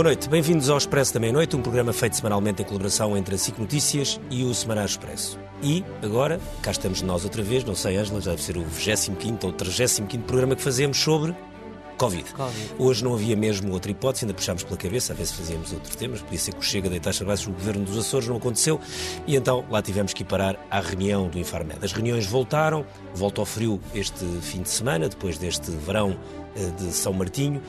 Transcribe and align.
Boa 0.00 0.08
noite, 0.08 0.30
bem-vindos 0.30 0.70
ao 0.70 0.78
Expresso 0.78 1.12
da 1.12 1.20
Meia-Noite, 1.20 1.54
um 1.54 1.60
programa 1.60 1.92
feito 1.92 2.16
semanalmente 2.16 2.62
em 2.62 2.64
colaboração 2.64 3.14
entre 3.18 3.34
a 3.34 3.38
SIC 3.38 3.58
Notícias 3.58 4.18
e 4.30 4.44
o 4.44 4.54
Semanário 4.54 4.88
Expresso. 4.88 5.38
E 5.62 5.84
agora, 6.02 6.40
cá 6.62 6.70
estamos 6.70 7.02
nós 7.02 7.22
outra 7.22 7.42
vez, 7.42 7.64
não 7.64 7.74
sei, 7.74 7.98
Ângela, 7.98 8.18
já 8.18 8.30
deve 8.30 8.42
ser 8.42 8.56
o 8.56 8.64
25 8.64 9.46
ou 9.46 9.52
35 9.52 10.18
programa 10.20 10.56
que 10.56 10.62
fazemos 10.62 10.96
sobre 10.96 11.36
Covid. 11.98 12.32
Covid. 12.32 12.74
Hoje 12.78 13.04
não 13.04 13.12
havia 13.12 13.36
mesmo 13.36 13.74
outra 13.74 13.90
hipótese, 13.90 14.24
ainda 14.24 14.32
puxámos 14.32 14.64
pela 14.64 14.78
cabeça, 14.78 15.12
a 15.12 15.16
ver 15.16 15.26
se 15.26 15.34
fazíamos 15.34 15.70
outro 15.70 15.94
tema, 15.94 16.16
podia 16.16 16.38
ser 16.38 16.54
que 16.54 16.60
o 16.60 16.62
Chega 16.62 16.88
deitasse 16.88 17.22
abaixo 17.22 17.50
do 17.50 17.52
governo 17.52 17.84
dos 17.84 17.98
Açores, 17.98 18.26
não 18.26 18.38
aconteceu, 18.38 18.80
e 19.26 19.36
então 19.36 19.66
lá 19.68 19.82
tivemos 19.82 20.14
que 20.14 20.22
ir 20.22 20.24
parar 20.24 20.56
à 20.70 20.80
reunião 20.80 21.28
do 21.28 21.38
Infarmed. 21.38 21.76
As 21.82 21.92
reuniões 21.92 22.24
voltaram, 22.24 22.86
volta 23.14 23.42
ao 23.42 23.44
frio 23.44 23.78
este 23.94 24.24
fim 24.40 24.62
de 24.62 24.70
semana, 24.70 25.10
depois 25.10 25.36
deste 25.36 25.70
verão 25.70 26.18
de 26.76 26.92
São 26.92 27.12
Martinho. 27.12 27.62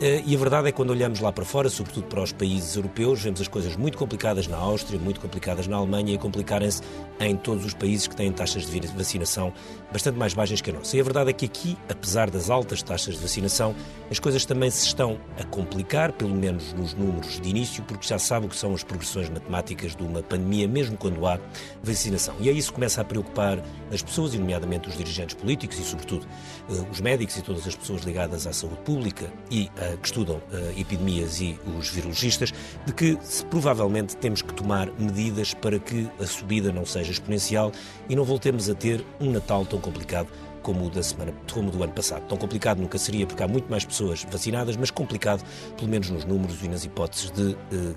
Eh, 0.00 0.22
e 0.26 0.34
a 0.34 0.38
verdade 0.38 0.68
é 0.68 0.70
que 0.70 0.76
quando 0.76 0.90
olhamos 0.90 1.20
lá 1.20 1.32
para 1.32 1.44
fora, 1.44 1.68
sobretudo 1.68 2.06
para 2.06 2.22
os 2.22 2.32
países 2.32 2.76
europeus, 2.76 3.22
vemos 3.22 3.40
as 3.40 3.48
coisas 3.48 3.76
muito 3.76 3.98
complicadas 3.98 4.46
na 4.46 4.56
Áustria, 4.56 4.98
muito 4.98 5.20
complicadas 5.20 5.66
na 5.66 5.76
Alemanha 5.76 6.14
e 6.14 6.18
complicarem-se 6.18 6.82
em 7.20 7.36
todos 7.36 7.64
os 7.64 7.74
países 7.74 8.06
que 8.06 8.14
têm 8.14 8.30
taxas 8.32 8.66
de 8.66 8.80
vacinação 8.88 9.52
bastante 9.92 10.16
mais 10.16 10.34
baixas 10.34 10.60
que 10.60 10.70
a 10.70 10.72
nossa. 10.72 10.96
E 10.96 11.00
a 11.00 11.04
verdade 11.04 11.30
é 11.30 11.32
que 11.32 11.46
aqui, 11.46 11.76
apesar 11.88 12.30
das 12.30 12.50
altas 12.50 12.82
taxas 12.82 13.16
de 13.16 13.20
vacinação, 13.20 13.74
as 14.10 14.18
coisas 14.18 14.44
também 14.44 14.70
se 14.70 14.86
estão 14.86 15.18
a 15.38 15.44
complicar, 15.44 16.12
pelo 16.12 16.34
menos 16.34 16.72
nos 16.74 16.94
números 16.94 17.40
de 17.40 17.48
início, 17.48 17.82
porque 17.84 18.06
já 18.06 18.18
sabe 18.18 18.46
o 18.46 18.48
que 18.48 18.56
são 18.56 18.74
as 18.74 18.84
progressões 18.84 19.28
matemáticas 19.28 19.96
de 19.96 20.02
uma 20.02 20.22
pandemia, 20.22 20.68
mesmo 20.68 20.96
quando 20.96 21.26
há 21.26 21.38
vacinação. 21.82 22.34
E 22.40 22.48
aí 22.48 22.56
isso 22.56 22.72
começa 22.72 23.00
a 23.00 23.04
preocupar 23.04 23.62
as 23.92 24.02
pessoas, 24.02 24.34
e 24.34 24.38
nomeadamente 24.38 24.88
os 24.88 24.96
dirigentes 24.96 25.34
políticos 25.34 25.78
e, 25.78 25.82
sobretudo, 25.82 26.26
eh, 26.70 26.84
os 26.90 27.00
médicos 27.00 27.36
e 27.36 27.42
todas 27.42 27.66
as 27.66 27.74
pessoas 27.74 28.02
ligadas 28.02 28.27
ligadas 28.28 28.46
à 28.46 28.52
saúde 28.52 28.76
pública 28.84 29.32
e 29.50 29.64
uh, 29.64 29.98
que 29.98 30.06
estudam 30.06 30.36
uh, 30.36 30.80
epidemias 30.80 31.40
e 31.40 31.58
os 31.78 31.88
virologistas, 31.88 32.52
de 32.86 32.92
que 32.92 33.18
se, 33.22 33.44
provavelmente 33.46 34.16
temos 34.16 34.42
que 34.42 34.52
tomar 34.52 34.88
medidas 34.98 35.54
para 35.54 35.78
que 35.78 36.08
a 36.20 36.26
subida 36.26 36.70
não 36.70 36.84
seja 36.84 37.10
exponencial 37.10 37.72
e 38.08 38.14
não 38.14 38.24
voltemos 38.24 38.68
a 38.68 38.74
ter 38.74 39.04
um 39.20 39.30
Natal 39.30 39.64
tão 39.64 39.80
complicado 39.80 40.28
como 40.62 40.86
o 40.86 40.90
da 40.90 41.02
semana, 41.02 41.32
como 41.52 41.70
do 41.70 41.82
ano 41.82 41.92
passado. 41.92 42.26
Tão 42.28 42.36
complicado 42.36 42.78
nunca 42.78 42.98
seria, 42.98 43.26
porque 43.26 43.42
há 43.42 43.48
muito 43.48 43.70
mais 43.70 43.84
pessoas 43.84 44.26
vacinadas, 44.30 44.76
mas 44.76 44.90
complicado, 44.90 45.42
pelo 45.76 45.88
menos 45.88 46.10
nos 46.10 46.24
números 46.24 46.62
e 46.62 46.68
nas 46.68 46.84
hipóteses 46.84 47.30
de, 47.30 47.52
eh, 47.72 47.94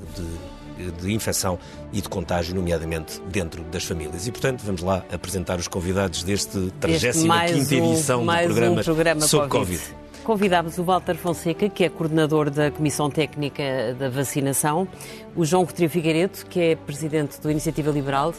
de, 0.77 0.91
de 0.91 1.11
infecção 1.13 1.59
e 1.91 1.99
de 1.99 2.07
contágio, 2.07 2.55
nomeadamente 2.55 3.19
dentro 3.29 3.61
das 3.63 3.83
famílias. 3.83 4.25
E, 4.25 4.31
portanto, 4.31 4.61
vamos 4.63 4.81
lá 4.81 5.03
apresentar 5.11 5.59
os 5.59 5.67
convidados 5.67 6.23
deste 6.23 6.71
35 6.79 7.73
edição 7.73 8.21
um, 8.21 8.25
do 8.25 8.43
programa, 8.43 8.79
um 8.79 8.83
programa 8.83 9.21
sobre 9.21 9.49
COVID. 9.49 9.77
COVID. 9.77 10.01
Convidámos 10.23 10.77
o 10.77 10.83
Walter 10.83 11.15
Fonseca, 11.15 11.67
que 11.67 11.83
é 11.83 11.89
coordenador 11.89 12.51
da 12.51 12.69
Comissão 12.69 13.09
Técnica 13.09 13.95
da 13.97 14.07
Vacinação, 14.07 14.87
o 15.35 15.43
João 15.43 15.65
Coutinho 15.65 15.89
Figueiredo, 15.89 16.45
que 16.47 16.59
é 16.59 16.75
presidente 16.75 17.41
do 17.41 17.49
Iniciativa 17.49 17.89
Liberal, 17.89 18.31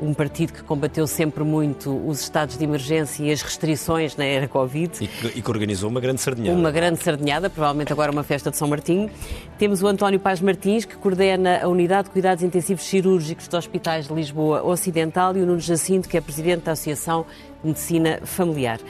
um 0.00 0.14
partido 0.14 0.52
que 0.52 0.62
combateu 0.62 1.06
sempre 1.06 1.44
muito 1.44 1.90
os 2.08 2.20
estados 2.20 2.56
de 2.56 2.64
emergência 2.64 3.22
e 3.22 3.30
as 3.30 3.42
restrições 3.42 4.16
na 4.16 4.24
era 4.24 4.48
Covid. 4.48 4.92
E 5.00 5.06
que, 5.06 5.38
e 5.38 5.42
que 5.42 5.50
organizou 5.50 5.90
uma 5.90 6.00
grande 6.00 6.20
sardinhada. 6.20 6.58
Uma 6.58 6.70
grande 6.70 7.02
sardinhada, 7.02 7.50
provavelmente 7.50 7.92
agora 7.92 8.10
uma 8.10 8.22
festa 8.22 8.50
de 8.50 8.56
São 8.56 8.68
Martinho. 8.68 9.10
Temos 9.58 9.82
o 9.82 9.86
António 9.86 10.18
Paz 10.18 10.40
Martins, 10.40 10.84
que 10.84 10.96
coordena 10.96 11.60
a 11.62 11.68
Unidade 11.68 12.04
de 12.04 12.10
Cuidados 12.10 12.42
Intensivos 12.42 12.84
Cirúrgicos 12.84 13.46
dos 13.46 13.58
Hospitais 13.58 14.08
de 14.08 14.14
Lisboa 14.14 14.62
Ocidental, 14.62 15.36
e 15.36 15.42
o 15.42 15.46
Nuno 15.46 15.60
Jacinto, 15.60 16.08
que 16.08 16.16
é 16.16 16.20
presidente 16.20 16.64
da 16.64 16.72
Associação 16.72 17.26
de 17.62 17.68
Medicina 17.68 18.20
Familiar. 18.24 18.80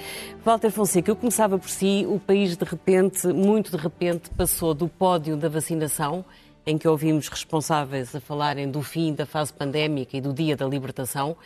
Walter 0.44 0.70
Fonseca, 0.70 1.10
eu 1.10 1.16
começava 1.16 1.59
por 1.59 1.69
si, 1.69 2.06
o 2.09 2.19
país 2.19 2.56
de 2.56 2.65
repente, 2.65 3.26
muito 3.26 3.76
de 3.76 3.76
repente, 3.76 4.31
passou 4.31 4.72
do 4.72 4.88
pódio 4.88 5.37
da 5.37 5.49
vacinação, 5.49 6.25
em 6.66 6.78
que 6.78 6.88
ouvimos 6.88 7.28
responsáveis 7.28 8.15
a 8.15 8.21
falarem 8.21 8.71
do 8.71 8.82
fim 8.82 9.15
da 9.15 9.26
fase 9.26 9.53
pandémica 9.53 10.16
e 10.16 10.21
do 10.21 10.32
dia 10.32 10.56
da 10.56 10.66
libertação, 10.66 11.37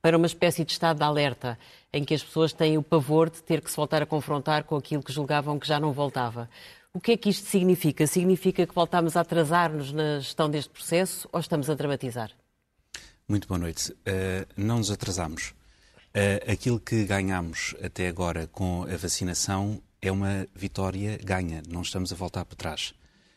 para 0.00 0.16
uma 0.16 0.26
espécie 0.26 0.64
de 0.64 0.72
estado 0.72 0.98
de 0.98 1.04
alerta, 1.04 1.58
em 1.92 2.04
que 2.04 2.12
as 2.12 2.22
pessoas 2.22 2.52
têm 2.52 2.76
o 2.76 2.82
pavor 2.82 3.30
de 3.30 3.42
ter 3.42 3.60
que 3.60 3.70
se 3.70 3.76
voltar 3.76 4.02
a 4.02 4.06
confrontar 4.06 4.64
com 4.64 4.76
aquilo 4.76 5.02
que 5.02 5.12
julgavam 5.12 5.58
que 5.58 5.66
já 5.66 5.78
não 5.78 5.92
voltava. 5.92 6.50
O 6.92 7.00
que 7.00 7.12
é 7.12 7.16
que 7.16 7.30
isto 7.30 7.48
significa? 7.48 8.06
Significa 8.06 8.66
que 8.66 8.74
voltamos 8.74 9.16
a 9.16 9.20
atrasar-nos 9.20 9.92
na 9.92 10.18
gestão 10.18 10.50
deste 10.50 10.70
processo 10.70 11.28
ou 11.32 11.40
estamos 11.40 11.70
a 11.70 11.74
dramatizar? 11.74 12.32
Muito 13.28 13.46
boa 13.46 13.58
noite. 13.58 13.92
Uh, 13.92 14.46
não 14.56 14.78
nos 14.78 14.90
atrasamos. 14.90 15.54
Uh, 16.14 16.52
aquilo 16.52 16.78
que 16.78 17.04
ganhamos 17.04 17.74
até 17.82 18.08
agora 18.08 18.46
com 18.46 18.82
a 18.82 18.96
vacinação 18.96 19.80
é 20.02 20.10
uma 20.10 20.46
vitória 20.54 21.18
ganha, 21.22 21.62
não 21.68 21.80
estamos 21.80 22.12
a 22.12 22.16
voltar 22.16 22.44
para 22.44 22.56
trás. 22.56 22.92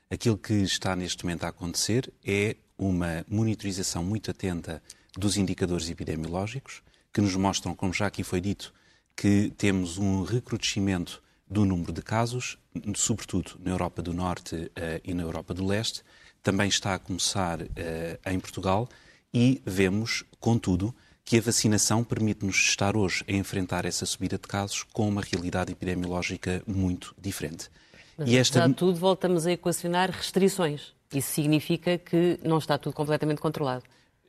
Aquilo 0.10 0.38
que 0.38 0.54
está 0.54 0.96
neste 0.96 1.24
momento 1.24 1.46
a 1.46 1.50
acontecer 1.50 2.14
é 2.24 2.56
uma 2.78 3.26
monitorização 3.28 4.04
muito 4.04 4.30
atenta 4.30 4.82
dos 5.18 5.36
indicadores 5.36 5.90
epidemiológicos, 5.90 6.84
que 7.12 7.22
nos 7.22 7.36
mostram, 7.36 7.74
como 7.74 7.94
já 7.94 8.06
aqui 8.06 8.24
foi 8.24 8.40
dito, 8.40 8.74
que 9.16 9.52
temos 9.58 9.98
um 9.98 10.24
recrudescimento 10.24 11.24
do 11.50 11.66
número 11.66 11.92
de 11.92 12.02
casos, 12.02 12.58
sobretudo 12.96 13.54
na 13.60 13.72
Europa 13.72 14.02
do 14.02 14.14
Norte 14.14 14.56
uh, 14.56 14.72
e 15.04 15.14
na 15.14 15.24
Europa 15.24 15.54
do 15.54 15.66
Leste. 15.66 16.04
Também 16.44 16.68
está 16.68 16.94
a 16.94 17.00
começar 17.00 17.62
uh, 17.62 17.68
em 18.26 18.40
Portugal 18.40 18.88
e 19.34 19.62
vemos, 19.66 20.24
contudo, 20.40 20.94
que 21.24 21.38
a 21.38 21.42
vacinação 21.42 22.04
permite-nos 22.04 22.58
estar 22.58 22.96
hoje 22.96 23.24
a 23.28 23.32
enfrentar 23.32 23.86
essa 23.86 24.06
subida 24.06 24.38
de 24.38 24.48
casos 24.48 24.84
com 24.84 25.10
uma 25.10 25.22
realidade 25.22 25.72
epidemiológica 25.72 26.62
muito 26.68 27.16
diferente. 27.20 27.70
Mas, 28.18 28.30
e 28.30 28.38
esta... 28.38 28.70
tudo, 28.70 28.98
voltamos 28.98 29.46
a 29.46 29.52
equacionar 29.52 30.12
restrições. 30.12 30.94
Isso 31.14 31.31
significa 31.31 31.98
que 31.98 32.40
não 32.44 32.58
está 32.58 32.78
tudo 32.78 32.94
completamente 32.94 33.40
controlado. 33.40 33.84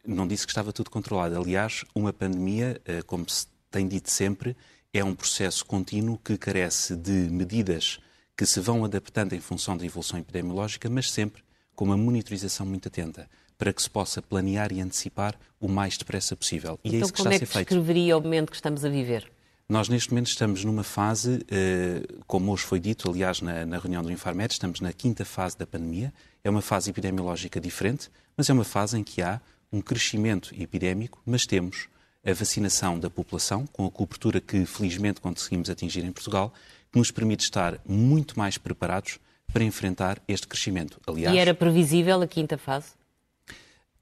Não 0.04 0.26
disse 0.26 0.46
que 0.46 0.52
estava 0.52 0.72
tudo 0.72 0.90
controlado. 0.90 1.36
Aliás, 1.36 1.84
uma 1.94 2.12
pandemia, 2.12 2.80
eh, 2.84 3.02
como 3.02 3.28
se 3.28 3.46
tem 3.70 3.88
dito 3.88 4.10
sempre, 4.10 4.56
é 4.92 5.02
um 5.02 5.14
processo 5.14 5.64
contínuo 5.64 6.18
que 6.18 6.38
carece 6.38 6.94
de 6.96 7.10
medidas 7.10 7.98
que 8.36 8.46
se 8.46 8.60
vão 8.60 8.84
adaptando 8.84 9.32
em 9.32 9.40
função 9.40 9.76
da 9.76 9.84
evolução 9.84 10.18
epidemiológica, 10.18 10.88
mas 10.88 11.10
sempre 11.10 11.42
com 11.74 11.86
uma 11.86 11.96
monitorização 11.96 12.66
muito 12.66 12.88
atenta 12.88 13.28
para 13.58 13.72
que 13.72 13.82
se 13.82 13.88
possa 13.88 14.20
planear 14.20 14.72
e 14.72 14.80
antecipar 14.80 15.34
o 15.58 15.68
mais 15.68 15.96
depressa 15.96 16.36
possível. 16.36 16.78
E 16.84 16.88
é 16.88 16.96
então, 16.96 17.00
isso 17.00 17.12
que 17.12 17.20
está 17.20 17.30
a 17.30 17.32
ser 17.32 17.46
feito. 17.46 17.50
como 17.50 17.60
é 17.60 17.64
que 17.64 17.74
descreveria 17.74 18.18
o 18.18 18.20
momento 18.20 18.50
que 18.50 18.56
estamos 18.56 18.84
a 18.84 18.88
viver? 18.88 19.30
Nós, 19.68 19.88
neste 19.88 20.10
momento, 20.10 20.28
estamos 20.28 20.64
numa 20.64 20.84
fase, 20.84 21.44
eh, 21.50 22.00
como 22.24 22.52
hoje 22.52 22.62
foi 22.62 22.78
dito, 22.78 23.10
aliás, 23.10 23.40
na, 23.40 23.78
reunião 23.78 24.00
do 24.00 24.12
Infarmed, 24.12 24.52
estamos 24.52 24.80
na 24.80 24.92
quinta 24.92 25.24
fase 25.24 25.58
da 25.58 25.66
pandemia. 25.66 26.14
É 26.44 26.48
uma 26.48 26.62
fase 26.62 26.90
epidemiológica 26.90 27.60
diferente, 27.60 28.08
mas 28.36 28.48
é 28.48 28.52
uma 28.52 28.62
fase 28.62 28.96
em 28.96 29.02
que 29.02 29.20
há 29.20 29.40
um 29.72 29.80
crescimento 29.80 30.54
epidémico, 30.56 31.20
mas 31.26 31.46
temos 31.46 31.88
a 32.24 32.32
vacinação 32.32 32.96
da 32.96 33.10
população, 33.10 33.66
com 33.66 33.84
a 33.86 33.90
cobertura 33.90 34.40
que 34.40 34.64
felizmente 34.64 35.20
conseguimos 35.20 35.68
atingir 35.68 36.04
em 36.04 36.12
Portugal, 36.12 36.54
que 36.92 36.98
nos 36.98 37.10
permite 37.10 37.42
estar 37.42 37.80
muito 37.84 38.38
mais 38.38 38.56
preparados 38.56 39.18
para 39.52 39.64
enfrentar 39.64 40.22
este 40.28 40.46
crescimento. 40.46 41.00
Aliás, 41.08 41.34
e 41.34 41.38
era 41.40 41.52
previsível 41.52 42.22
a 42.22 42.26
quinta 42.28 42.56
fase? 42.56 42.90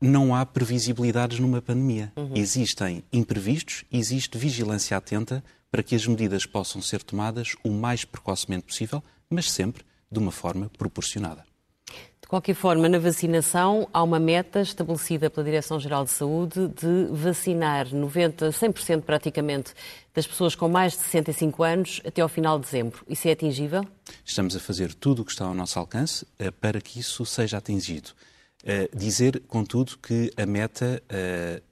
Não 0.01 0.35
há 0.35 0.45
previsibilidades 0.45 1.39
numa 1.39 1.63
pandemia. 1.63 2.13
Uhum. 2.17 2.33
Existem 2.35 3.03
imprevistos, 3.13 3.85
existe 3.91 4.37
vigilância 4.37 4.97
atenta 4.97 5.43
para 5.71 5.83
que 5.83 5.95
as 5.95 6.07
medidas 6.07 6.47
possam 6.47 6.81
ser 6.81 7.03
tomadas 7.03 7.57
o 7.65 7.71
mais 7.71 8.05
precocemente 8.05 8.67
possível, 8.67 9.03
mas 9.29 9.51
sempre 9.51 9.85
de 10.11 10.19
uma 10.19 10.31
forma 10.31 10.71
proporcionada. 10.79 11.45
De 12.25 12.29
qualquer 12.29 12.55
forma, 12.55 12.89
na 12.89 12.99
vacinação 12.99 13.87
há 13.93 14.03
uma 14.03 14.19
meta 14.19 14.63
estabelecida 14.63 15.29
pela 15.29 15.45
Direção-Geral 15.45 16.05
de 16.05 16.11
Saúde 16.11 16.69
de 16.69 17.07
vacinar 17.11 17.95
90, 17.95 18.49
100% 18.49 19.03
praticamente 19.03 19.75
das 20.15 20.27
pessoas 20.27 20.55
com 20.55 20.67
mais 20.67 20.95
de 20.95 21.01
65 21.01 21.63
anos 21.63 22.01
até 22.03 22.23
ao 22.23 22.29
final 22.29 22.59
de 22.59 22.65
dezembro. 22.65 23.05
Isso 23.07 23.29
é 23.29 23.33
atingível? 23.33 23.85
Estamos 24.25 24.57
a 24.57 24.61
fazer 24.61 24.95
tudo 24.95 25.21
o 25.21 25.25
que 25.25 25.33
está 25.33 25.45
ao 25.45 25.55
nosso 25.55 25.79
alcance 25.79 26.27
eh, 26.39 26.51
para 26.51 26.81
que 26.81 26.99
isso 26.99 27.27
seja 27.27 27.59
atingido. 27.59 28.13
Uh, 28.65 28.97
dizer, 28.97 29.43
contudo, 29.47 29.99
que 29.99 30.33
a 30.39 30.47
meta 30.47 31.03
uh, 31.05 31.63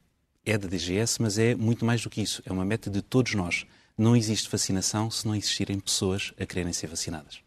é 0.44 0.58
da 0.58 0.68
DGS, 0.68 1.22
mas 1.22 1.38
é 1.38 1.54
muito 1.54 1.84
mais 1.86 2.02
do 2.02 2.10
que 2.10 2.20
isso. 2.20 2.42
É 2.44 2.52
uma 2.52 2.66
meta 2.66 2.90
de 2.90 3.00
todos 3.00 3.34
nós. 3.34 3.64
Não 3.96 4.14
existe 4.14 4.50
vacinação 4.50 5.10
se 5.10 5.26
não 5.26 5.34
existirem 5.34 5.80
pessoas 5.80 6.34
a 6.38 6.44
quererem 6.44 6.72
ser 6.72 6.88
vacinadas. 6.88 7.40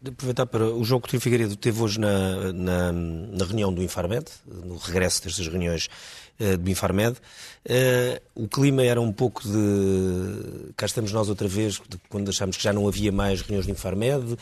De 0.00 0.10
aproveitar 0.10 0.46
para. 0.46 0.64
O 0.64 0.84
João 0.84 1.00
Coutinho 1.00 1.20
Figueiredo 1.20 1.54
teve 1.54 1.80
hoje 1.80 2.00
na, 2.00 2.52
na, 2.52 2.92
na 2.92 3.44
reunião 3.44 3.72
do 3.72 3.82
Infarmed, 3.82 4.26
no 4.46 4.76
regresso 4.78 5.22
destas 5.22 5.46
reuniões 5.46 5.88
uh, 6.40 6.56
do 6.56 6.68
Infarmed. 6.68 7.16
Uh, 7.64 8.20
o 8.34 8.48
clima 8.48 8.82
era 8.82 9.00
um 9.00 9.12
pouco 9.12 9.42
de. 9.42 10.72
Cá 10.76 10.86
estamos 10.86 11.12
nós 11.12 11.28
outra 11.28 11.46
vez, 11.46 11.80
quando 12.08 12.28
achámos 12.28 12.56
que 12.56 12.62
já 12.62 12.72
não 12.72 12.88
havia 12.88 13.12
mais 13.12 13.42
reuniões 13.42 13.66
do 13.66 13.72
Infarmed. 13.72 14.32
Uh... 14.32 14.38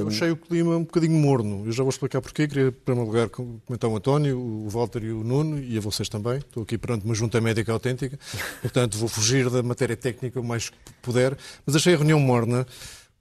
Eu 0.00 0.08
achei 0.08 0.30
o 0.30 0.36
clima 0.36 0.76
um 0.76 0.84
bocadinho 0.84 1.18
morno. 1.18 1.64
Eu 1.66 1.72
já 1.72 1.84
vou 1.84 1.90
explicar 1.90 2.20
porquê. 2.20 2.48
Queria, 2.48 2.68
em 2.68 2.72
primeiro 2.72 3.08
lugar, 3.08 3.28
comentar 3.28 3.88
o 3.88 3.96
António, 3.96 4.38
o 4.38 4.68
Walter 4.68 5.04
e 5.04 5.12
o 5.12 5.22
Nuno, 5.22 5.60
e 5.60 5.78
a 5.78 5.80
vocês 5.80 6.08
também. 6.08 6.38
Estou 6.38 6.64
aqui 6.64 6.76
perante 6.76 7.04
uma 7.04 7.14
junta 7.14 7.40
médica 7.40 7.72
autêntica, 7.72 8.18
portanto 8.60 8.98
vou 8.98 9.08
fugir 9.08 9.48
da 9.50 9.62
matéria 9.62 9.96
técnica 9.96 10.40
o 10.40 10.44
mais 10.44 10.70
que 10.70 10.76
puder. 11.00 11.36
Mas 11.64 11.76
achei 11.76 11.94
a 11.94 11.96
reunião 11.96 12.18
morna 12.18 12.66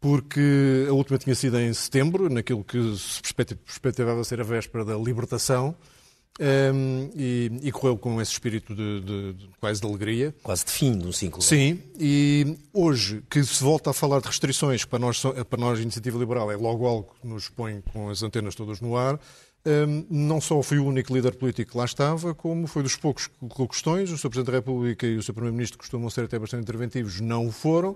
porque 0.03 0.85
a 0.89 0.91
última 0.91 1.17
tinha 1.17 1.33
sido 1.33 1.57
em 1.57 1.73
setembro, 1.73 2.29
naquilo 2.29 2.61
que 2.61 2.77
se 2.97 3.21
perspectivava 3.33 4.21
ser 4.25 4.41
a 4.41 4.43
véspera 4.43 4.83
da 4.83 4.97
libertação, 4.97 5.73
um, 6.41 7.09
e, 7.15 7.49
e, 7.61 7.71
correu 7.71 7.97
com 7.97 8.21
esse 8.21 8.33
espírito 8.33 8.75
de, 8.75 8.99
de, 8.99 9.33
de, 9.33 9.49
quase 9.61 9.79
de 9.79 9.87
alegria. 9.87 10.35
Quase 10.43 10.65
de 10.65 10.71
fim 10.71 10.91
do 10.91 11.13
ciclo. 11.13 11.41
Sim, 11.41 11.79
e 11.97 12.57
hoje 12.73 13.23
que 13.29 13.41
se 13.45 13.63
volta 13.63 13.91
a 13.91 13.93
falar 13.93 14.19
de 14.19 14.27
restrições, 14.27 14.83
que 14.83 14.89
para 14.89 14.99
nós, 14.99 15.21
para 15.21 15.59
nós 15.59 15.79
a 15.79 15.81
Iniciativa 15.81 16.19
Liberal 16.19 16.51
é 16.51 16.57
logo 16.57 16.85
algo 16.85 17.15
que 17.21 17.25
nos 17.25 17.47
põe 17.47 17.79
com 17.93 18.09
as 18.09 18.21
antenas 18.23 18.55
todas 18.55 18.81
no 18.81 18.97
ar, 18.97 19.17
um, 19.65 20.05
não 20.09 20.41
só 20.41 20.61
foi 20.61 20.79
o 20.79 20.85
único 20.85 21.15
líder 21.15 21.35
político 21.35 21.71
que 21.71 21.77
lá 21.77 21.85
estava, 21.85 22.35
como 22.35 22.67
foi 22.67 22.83
dos 22.83 22.97
poucos 22.97 23.27
que 23.27 23.37
colocou 23.39 23.69
questões. 23.69 24.11
O 24.11 24.17
Sr. 24.17 24.29
Presidente 24.29 24.51
da 24.51 24.57
República 24.57 25.07
e 25.07 25.15
o 25.15 25.23
Sr. 25.23 25.31
Primeiro-Ministro, 25.31 25.77
costumam 25.77 26.09
ser 26.09 26.25
até 26.25 26.37
bastante 26.37 26.63
interventivos, 26.63 27.21
não 27.21 27.47
o 27.47 27.51
foram. 27.53 27.95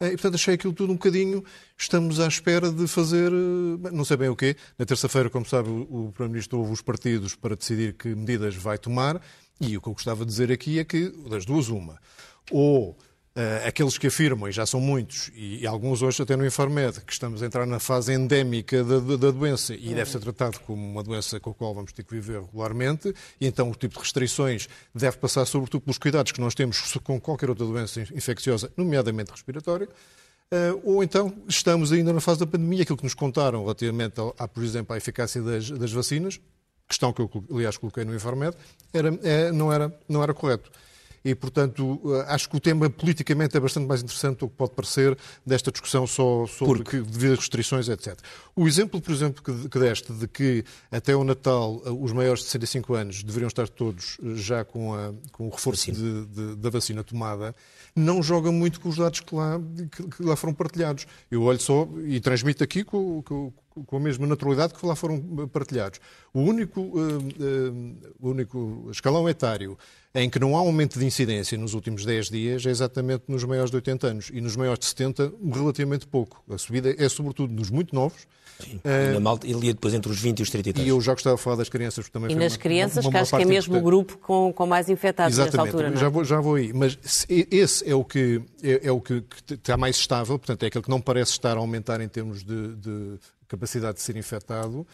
Eh, 0.00 0.08
e, 0.08 0.10
portanto, 0.12 0.34
achei 0.34 0.54
aquilo 0.54 0.72
tudo 0.72 0.92
um 0.92 0.96
bocadinho. 0.96 1.44
Estamos 1.76 2.20
à 2.20 2.26
espera 2.26 2.70
de 2.70 2.86
fazer, 2.86 3.32
eh, 3.32 3.90
não 3.92 4.04
sei 4.04 4.16
bem 4.16 4.28
o 4.28 4.36
quê. 4.36 4.56
Na 4.78 4.84
terça-feira, 4.84 5.30
como 5.30 5.46
sabe, 5.46 5.68
o 5.68 6.10
Primeiro-Ministro 6.12 6.58
ouve 6.58 6.72
os 6.72 6.82
partidos 6.82 7.34
para 7.34 7.56
decidir 7.56 7.94
que 7.94 8.08
medidas 8.08 8.54
vai 8.56 8.78
tomar. 8.78 9.20
E 9.60 9.76
o 9.76 9.80
que 9.80 9.88
eu 9.88 9.92
gostava 9.92 10.24
de 10.24 10.30
dizer 10.30 10.50
aqui 10.50 10.78
é 10.78 10.84
que, 10.84 11.10
das 11.28 11.44
duas, 11.44 11.68
uma. 11.68 11.98
Ou 12.50 12.96
Uh, 13.36 13.66
aqueles 13.66 13.98
que 13.98 14.06
afirmam, 14.06 14.48
e 14.48 14.52
já 14.52 14.64
são 14.64 14.78
muitos, 14.78 15.28
e, 15.34 15.62
e, 15.62 15.66
alguns 15.66 16.02
hoje 16.02 16.22
até 16.22 16.36
no 16.36 16.46
Infarmed, 16.46 17.00
que 17.00 17.12
estamos 17.12 17.42
a 17.42 17.46
entrar 17.46 17.66
na 17.66 17.80
fase 17.80 18.12
endémica 18.12 18.84
da, 18.84 19.00
da, 19.00 19.30
doença. 19.32 19.74
E 19.74 19.92
deve 19.92 20.08
ser 20.08 20.20
tratado 20.20 20.60
como 20.60 20.80
uma 20.80 21.02
doença 21.02 21.40
com 21.40 21.50
a 21.50 21.54
qual 21.54 21.74
vamos 21.74 21.92
ter 21.92 22.04
que 22.04 22.14
viver 22.14 22.40
regularmente, 22.40 23.12
e 23.40 23.48
então 23.48 23.68
o 23.68 23.74
tipo 23.74 23.94
de 23.94 24.00
restrições 24.00 24.68
deve 24.94 25.16
passar 25.16 25.44
sobretudo 25.46 25.80
pelos 25.80 25.98
cuidados 25.98 26.30
que 26.30 26.40
nós 26.40 26.54
temos 26.54 26.80
com 27.02 27.20
qualquer 27.20 27.50
outra 27.50 27.66
doença 27.66 28.02
infecciosa, 28.02 28.70
nomeadamente 28.76 29.32
respiratória, 29.32 29.88
uh, 29.88 30.80
ou 30.84 31.02
então 31.02 31.34
estamos 31.48 31.90
ainda 31.90 32.12
na 32.12 32.20
fase 32.20 32.38
da 32.38 32.46
pandemia, 32.46 32.82
aquilo 32.82 32.98
que 32.98 33.04
nos 33.04 33.14
contaram 33.14 33.62
relativamente, 33.62 34.14
a, 34.20 34.44
a 34.44 34.46
por 34.46 34.62
exemplo, 34.62 34.94
à 34.94 34.96
eficácia 34.96 35.42
das, 35.42 35.70
das, 35.70 35.90
vacinas, 35.90 36.40
questão 36.86 37.12
que 37.12 37.20
eu, 37.20 37.28
aliás, 37.50 37.76
coloquei 37.76 38.04
no 38.04 38.14
Infarmed, 38.14 38.56
era, 38.92 39.18
é, 39.24 39.50
não, 39.50 39.72
era, 39.72 39.92
não 40.08 40.22
era 40.22 40.32
correto 40.32 40.70
e, 41.24 41.34
portanto, 41.34 42.00
eh, 42.06 42.26
acho 42.28 42.50
que 42.50 42.56
o 42.56 42.60
tema 42.60 42.90
politicamente 42.90 43.56
é 43.56 43.60
bastante 43.60 43.86
mais 43.86 44.02
interessante 44.02 44.40
do 44.40 44.48
que 44.48 44.54
pode 44.54 44.72
parecer 44.72 45.16
desta 45.44 45.72
discussão 45.72 46.06
só 46.06 46.46
sobre 46.46 46.82
Porque... 46.82 46.98
que, 46.98 47.02
devido 47.02 47.36
restrições, 47.36 47.88
etc. 47.88 48.18
O 48.54 48.68
exemplo, 48.68 49.00
por 49.00 49.12
exemplo, 49.12 49.42
que, 49.42 49.68
que 49.68 49.78
deste 49.78 50.12
de 50.12 50.28
que 50.28 50.64
até 50.92 51.16
o 51.16 51.24
Natal 51.24 51.80
eh, 51.86 51.90
os 51.90 52.12
maiores 52.12 52.40
de 52.40 52.46
65 52.46 52.94
anos 52.94 53.22
deveriam 53.22 53.48
estar 53.48 53.66
todos 53.68 54.18
eh, 54.22 54.34
já 54.34 54.64
com, 54.64 54.94
a, 54.94 55.14
com 55.32 55.46
o 55.46 55.50
reforço 55.50 55.90
de, 55.90 56.26
de, 56.26 56.56
da 56.56 56.68
vacina 56.68 57.02
tomada, 57.02 57.54
não 57.96 58.22
joga 58.22 58.52
muito 58.52 58.78
com 58.80 58.88
os 58.90 58.96
dados 58.96 59.20
que 59.20 59.34
lá, 59.34 59.58
que, 59.90 60.02
que 60.02 60.22
lá 60.22 60.36
foram 60.36 60.52
partilhados. 60.52 61.06
Eu 61.30 61.42
olho 61.42 61.60
só 61.60 61.88
e 62.06 62.20
transmito 62.20 62.62
aqui 62.62 62.84
com, 62.84 63.22
com, 63.22 63.52
com 63.86 63.96
a 63.96 64.00
mesma 64.00 64.26
naturalidade 64.26 64.74
que 64.74 64.86
lá 64.86 64.94
foram 64.94 65.20
partilhados. 65.48 66.00
O 66.32 66.40
único, 66.40 66.80
uh, 66.80 67.18
uh, 67.18 67.96
o 68.20 68.30
único 68.30 68.88
escalão 68.90 69.28
etário 69.28 69.76
em 70.14 70.30
que 70.30 70.38
não 70.38 70.56
há 70.56 70.60
aumento 70.60 70.98
de 70.98 71.04
incidência 71.04 71.58
nos 71.58 71.74
últimos 71.74 72.04
10 72.04 72.30
dias 72.30 72.66
é 72.66 72.70
exatamente 72.70 73.24
nos 73.26 73.42
maiores 73.42 73.70
de 73.70 73.76
80 73.76 74.06
anos 74.06 74.30
e 74.32 74.40
nos 74.40 74.54
maiores 74.54 74.78
de 74.78 74.86
70, 74.86 75.32
relativamente 75.52 76.06
pouco. 76.06 76.42
A 76.48 76.56
subida 76.56 76.94
é 76.96 77.08
sobretudo 77.08 77.52
nos 77.52 77.68
muito 77.68 77.94
novos. 77.94 78.26
Sim, 78.60 78.76
uh, 78.76 79.14
na 79.14 79.18
malta, 79.18 79.46
ele 79.48 79.66
ia 79.66 79.74
depois 79.74 79.92
entre 79.92 80.12
os 80.12 80.20
20 80.20 80.38
e 80.38 80.42
os 80.42 80.50
33. 80.50 80.86
E 80.86 80.90
eu 80.90 81.00
já 81.00 81.12
gostava 81.12 81.34
de 81.34 81.42
falar 81.42 81.56
das 81.56 81.68
crianças 81.68 82.08
também. 82.08 82.30
E 82.30 82.34
nas 82.36 82.52
uma, 82.52 82.58
crianças, 82.60 83.04
uma, 83.04 83.08
uma 83.08 83.10
que 83.10 83.16
acho 83.18 83.36
que 83.36 83.42
é 83.42 83.44
mesmo 83.44 83.76
o 83.76 83.80
grupo 83.80 84.16
com, 84.18 84.52
com 84.52 84.66
mais 84.66 84.88
infectados 84.88 85.36
Exatamente, 85.36 85.74
nesta 85.74 85.76
altura. 85.76 85.96
Já, 86.00 86.06
é? 86.06 86.10
vou, 86.10 86.24
já 86.24 86.40
vou 86.40 86.54
aí. 86.54 86.72
Mas 86.72 86.96
esse 87.28 87.90
é 87.90 87.94
o 87.96 88.04
que, 88.04 88.40
é, 88.62 88.86
é 88.86 88.92
o 88.92 89.00
que, 89.00 89.22
que, 89.22 89.54
está 89.54 89.76
mais 89.76 89.96
estável, 89.96 90.38
portanto, 90.38 90.62
é 90.62 90.66
aquele 90.66 90.84
que 90.84 90.90
não 90.90 91.00
parece 91.00 91.32
estar 91.32 91.56
a 91.56 91.58
aumentar 91.58 92.00
em 92.00 92.08
termos 92.08 92.44
de, 92.44 92.76
de 92.76 93.18
capacidade 93.48 93.96
de 93.96 94.02
ser 94.02 94.16
infectado. 94.16 94.86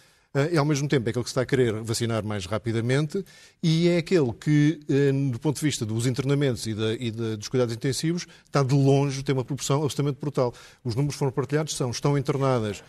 E, 0.52 0.56
ao 0.56 0.64
mesmo 0.64 0.87
tempo, 0.87 1.08
é 1.08 1.11
aquele 1.11 1.25
que 1.25 1.31
está 1.31 1.41
a 1.41 1.47
querer 1.47 1.73
vacinar 1.82 2.25
mais 2.25 2.47
rapidamente 2.47 3.25
e 3.61 3.88
é 3.88 3.99
aquele 3.99 4.32
que, 4.32 4.79
eh, 4.88 5.11
do 5.29 5.41
ponto 5.41 5.56
de 5.58 5.64
vista 5.64 5.85
dos 5.85 6.06
internamentos 6.06 6.67
e, 6.69 6.75
da, 6.75 6.94
e 6.94 7.11
da, 7.11 7.35
dos 7.35 7.49
cuidados 7.49 7.75
intensivos, 7.75 8.29
está 8.47 8.62
de 8.62 8.73
longe, 8.73 9.25
tem 9.25 9.32
uma 9.35 9.44
proporção 9.44 9.82
absolutamente 9.82 10.20
brutal. 10.20 10.55
Os 10.85 10.94
números 10.94 11.17
foram 11.17 11.32
partilhados, 11.32 11.75
são, 11.75 11.91
estão 11.91 12.17
internadas 12.17 12.81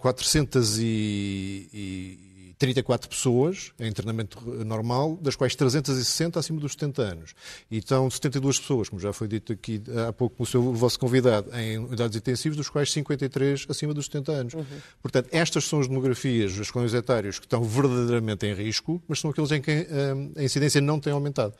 400 0.00 0.78
eh, 0.78 0.82
e, 0.82 1.68
e 1.72 2.31
34 2.62 3.08
pessoas 3.08 3.72
em 3.80 3.90
treinamento 3.90 4.40
normal, 4.64 5.18
das 5.20 5.34
quais 5.34 5.56
360 5.56 6.38
acima 6.38 6.60
dos 6.60 6.72
70 6.72 7.02
anos. 7.02 7.34
E 7.68 7.78
estão 7.78 8.08
72 8.08 8.60
pessoas, 8.60 8.88
como 8.88 9.02
já 9.02 9.12
foi 9.12 9.26
dito 9.26 9.52
aqui 9.52 9.82
há 10.08 10.12
pouco 10.12 10.36
pelo 10.36 10.46
seu, 10.46 10.72
vosso 10.72 10.96
convidado, 10.96 11.50
em 11.56 11.78
unidades 11.78 12.16
intensivas, 12.16 12.56
dos 12.56 12.68
quais 12.68 12.92
53 12.92 13.66
acima 13.68 13.92
dos 13.92 14.04
70 14.04 14.32
anos. 14.32 14.54
Uhum. 14.54 14.64
Portanto, 15.02 15.28
estas 15.32 15.64
são 15.64 15.80
as 15.80 15.88
demografias, 15.88 16.56
os 16.56 16.70
clãs 16.70 16.94
etários 16.94 17.40
que 17.40 17.46
estão 17.46 17.64
verdadeiramente 17.64 18.46
em 18.46 18.54
risco, 18.54 19.02
mas 19.08 19.18
são 19.18 19.32
aqueles 19.32 19.50
em 19.50 19.60
que 19.60 19.88
a 20.36 20.42
incidência 20.44 20.80
não 20.80 21.00
tem 21.00 21.12
aumentado. 21.12 21.54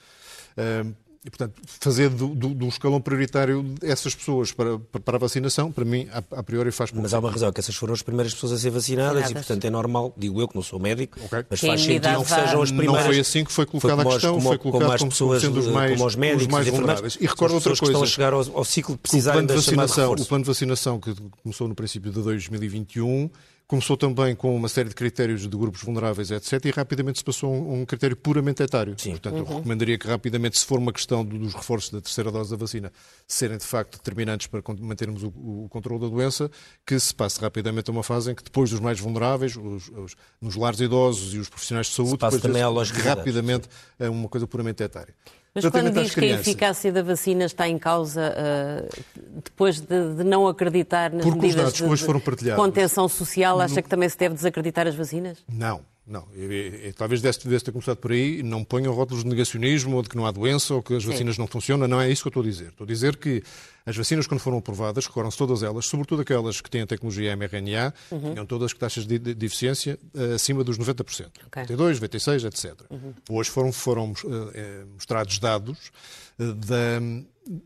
E, 1.25 1.31
portanto, 1.31 1.55
fazer 1.65 2.09
do, 2.09 2.29
do, 2.35 2.49
do, 2.49 2.67
escalão 2.67 3.01
prioritário 3.01 3.65
essas 3.81 4.13
pessoas 4.13 4.51
para, 4.51 4.77
para 4.79 5.17
a 5.17 5.21
vacinação, 5.21 5.71
para 5.71 5.85
mim, 5.85 6.09
a, 6.13 6.19
a 6.39 6.43
priori 6.43 6.73
faz 6.73 6.91
pouco 6.91 7.01
Mas 7.03 7.15
há 7.15 7.21
uma 7.21 7.31
razão, 7.31 7.53
que 7.53 7.61
essas 7.61 7.77
foram 7.77 7.95
as 7.95 8.03
primeiras 8.03 8.35
pessoas 8.35 8.53
a 8.55 8.59
ser 8.59 8.71
vacinadas, 8.71 9.31
e, 9.31 9.35
portanto, 9.35 9.65
é 9.65 9.71
normal, 9.71 10.13
digo 10.17 10.41
eu 10.41 10.49
que 10.49 10.57
não 10.57 10.63
sou 10.63 10.81
médico, 10.81 11.21
okay. 11.25 11.45
mas 11.49 11.61
faz 11.61 11.81
sentido 11.81 12.25
que 12.25 12.29
sejam 12.29 12.63
as 12.63 12.71
primeiras. 12.73 12.97
Não 12.97 13.05
foi 13.05 13.21
assim 13.21 13.45
que 13.45 13.53
foi 13.53 13.67
colocada 13.67 14.03
a 14.03 14.05
questão, 14.05 14.35
como, 14.35 14.49
foi 14.49 14.59
colocado 14.59 14.81
como, 14.81 14.93
as 14.93 15.05
pessoas, 15.05 15.45
como 15.45 15.55
sendo 15.55 15.65
os 15.65 15.73
mais, 15.73 15.93
como 15.93 16.07
os 16.07 16.17
médicos, 16.17 16.43
os 16.43 16.49
mais 16.49 16.69
vulneráveis. 16.69 17.19
E 17.21 17.27
recordo 17.27 17.55
outra 17.55 17.77
coisa. 17.77 17.85
Estão 17.85 18.03
a 18.03 18.07
chegar 18.07 18.33
ao, 18.33 18.41
ao 18.59 18.65
ciclo 18.65 18.97
de 18.97 19.01
precisarem 19.01 19.47
da 19.47 19.55
vacinação, 19.55 20.13
O 20.15 20.27
plano 20.27 20.43
de 20.43 20.49
vacinação 20.49 20.99
que 20.99 21.15
começou 21.41 21.69
no 21.69 21.75
princípio 21.77 22.11
de 22.11 22.21
2021 22.21 23.31
Começou 23.73 23.97
também 23.97 24.37
com 24.37 24.55
uma 24.55 24.69
série 24.69 24.91
de 24.91 24.95
critérios 24.95 25.49
de 25.49 25.57
grupos 25.57 25.83
vulneráveis, 25.83 26.31
etc. 26.31 26.63
E 26.67 26.71
rapidamente 26.71 27.21
se 27.21 27.25
passou 27.25 27.55
a 27.55 27.57
um, 27.57 27.87
critério 27.87 28.15
puramente 28.15 28.63
etário. 28.63 28.95
Sim. 28.99 29.13
Portanto, 29.13 29.33
uhum. 29.33 29.39
eu 29.39 29.47
recomendaria 29.47 29.97
que 29.97 30.07
rapidamente, 30.07 30.59
se 30.59 30.67
for 30.67 30.79
uma 30.79 30.93
questão 30.93 31.25
dos 31.25 31.55
reforços 31.55 31.91
da 31.91 31.99
terceira 31.99 32.31
dose 32.31 32.51
da 32.51 32.57
vacina, 32.59 32.93
serem 33.27 33.57
de 33.57 33.65
facto 33.65 33.97
determinantes 33.97 34.47
para 34.47 34.63
mantermos 34.79 35.23
o, 35.23 35.29
o 35.29 35.69
controle 35.71 36.03
da 36.03 36.09
doença, 36.09 36.51
que 36.87 37.01
se 37.01 37.15
passe 37.15 37.41
rapidamente 37.41 37.89
a 37.89 37.95
uma 37.95 38.03
fase 38.03 38.33
em 38.33 38.35
que 38.35 38.45
depois 38.45 38.69
dos 38.69 38.79
mais 38.79 39.01
vulneráveis, 39.01 39.57
os, 39.57 39.89
os, 39.89 40.17
nos 40.39 40.55
lares 40.55 40.79
idosos 40.79 41.33
e 41.33 41.39
os 41.39 41.49
profissionais 41.49 41.87
de 41.87 41.95
saúde, 41.95 42.19
depois 42.19 42.43
também 42.43 42.63
rapidamente 43.03 43.71
a 43.99 44.11
uma 44.11 44.29
coisa 44.29 44.47
puramente 44.47 44.83
etária. 44.83 45.15
Mas 45.55 45.67
quando 45.67 45.91
diz 45.91 46.15
que 46.15 46.25
a 46.25 46.41
eficácia 46.41 46.91
da 46.91 47.03
vacina 47.03 47.45
está 47.45 47.69
em 47.69 47.79
causa 47.79 48.35
uh, 48.35 49.03
depois 49.45 49.81
de, 49.81 50.15
de, 50.17 50.25
não 50.25 50.49
acreditar 50.49 51.13
nas 51.13 51.27
Porque 51.27 51.41
medidas 51.41 51.75
de, 51.75 51.85
de 51.85 52.55
contenção 52.55 53.07
social, 53.07 53.61
acha 53.61 53.77
no... 53.77 53.83
que 53.83 53.89
também 53.89 54.09
se 54.09 54.17
deve 54.17 54.35
desacreditar 54.35 54.87
as 54.87 54.95
vacinas? 54.95 55.45
Não, 55.47 55.83
não, 56.05 56.27
eu, 56.35 56.51
eu, 56.51 56.93
talvez 56.95 57.23
desse, 57.23 57.47
desse 57.47 57.65
ter 57.65 57.71
começado 57.71 57.97
por 57.97 58.11
aí, 58.11 58.43
não 58.43 58.65
ponham 58.65 58.93
rótulos 58.93 59.23
de 59.23 59.31
negacionismo 59.31 59.97
ou 59.97 60.03
de 60.03 60.09
que 60.09 60.17
não 60.17 60.27
há 60.27 60.33
doença 60.33 60.75
ou 60.75 60.83
que 60.83 60.95
as 60.95 61.05
vacinas 61.05 61.37
Sim. 61.37 61.41
não 61.41 61.47
funcionam, 61.47 61.87
não 61.87 62.01
é 62.01 62.11
isso 62.11 62.23
que 62.23 62.29
eu 62.29 62.31
estou 62.31 62.43
a 62.43 62.47
dizer. 62.47 62.69
Estou 62.69 62.85
a 62.85 62.89
dizer 62.89 63.17
que 63.17 63.43
as 63.87 63.97
vacinas, 63.97 64.27
quando 64.27 64.41
foram 64.41 64.59
aprovadas, 64.59 65.07
recordam-se 65.07 65.39
todas 65.39 65.63
elas, 65.63 65.87
sobretudo 65.87 66.23
aquelas 66.23 66.61
que 66.61 66.69
têm 66.69 66.83
a 66.83 66.87
tecnologia 66.87 67.37
mRNA, 67.37 67.95
uhum. 68.11 68.33
tinham 68.33 68.47
todas 68.47 68.75
taxas 68.75 69.07
de, 69.07 69.17
de, 69.17 69.33
de 69.33 69.47
eficiência 69.47 69.97
uh, 70.13 70.35
acima 70.35 70.65
dos 70.65 70.77
90%. 70.77 71.03
Okay. 71.47 71.63
92, 71.63 72.01
96, 72.01 72.45
etc. 72.45 72.81
Uhum. 72.91 73.15
Hoje 73.31 73.51
foram, 73.51 73.73
foram 73.73 74.11
uh, 74.11 74.87
mostrados 74.95 75.39
dados 75.39 75.93
uh, 76.39 76.53
da 76.53 77.01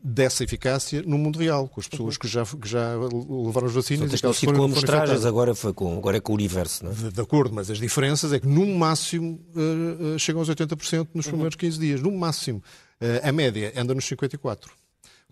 dessa 0.03 0.43
eficácia 0.43 1.03
no 1.03 1.17
mundo 1.17 1.37
real, 1.37 1.67
com 1.67 1.79
as 1.79 1.87
pessoas 1.87 2.15
uhum. 2.15 2.21
que, 2.21 2.27
já, 2.27 2.45
que 2.45 2.67
já 2.67 2.95
levaram 2.95 3.67
as 3.67 3.73
vacinas. 3.73 4.11
Só 4.19 4.33
que 4.33 4.45
com 4.47 4.63
amostragens, 4.63 5.25
agora, 5.25 5.53
foi 5.53 5.73
com, 5.73 5.97
agora 5.97 6.17
é 6.17 6.19
com 6.19 6.31
o 6.31 6.35
universo, 6.35 6.85
não 6.85 6.91
é? 6.91 6.95
De, 6.95 7.11
de, 7.11 7.21
acordo, 7.21 7.53
mas 7.53 7.69
as 7.69 7.77
diferenças 7.77 8.33
é 8.33 8.39
que 8.39 8.47
no 8.47 8.65
máximo 8.65 9.39
uh, 9.55 10.15
uh, 10.15 10.19
chegam 10.19 10.41
aos 10.41 10.49
80% 10.49 11.07
nos 11.13 11.25
uhum. 11.25 11.31
primeiros 11.31 11.55
15 11.55 11.79
dias. 11.79 12.01
No 12.01 12.11
máximo. 12.11 12.61
Uh, 12.99 13.27
a 13.27 13.31
média 13.31 13.71
anda 13.75 13.93
nos 13.93 14.05
54%. 14.05 14.57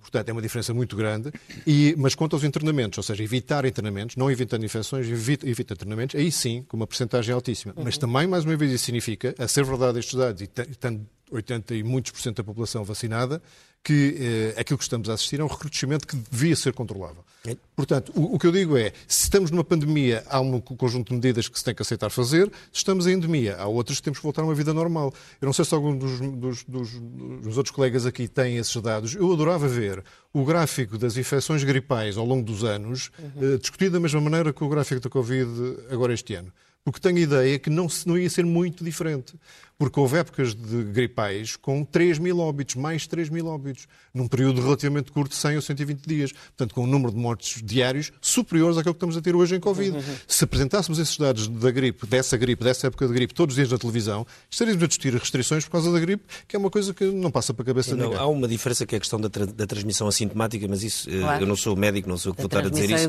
Portanto, 0.05 0.29
é 0.29 0.31
uma 0.31 0.41
diferença 0.41 0.71
muito 0.71 0.95
grande. 0.95 1.31
E, 1.65 1.95
mas 1.97 2.13
quanto 2.13 2.35
aos 2.35 2.43
internamentos, 2.43 2.97
ou 2.99 3.03
seja, 3.03 3.23
evitar 3.23 3.65
internamentos, 3.65 4.15
não 4.15 4.29
evitando 4.29 4.63
infecções, 4.63 5.07
evita, 5.07 5.49
evita 5.49 5.73
internamentos, 5.73 6.15
aí 6.15 6.31
sim, 6.31 6.63
com 6.67 6.77
uma 6.77 6.85
porcentagem 6.85 7.33
altíssima. 7.33 7.73
Uhum. 7.75 7.83
Mas 7.83 7.97
também, 7.97 8.27
mais 8.27 8.45
uma 8.45 8.55
vez, 8.55 8.71
isso 8.71 8.85
significa, 8.85 9.33
a 9.39 9.47
ser 9.47 9.65
verdade 9.65 9.97
estes 9.97 10.13
dados, 10.13 10.43
e 10.43 10.47
tendo 10.47 11.07
80 11.31 11.73
e 11.73 11.83
muitos 11.83 12.11
por 12.11 12.21
cento 12.21 12.37
da 12.37 12.43
população 12.43 12.83
vacinada, 12.83 13.41
que 13.85 14.17
eh, 14.19 14.59
aquilo 14.59 14.79
que 14.79 14.83
estamos 14.83 15.07
a 15.11 15.13
assistir 15.13 15.39
é 15.39 15.43
um 15.43 15.47
recrudescimento 15.47 16.07
que 16.07 16.15
devia 16.15 16.55
ser 16.55 16.73
controlável. 16.73 17.23
É. 17.45 17.55
Portanto, 17.75 18.11
o, 18.15 18.33
o, 18.33 18.39
que 18.39 18.47
eu 18.47 18.51
digo 18.51 18.75
é, 18.75 18.91
se 19.07 19.25
estamos 19.25 19.51
numa 19.51 19.63
pandemia, 19.63 20.23
há 20.27 20.39
um 20.41 20.59
conjunto 20.59 21.09
de 21.09 21.13
medidas 21.13 21.47
que 21.47 21.59
se 21.59 21.63
tem 21.63 21.75
que 21.75 21.83
aceitar 21.83 22.09
fazer, 22.09 22.47
se 22.73 22.79
estamos 22.79 23.05
em 23.05 23.13
endemia, 23.13 23.55
há 23.57 23.67
outras 23.67 23.99
que 23.99 24.03
temos 24.03 24.17
que 24.17 24.23
voltar 24.23 24.41
a 24.41 24.45
uma 24.45 24.55
vida 24.55 24.73
normal. 24.73 25.13
Eu 25.39 25.45
não 25.45 25.53
sei 25.53 25.63
se 25.63 25.75
algum 25.75 25.95
dos, 25.95 26.19
dos, 26.19 26.63
dos, 26.63 26.99
dos 26.99 27.57
outros 27.57 27.75
colegas 27.75 28.07
aqui 28.07 28.27
tem 28.27 28.57
esses 28.57 28.75
dados. 28.81 29.13
Eu 29.13 29.31
adorava 29.31 29.67
ver 29.67 30.03
o 30.33 30.43
gráfico 30.43 30.97
das 30.97 31.15
infecções 31.15 31.63
gripais 31.63 32.17
ao 32.17 32.25
longo 32.25 32.43
dos 32.43 32.63
anos 32.63 33.11
uhum. 33.19 33.53
eh, 33.53 33.57
discutido 33.59 33.91
da 33.91 33.99
mesma 33.99 34.19
maneira 34.19 34.51
que 34.51 34.63
o 34.63 34.67
gráfico 34.67 34.99
da 34.99 35.11
Covid 35.11 35.77
agora 35.91 36.11
este 36.11 36.33
ano 36.33 36.51
porque 36.85 37.01
tenho 37.01 37.17
a 37.17 37.21
ideia 37.21 37.59
que 37.59 37.69
não, 37.69 37.87
não 38.05 38.17
ia 38.17 38.29
ser 38.29 38.45
muito 38.45 38.83
diferente 38.83 39.33
porque 39.77 39.99
houve 39.99 40.17
épocas 40.17 40.55
de 40.55 40.83
gripais 40.83 41.55
com 41.55 41.83
3 41.83 42.17
mil 42.19 42.39
óbitos, 42.39 42.75
mais 42.75 43.05
3 43.07 43.29
mil 43.29 43.47
óbitos, 43.47 43.87
num 44.13 44.27
período 44.27 44.61
relativamente 44.61 45.11
curto 45.11 45.31
de 45.31 45.37
100 45.37 45.55
ou 45.57 45.61
120 45.61 46.01
dias. 46.05 46.31
Portanto, 46.31 46.73
com 46.73 46.83
um 46.83 46.87
número 46.87 47.11
de 47.11 47.17
mortes 47.17 47.61
diários 47.61 48.11
superiores 48.21 48.77
àquele 48.77 48.93
que 48.93 48.97
estamos 48.97 49.17
a 49.17 49.21
ter 49.21 49.35
hoje 49.35 49.55
em 49.55 49.59
Covid. 49.59 49.97
Uhum. 49.97 50.03
Se 50.27 50.43
apresentássemos 50.43 50.97
esses 50.99 51.17
dados 51.17 51.47
da 51.47 51.71
gripe, 51.71 52.07
dessa 52.07 52.37
gripe, 52.37 52.63
dessa 52.63 52.87
época 52.87 53.07
de 53.07 53.13
gripe, 53.13 53.33
todos 53.33 53.53
os 53.53 53.55
dias 53.57 53.71
na 53.71 53.77
televisão, 53.77 54.25
estaríamos 54.49 54.81
a 54.81 54.87
discutir 54.87 55.13
restrições 55.13 55.65
por 55.65 55.71
causa 55.71 55.91
da 55.91 55.99
gripe, 55.99 56.23
que 56.47 56.55
é 56.55 56.59
uma 56.59 56.69
coisa 56.69 56.93
que 56.93 57.05
não 57.05 57.29
passa 57.29 57.53
para 57.53 57.63
a 57.63 57.65
cabeça 57.65 57.95
de 57.95 58.01
ninguém. 58.01 58.17
Há 58.17 58.27
uma 58.27 58.47
diferença 58.47 58.85
que 58.85 58.95
é 58.95 58.97
a 58.97 59.01
questão 59.01 59.19
da, 59.19 59.29
tra 59.29 59.45
da 59.45 59.67
transmissão 59.67 60.07
assintomática, 60.07 60.65
mas 60.69 60.83
isso, 60.83 61.09
eh, 61.09 61.19
claro. 61.19 61.43
eu 61.43 61.47
não 61.47 61.55
sou 61.55 61.75
médico, 61.75 62.07
não 62.07 62.17
sou 62.17 62.31
o 62.31 62.35
que 62.35 62.41
vou 62.41 62.47
estar 62.47 62.65
a 62.65 62.69
dizer 62.69 62.89
isso. 62.89 63.07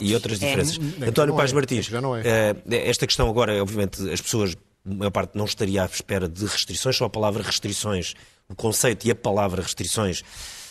E, 0.00 0.10
e 0.10 0.14
outras 0.14 0.40
é. 0.40 0.46
diferenças. 0.46 0.80
É. 1.00 1.08
António 1.08 1.36
Paz 1.36 1.52
é. 1.52 1.54
Martins, 1.54 1.90
é. 2.24 2.88
esta 2.88 3.06
questão 3.06 3.15
agora, 3.24 3.60
obviamente, 3.62 4.10
as 4.10 4.20
pessoas 4.20 4.56
a 4.88 4.94
maior 4.94 5.10
parte 5.10 5.36
não 5.36 5.44
estaria 5.44 5.82
à 5.82 5.86
espera 5.86 6.28
de 6.28 6.44
restrições, 6.44 6.96
só 6.96 7.06
a 7.06 7.10
palavra 7.10 7.42
restrições, 7.42 8.14
o 8.48 8.54
conceito 8.54 9.06
e 9.06 9.10
a 9.10 9.14
palavra 9.14 9.60
restrições 9.60 10.22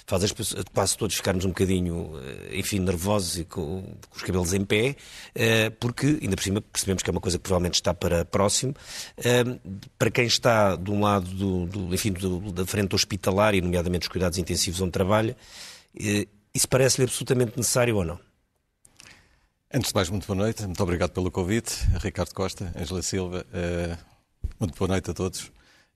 faz 0.07 0.23
as 0.23 0.31
pessoas, 0.31 0.63
quase 0.73 0.97
todos 0.97 1.15
ficarmos 1.15 1.45
um 1.45 1.49
bocadinho, 1.49 2.11
eh, 2.23 2.59
enfim, 2.59 2.79
nervosos 2.79 3.39
e 3.39 3.45
com, 3.45 3.81
com, 3.81 4.15
os 4.15 4.21
cabelos 4.21 4.53
em 4.53 4.63
pé, 4.63 4.95
eh, 5.33 5.71
porque, 5.71 6.19
ainda 6.21 6.35
por 6.35 6.43
cima, 6.43 6.61
percebemos 6.61 7.01
que 7.01 7.09
é 7.09 7.11
uma 7.11 7.19
coisa 7.19 7.37
que 7.37 7.43
provavelmente 7.43 7.75
está 7.75 7.93
para 7.93 8.23
próximo. 8.23 8.73
Eh, 9.17 9.43
para 9.97 10.11
quem 10.11 10.25
está 10.25 10.75
de 10.75 10.91
um 10.91 11.01
lado, 11.01 11.25
do, 11.25 11.65
do 11.65 11.93
enfim, 11.93 12.11
do, 12.13 12.51
da 12.51 12.65
frente 12.65 12.93
hospitalar, 12.93 13.55
e 13.55 13.61
nomeadamente 13.61 14.03
os 14.03 14.07
cuidados 14.07 14.37
intensivos 14.37 14.79
onde 14.79 14.91
trabalha, 14.91 15.35
isso 16.53 16.69
parece-lhe 16.69 17.05
absolutamente 17.05 17.57
necessário 17.57 17.95
ou 17.95 18.05
não? 18.05 18.19
Antes 19.75 19.89
de 19.89 19.95
mais, 19.95 20.09
muito 20.09 20.25
boa 20.25 20.37
noite. 20.37 20.63
Muito 20.63 20.81
obrigado 20.81 21.11
pelo 21.11 21.29
convite. 21.29 21.85
Ricardo 22.01 22.33
Costa, 22.33 22.71
Angela 22.79 23.01
Silva, 23.01 23.45
uh, 23.49 23.97
muito 24.57 24.73
boa 24.79 24.87
noite 24.87 25.11
a 25.11 25.13
todos. 25.13 25.41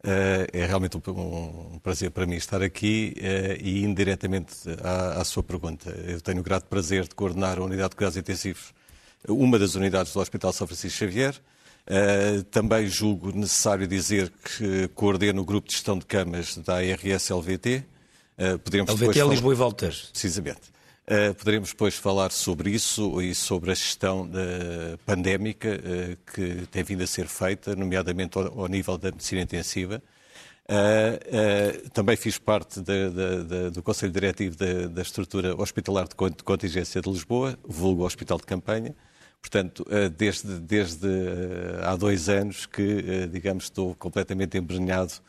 Uh, 0.03 0.43
é 0.51 0.65
realmente 0.65 0.97
um, 0.97 1.75
um, 1.75 1.79
prazer 1.79 2.11
para 2.11 2.25
mim 2.25 2.35
estar 2.35 2.61
aqui 2.61 3.15
uh, 3.15 3.63
e 3.65 3.85
indiretamente 3.85 4.53
à, 4.83 5.21
à, 5.21 5.23
sua 5.23 5.41
pergunta. 5.41 5.91
Eu 5.91 6.19
tenho 6.19 6.41
o 6.41 6.43
grato 6.43 6.65
prazer 6.65 7.07
de 7.07 7.15
coordenar 7.15 7.57
a 7.57 7.63
Unidade 7.63 7.91
de 7.91 7.95
Cuidados 7.95 8.17
Intensivos, 8.17 8.73
uma 9.25 9.57
das 9.57 9.75
unidades 9.75 10.11
do 10.11 10.19
Hospital 10.19 10.51
São 10.51 10.67
Francisco 10.67 10.99
Xavier. 10.99 11.35
também 12.51 12.85
julgo 12.85 13.31
necessário 13.31 13.87
dizer 13.87 14.29
que 14.43 14.89
coordeno 14.89 15.41
o 15.41 15.45
grupo 15.45 15.69
de 15.69 15.75
gestão 15.75 15.97
de 15.97 16.05
camas 16.05 16.57
da 16.57 16.79
ARS-LVT. 16.79 17.85
Uh, 18.37 18.93
LVT 18.93 19.19
é 19.21 19.25
Lisboa 19.25 19.53
e 19.53 19.55
Voltas. 19.55 20.09
Precisamente. 20.11 20.78
Uh, 21.09 21.33
poderemos 21.33 21.69
depois 21.69 21.95
falar 21.95 22.31
sobre 22.31 22.69
isso 22.69 23.19
e 23.19 23.33
sobre 23.33 23.71
a 23.71 23.73
gestão 23.73 24.25
uh, 24.29 24.95
pandémica 25.07 25.69
uh, 25.69 26.31
que 26.31 26.67
tem 26.67 26.83
vindo 26.83 27.03
a 27.03 27.07
ser 27.07 27.25
feita, 27.25 27.75
nomeadamente 27.75 28.37
ao, 28.37 28.67
nível 28.67 28.95
da 28.95 29.09
medicina 29.09 29.41
intensiva. 29.41 30.03
também 31.93 32.15
fiz 32.15 32.37
parte 32.37 32.79
de, 32.79 33.09
de, 33.09 33.43
de, 33.43 33.69
do 33.71 33.81
Conselho 33.81 34.11
Diretivo 34.11 34.55
da 34.91 35.01
estrutura 35.01 35.59
hospitalar 35.59 36.07
de 36.07 36.13
contingência 36.43 37.01
de 37.01 37.09
Lisboa, 37.09 37.57
vulgo 37.67 38.05
Hospital 38.05 38.37
de 38.37 38.45
Campanha. 38.45 38.95
Portanto, 39.41 39.83
desde, 40.15 40.59
desde 40.59 41.07
há 41.81 41.95
dois 41.95 42.29
anos 42.29 42.67
que, 42.67 43.25
digamos, 43.31 43.63
estou 43.63 43.95
completamente 43.95 44.59
embrenhado 44.59 45.13
uh, 45.13 45.28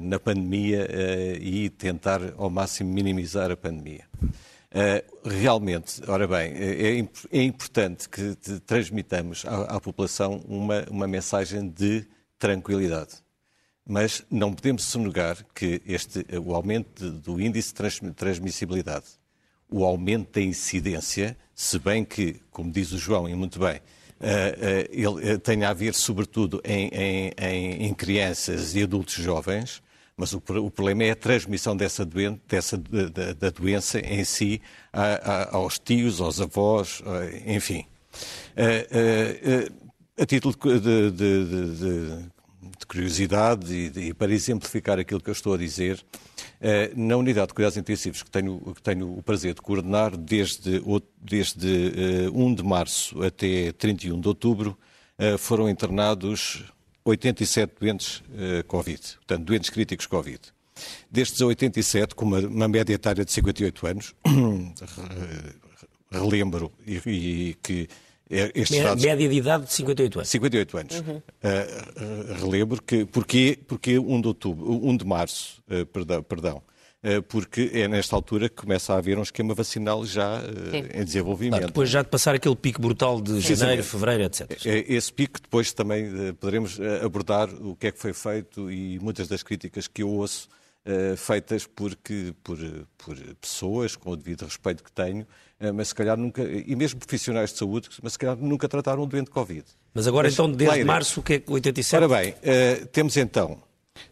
na 0.00 0.18
pandemia 0.18 0.86
uh, 0.86 1.42
e 1.42 1.70
tentar 1.70 2.20
ao 2.36 2.50
máximo 2.50 2.92
minimizar 2.92 3.50
a 3.50 3.56
pandemia. 3.56 4.04
Uh, 4.22 5.28
realmente, 5.28 6.02
ora 6.06 6.26
bem, 6.26 6.52
é, 6.52 6.98
é 7.32 7.42
importante 7.42 8.08
que 8.08 8.36
transmitamos 8.66 9.44
à, 9.46 9.80
população 9.80 10.42
uma, 10.46 10.84
uma 10.90 11.06
mensagem 11.06 11.68
de 11.68 12.06
tranquilidade. 12.38 13.14
Mas 13.88 14.24
não 14.28 14.52
podemos 14.52 14.82
sonegar 14.82 15.38
que 15.54 15.80
este, 15.86 16.26
o 16.44 16.54
aumento 16.54 17.10
do 17.10 17.40
índice 17.40 17.72
de 17.72 18.12
transmissibilidade, 18.12 19.06
o 19.70 19.84
aumento 19.84 20.32
da 20.32 20.44
incidência, 20.44 21.36
se 21.54 21.78
bem 21.78 22.04
que, 22.04 22.40
como 22.50 22.70
diz 22.70 22.92
o 22.92 22.98
João, 22.98 23.28
e 23.28 23.34
muito 23.34 23.60
bem, 23.60 23.80
ele 24.90 25.38
tenha 25.38 25.68
a 25.68 25.72
ver 25.72 25.94
sobretudo 25.94 26.60
em, 26.64 26.88
em, 26.88 27.86
em, 27.86 27.94
crianças 27.94 28.74
e 28.74 28.82
adultos 28.82 29.14
jovens, 29.14 29.82
mas 30.16 30.32
o, 30.32 30.38
o, 30.38 30.70
problema 30.70 31.04
é 31.04 31.10
a 31.10 31.16
transmissão 31.16 31.76
dessa, 31.76 32.04
doen 32.04 32.38
dessa 32.48 32.78
da, 32.78 33.32
da, 33.34 33.50
doença 33.50 34.00
em 34.00 34.24
si 34.24 34.62
a, 34.92 35.02
a, 35.02 35.56
aos 35.56 35.78
tios, 35.78 36.20
aos 36.20 36.40
avós, 36.40 37.02
enfim. 37.46 37.84
a 40.18 40.24
título 40.24 40.54
de, 40.54 41.10
de, 41.10 41.10
de, 41.10 42.26
de 42.78 42.86
curiosidade 42.86 43.74
e, 43.74 44.08
e, 44.08 44.14
para 44.14 44.32
exemplificar 44.32 44.98
aquilo 44.98 45.20
que 45.20 45.30
eu 45.30 45.32
estou 45.32 45.54
a 45.54 45.58
dizer, 45.58 45.98
eh, 45.98 46.35
na 46.96 47.16
unidade 47.16 47.48
de 47.48 47.54
cuidados 47.54 47.76
intensivos 47.76 48.22
que 48.22 48.30
tenho, 48.30 48.58
que 48.74 48.82
tenho 48.82 49.18
o 49.18 49.22
prazer 49.22 49.54
de 49.54 49.60
coordenar, 49.60 50.16
desde, 50.16 50.82
desde 51.20 52.30
1 52.32 52.52
eh, 52.52 52.54
de 52.54 52.62
março 52.62 53.22
até 53.22 53.72
31 53.72 54.20
de 54.20 54.28
outubro, 54.28 54.78
eh, 55.18 55.36
foram 55.36 55.68
internados 55.68 56.64
87 57.04 57.74
doentes 57.80 58.22
Covid, 58.66 59.00
portanto, 59.16 59.44
doentes 59.44 59.70
críticos 59.70 60.06
Covid. 60.06 60.40
Destes 61.10 61.40
87, 61.40 62.14
com 62.14 62.24
uma, 62.24 62.40
uma 62.40 62.68
média 62.68 62.92
etária 62.92 63.24
de 63.24 63.32
58 63.32 63.86
anos, 63.86 64.14
relembro 66.10 66.72
e, 66.86 66.96
e 67.06 67.56
que 67.62 67.88
estes 68.28 68.82
dados... 68.82 69.04
Média 69.04 69.28
de 69.28 69.34
idade 69.36 69.66
de 69.66 69.72
58 69.72 70.18
anos. 70.18 70.28
58 70.28 70.78
anos. 70.78 71.00
Uhum. 71.00 71.16
Uh, 71.16 72.44
relembro 72.44 72.82
que 72.82 73.04
porquê, 73.04 73.58
porquê 73.66 73.98
1 73.98 74.20
de 74.20 74.28
outubro, 74.28 74.88
1 74.88 74.96
de 74.96 75.04
março, 75.04 75.62
uh, 75.70 75.86
perdão, 75.86 76.22
perdão 76.22 76.62
uh, 77.04 77.22
porque 77.22 77.70
é 77.72 77.86
nesta 77.86 78.16
altura 78.16 78.48
que 78.48 78.56
começa 78.56 78.94
a 78.94 78.98
haver 78.98 79.16
um 79.16 79.22
esquema 79.22 79.54
vacinal 79.54 80.04
já 80.04 80.42
em 80.92 81.04
desenvolvimento. 81.04 81.58
Claro, 81.58 81.66
depois 81.68 81.88
já 81.88 82.02
de 82.02 82.08
passar 82.08 82.34
aquele 82.34 82.56
pico 82.56 82.80
brutal 82.80 83.20
de 83.20 83.40
Sim. 83.42 83.54
janeiro, 83.54 83.84
fevereiro, 83.84 84.24
etc. 84.24 84.50
Esse 84.64 85.12
pico 85.12 85.40
depois 85.40 85.72
também 85.72 86.34
poderemos 86.34 86.78
abordar 87.02 87.48
o 87.48 87.76
que 87.76 87.86
é 87.86 87.92
que 87.92 87.98
foi 87.98 88.12
feito 88.12 88.70
e 88.70 88.98
muitas 88.98 89.28
das 89.28 89.42
críticas 89.42 89.86
que 89.86 90.02
eu 90.02 90.10
ouço 90.10 90.48
feitas 91.16 91.66
porque, 91.66 92.32
por, 92.44 92.58
por 92.96 93.16
pessoas, 93.40 93.96
com 93.96 94.10
o 94.10 94.16
devido 94.16 94.44
respeito 94.44 94.84
que 94.84 94.92
tenho, 94.92 95.26
eh, 95.58 95.72
mas 95.72 95.88
se 95.88 95.94
calhar 95.94 96.16
nunca, 96.16 96.42
e 96.42 96.76
mesmo 96.76 97.00
profissionais 97.00 97.50
de 97.50 97.58
saúde, 97.58 97.88
mas 98.02 98.12
se 98.12 98.18
calhar 98.18 98.36
nunca 98.36 98.68
trataram 98.68 99.02
um 99.02 99.06
doente 99.06 99.26
de 99.26 99.30
Covid. 99.30 99.64
Mas 99.94 100.06
agora 100.06 100.28
mas, 100.28 100.34
então, 100.34 100.50
desde 100.50 100.84
março, 100.84 101.20
o 101.20 101.22
que 101.22 101.34
é 101.34 101.42
87? 101.46 102.04
Ora 102.04 102.08
bem, 102.20 102.32
uh, 102.32 102.86
temos 102.88 103.16
então 103.16 103.62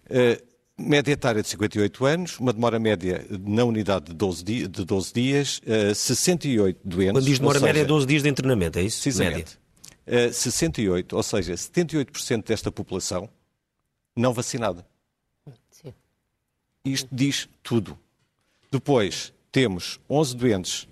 uh, 0.07 0.43
média 0.79 1.13
etária 1.13 1.43
de 1.43 1.49
58 1.49 2.07
anos, 2.07 2.39
uma 2.41 2.53
demora 2.53 2.79
média 2.79 3.27
na 3.29 3.65
unidade 3.65 4.07
de 4.07 4.15
12, 4.15 4.45
di 4.45 4.67
de 4.67 4.85
12 4.85 5.13
dias, 5.13 5.61
uh, 5.67 5.95
68 5.95 6.81
doentes. 6.83 7.13
Quando 7.13 7.25
diz 7.27 7.39
demora 7.39 7.59
seja, 7.59 7.73
média, 7.73 7.85
12 7.85 8.07
dias 8.07 8.23
de 8.23 8.29
internamento, 8.31 8.79
é 8.79 8.83
isso? 8.83 9.03
Precisamente. 9.03 9.59
Uh, 10.07 10.33
68, 10.33 11.15
ou 11.15 11.23
seja, 11.23 11.53
78% 11.53 12.47
desta 12.47 12.73
população 12.73 13.29
não 14.17 14.33
vacinada. 14.33 14.87
Isto 16.85 17.09
diz 17.11 17.49
tudo. 17.63 17.99
Depois 18.71 19.33
temos 19.51 19.99
11 20.09 20.37
doentes 20.37 20.89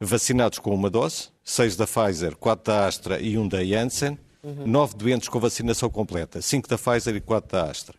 vacinados 0.00 0.58
com 0.58 0.74
uma 0.74 0.88
dose, 0.88 1.28
seis 1.42 1.76
da 1.76 1.86
Pfizer, 1.86 2.36
quatro 2.36 2.72
da 2.72 2.86
Astra 2.86 3.20
e 3.20 3.36
um 3.36 3.46
da 3.46 3.62
Janssen, 3.62 4.18
uhum. 4.42 4.66
nove 4.66 4.94
doentes 4.94 5.28
com 5.28 5.38
vacinação 5.38 5.90
completa, 5.90 6.40
cinco 6.40 6.68
da 6.68 6.78
Pfizer 6.78 7.14
e 7.16 7.20
quatro 7.20 7.52
da 7.52 7.70
Astra. 7.70 7.94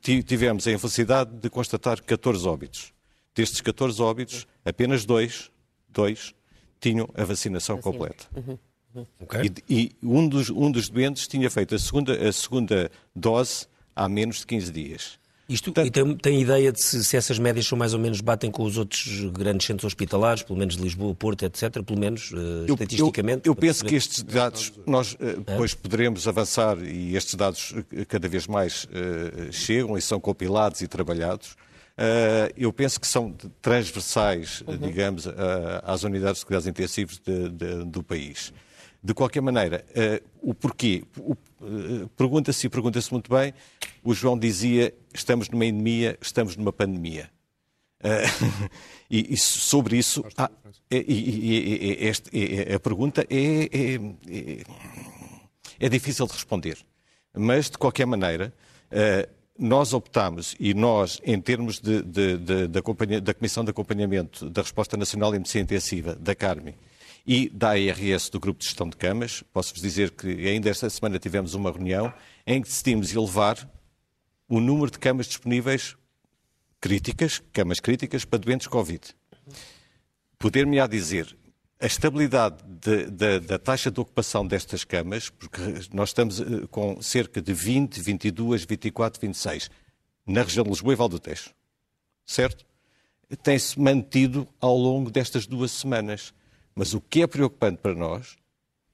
Tivemos 0.00 0.66
a 0.66 0.72
infelicidade 0.72 1.32
de 1.36 1.50
constatar 1.50 2.02
14 2.02 2.46
óbitos. 2.46 2.92
Destes 3.34 3.60
14 3.60 4.00
óbitos, 4.00 4.46
apenas 4.64 5.04
dois, 5.04 5.50
dois 5.88 6.34
tinham 6.80 7.08
a 7.14 7.24
vacinação 7.24 7.76
Vacina. 7.76 7.92
completa. 7.92 8.26
Uhum. 8.34 8.58
Uhum. 8.94 9.06
Okay. 9.20 9.52
E, 9.68 9.74
e, 9.74 9.96
um, 10.02 10.26
dos, 10.28 10.50
um 10.50 10.70
dos 10.70 10.88
doentes 10.88 11.28
tinha 11.28 11.50
feito 11.50 11.74
a 11.74 11.78
segunda, 11.78 12.28
a 12.28 12.32
segunda 12.32 12.90
dose 13.14 13.66
há 13.94 14.08
menos 14.08 14.38
de 14.40 14.46
15 14.46 14.72
dias. 14.72 15.18
Isto, 15.50 15.72
e 15.84 15.90
tem, 15.90 16.16
tem 16.16 16.40
ideia 16.40 16.70
de 16.70 16.80
se, 16.80 17.02
se, 17.02 17.16
essas 17.16 17.36
médias 17.36 17.66
são 17.66 17.76
mais 17.76 17.92
ou 17.92 17.98
menos 17.98 18.20
batem 18.20 18.52
com 18.52 18.62
os 18.62 18.78
outros 18.78 19.20
grandes 19.32 19.66
centros 19.66 19.84
hospitalares, 19.84 20.44
pelo 20.44 20.56
menos 20.56 20.76
de 20.76 20.82
Lisboa, 20.82 21.12
Porto, 21.12 21.44
etc., 21.44 21.82
pelo 21.82 21.98
menos 21.98 22.30
uh, 22.30 22.36
eu, 22.68 22.74
estatisticamente? 22.74 23.48
Eu, 23.48 23.50
eu 23.50 23.56
penso 23.56 23.84
que 23.84 23.96
estes 23.96 24.22
dados, 24.22 24.72
nós 24.86 25.14
uh, 25.14 25.42
depois 25.44 25.74
poderemos 25.74 26.28
avançar 26.28 26.78
e 26.80 27.16
estes 27.16 27.34
dados 27.34 27.74
eh, 27.92 28.04
cada 28.04 28.28
vez 28.28 28.46
mais 28.46 28.84
uh, 28.84 29.52
chegam 29.52 29.98
e 29.98 30.00
são 30.00 30.20
compilados 30.20 30.82
e 30.82 30.86
trabalhados. 30.86 31.56
eu 32.56 32.72
penso 32.72 33.00
que 33.00 33.06
são 33.06 33.34
transversais, 33.60 34.62
uhum. 34.66 34.78
digamos, 34.78 35.26
às 35.82 36.04
unidades 36.04 36.40
de 36.40 36.46
cuidados 36.46 36.68
intensivos 36.68 37.18
de, 37.18 37.48
de, 37.50 37.84
do 37.84 38.02
país. 38.04 38.52
De 39.02 39.14
qualquer 39.14 39.40
maneira, 39.40 39.84
uh, 39.90 40.50
o 40.50 40.54
porquê? 40.54 41.04
Uh, 41.16 42.08
pergunta-se 42.16 42.66
e 42.66 42.70
pergunta-se 42.70 43.10
muito 43.12 43.30
bem. 43.30 43.54
O 44.02 44.12
João 44.12 44.38
dizia: 44.38 44.94
estamos 45.14 45.48
numa 45.48 45.64
endemia, 45.64 46.18
estamos 46.20 46.56
numa 46.56 46.72
pandemia. 46.72 47.30
Uh, 48.02 48.70
e, 49.10 49.34
e, 49.34 49.36
sobre 49.36 49.96
isso, 49.96 50.24
ah, 50.36 50.50
e, 50.90 50.96
e, 50.96 52.06
este, 52.06 52.30
a 52.74 52.80
pergunta 52.80 53.26
é, 53.30 53.36
é, 53.36 53.94
é, 54.28 54.64
é 55.78 55.88
difícil 55.88 56.26
de 56.26 56.32
responder. 56.32 56.78
Mas, 57.34 57.70
de 57.70 57.78
qualquer 57.78 58.06
maneira, 58.06 58.52
eh, 58.90 59.28
nós 59.58 59.92
optámos, 59.92 60.56
e 60.58 60.74
nós, 60.74 61.20
em 61.24 61.40
termos 61.40 61.78
de, 61.80 62.02
de, 62.02 62.38
de, 62.38 62.66
da 63.20 63.34
Comissão 63.34 63.62
de 63.62 63.70
Acompanhamento 63.70 64.48
da 64.50 64.62
Resposta 64.62 64.96
Nacional 64.96 65.34
em 65.34 65.38
Medicina 65.38 65.62
Intensiva, 65.62 66.14
da 66.14 66.34
CARMI, 66.34 66.74
e 67.26 67.48
da 67.48 67.70
ARS, 67.70 68.28
do 68.30 68.40
Grupo 68.40 68.60
de 68.60 68.66
Gestão 68.66 68.88
de 68.88 68.96
Camas, 68.96 69.42
posso-vos 69.52 69.82
dizer 69.82 70.10
que 70.10 70.28
ainda 70.48 70.68
esta 70.68 70.88
semana 70.88 71.18
tivemos 71.18 71.54
uma 71.54 71.70
reunião 71.70 72.12
em 72.46 72.62
que 72.62 72.68
decidimos 72.68 73.14
elevar 73.14 73.68
o 74.48 74.60
número 74.60 74.90
de 74.90 74.98
camas 74.98 75.26
disponíveis 75.26 75.96
críticas, 76.80 77.42
camas 77.52 77.78
críticas, 77.78 78.24
para 78.24 78.38
doentes 78.38 78.66
Covid. 78.66 79.14
Poder-me-á 80.38 80.86
dizer, 80.86 81.36
a 81.80 81.86
estabilidade 81.86 82.62
de, 82.66 83.10
de, 83.10 83.40
da 83.40 83.58
taxa 83.58 83.90
de 83.90 83.98
ocupação 84.00 84.46
destas 84.46 84.84
camas, 84.84 85.30
porque 85.30 85.60
nós 85.92 86.10
estamos 86.10 86.40
eh, 86.40 86.66
com 86.70 87.00
cerca 87.00 87.40
de 87.40 87.54
20, 87.54 88.00
22, 88.00 88.64
24, 88.64 89.20
26 89.20 89.70
na 90.26 90.42
região 90.42 90.62
de 90.62 90.70
Lisboa 90.70 90.92
e 90.92 90.96
Val 90.96 91.08
do 91.08 91.18
Tejo, 91.18 91.50
certo? 92.26 92.66
Tem-se 93.42 93.80
mantido 93.80 94.46
ao 94.60 94.76
longo 94.76 95.10
destas 95.10 95.46
duas 95.46 95.70
semanas. 95.70 96.34
Mas 96.74 96.94
o 96.94 97.00
que 97.00 97.22
é 97.22 97.26
preocupante 97.26 97.78
para 97.78 97.94
nós 97.94 98.36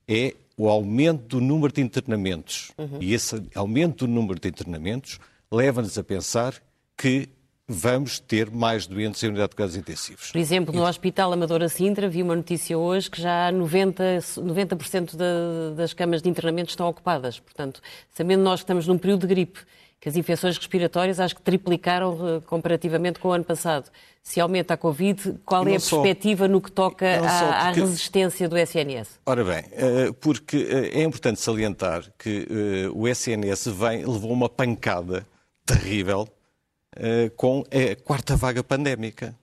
é 0.08 0.34
o 0.56 0.68
aumento 0.68 1.36
do 1.36 1.40
número 1.40 1.72
de 1.72 1.82
internamentos. 1.82 2.72
Uhum. 2.78 2.98
E 3.00 3.12
esse 3.12 3.42
aumento 3.54 4.06
do 4.06 4.12
número 4.12 4.40
de 4.40 4.48
internamentos 4.48 5.20
leva-nos 5.50 5.98
a 5.98 6.04
pensar 6.04 6.54
que 6.96 7.28
vamos 7.68 8.20
ter 8.20 8.48
mais 8.50 8.86
doentes 8.86 9.22
em 9.22 9.28
unidade 9.28 9.50
de 9.50 9.56
cuidados 9.56 9.76
intensivos. 9.76 10.30
Por 10.30 10.38
exemplo, 10.38 10.74
no 10.74 10.86
Hospital 10.86 11.32
Amadora 11.32 11.68
Sintra, 11.68 12.08
vi 12.08 12.22
uma 12.22 12.36
notícia 12.36 12.78
hoje 12.78 13.10
que 13.10 13.20
já 13.20 13.50
90%, 13.52 14.40
90 14.40 15.74
das 15.74 15.92
camas 15.92 16.22
de 16.22 16.28
internamento 16.28 16.70
estão 16.70 16.88
ocupadas. 16.88 17.40
Portanto, 17.40 17.82
sabendo 18.12 18.42
nós 18.42 18.60
que 18.60 18.64
estamos 18.64 18.86
num 18.86 18.96
período 18.96 19.22
de 19.22 19.26
gripe, 19.26 19.60
que 20.00 20.08
as 20.08 20.16
infecções 20.16 20.56
respiratórias 20.56 21.18
acho 21.18 21.34
que 21.34 21.42
triplicaram 21.42 22.36
eh, 22.36 22.40
comparativamente 22.46 23.18
com 23.18 23.28
o 23.28 23.32
ano 23.32 23.44
passado. 23.44 23.90
Se 24.22 24.40
aumenta 24.40 24.74
a 24.74 24.76
Covid, 24.76 25.40
qual 25.44 25.66
é 25.66 25.76
a 25.76 25.80
só, 25.80 26.02
perspectiva 26.02 26.46
no 26.46 26.60
que 26.60 26.70
toca 26.70 27.06
à, 27.06 27.18
porque... 27.18 27.34
à, 27.34 27.70
resistência 27.72 28.48
do 28.48 28.56
SNS? 28.58 29.20
Ora 29.24 29.44
bem, 29.44 29.64
eh, 29.72 30.12
porque 30.20 30.56
eh, 30.56 31.00
é 31.00 31.02
importante 31.02 31.40
salientar 31.40 32.04
que 32.18 32.46
o 32.94 33.08
SNS 33.08 33.68
vem, 33.68 34.04
levou 34.04 34.32
uma 34.32 34.48
pancada 34.48 35.26
terrível 35.64 36.28
com 37.36 37.62
a 37.70 38.02
quarta 38.02 38.36
vaga 38.36 38.64
pandémica. 38.64 39.34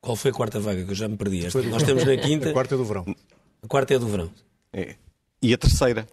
Qual 0.00 0.14
foi 0.14 0.30
a 0.30 0.34
quarta 0.34 0.60
vaga 0.60 0.84
que 0.84 0.90
eu 0.90 0.94
já 0.94 1.08
me 1.08 1.16
perdi? 1.16 1.46
Esta, 1.46 1.60
nós 1.62 1.82
temos 1.82 2.04
na 2.04 2.16
quinta. 2.16 2.50
A 2.50 2.52
quarta 2.52 2.74
é 2.74 2.78
do 2.78 2.84
verão. 2.84 3.04
A 3.62 3.66
quarta 3.66 3.94
é 3.94 3.98
do 3.98 4.06
verão. 4.06 4.30
É. 4.72 4.94
E 5.42 5.52
a 5.52 5.58
terceira? 5.58 6.06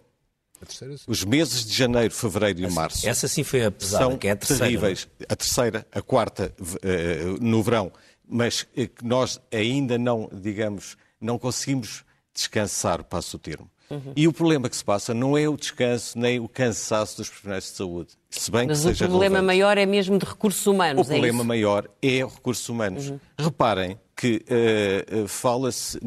A 0.64 0.66
terceira 0.66 0.96
sim. 0.96 1.04
Os 1.06 1.24
meses 1.24 1.64
de 1.66 1.74
janeiro, 1.76 2.12
fevereiro 2.12 2.60
e 2.60 2.70
março. 2.70 3.08
Essa 3.08 3.28
sim 3.28 3.44
foi 3.44 3.64
a 3.64 3.70
pesada, 3.70 4.04
são 4.04 4.18
que 4.18 4.28
é 4.28 4.30
a 4.32 4.36
terceira. 4.36 4.64
terríveis. 4.64 5.08
A 5.28 5.36
terceira, 5.36 5.86
a 5.92 6.02
quarta 6.02 6.52
uh, 6.58 7.44
no 7.44 7.62
verão, 7.62 7.92
mas 8.26 8.62
uh, 8.62 8.88
nós 9.02 9.40
ainda 9.52 9.98
não, 9.98 10.28
digamos, 10.32 10.96
não 11.20 11.38
conseguimos 11.38 12.04
descansar, 12.34 13.04
passo 13.04 13.36
o 13.36 13.38
termo. 13.38 13.70
Uhum. 13.90 14.12
E 14.16 14.26
o 14.26 14.32
problema 14.32 14.68
que 14.68 14.76
se 14.76 14.84
passa 14.84 15.12
não 15.12 15.36
é 15.36 15.46
o 15.46 15.56
descanso 15.56 16.18
nem 16.18 16.40
o 16.40 16.48
cansaço 16.48 17.18
dos 17.18 17.28
profissionais 17.28 17.64
de 17.64 17.70
saúde. 17.70 18.10
Se 18.30 18.50
bem 18.50 18.66
Mas 18.66 18.78
que 18.78 18.84
seja 18.84 19.04
o 19.04 19.08
problema 19.08 19.36
relevante. 19.36 19.46
maior 19.46 19.78
é 19.78 19.86
mesmo 19.86 20.18
de 20.18 20.24
recursos 20.24 20.66
humanos. 20.66 21.06
O 21.06 21.10
é 21.10 21.14
problema 21.14 21.44
maior 21.44 21.88
é 22.02 22.24
recursos 22.24 22.68
humanos. 22.68 23.10
Uhum. 23.10 23.20
Reparem 23.38 23.98
que 24.16 24.42
uh, 24.46 25.28
fala-se 25.28 25.98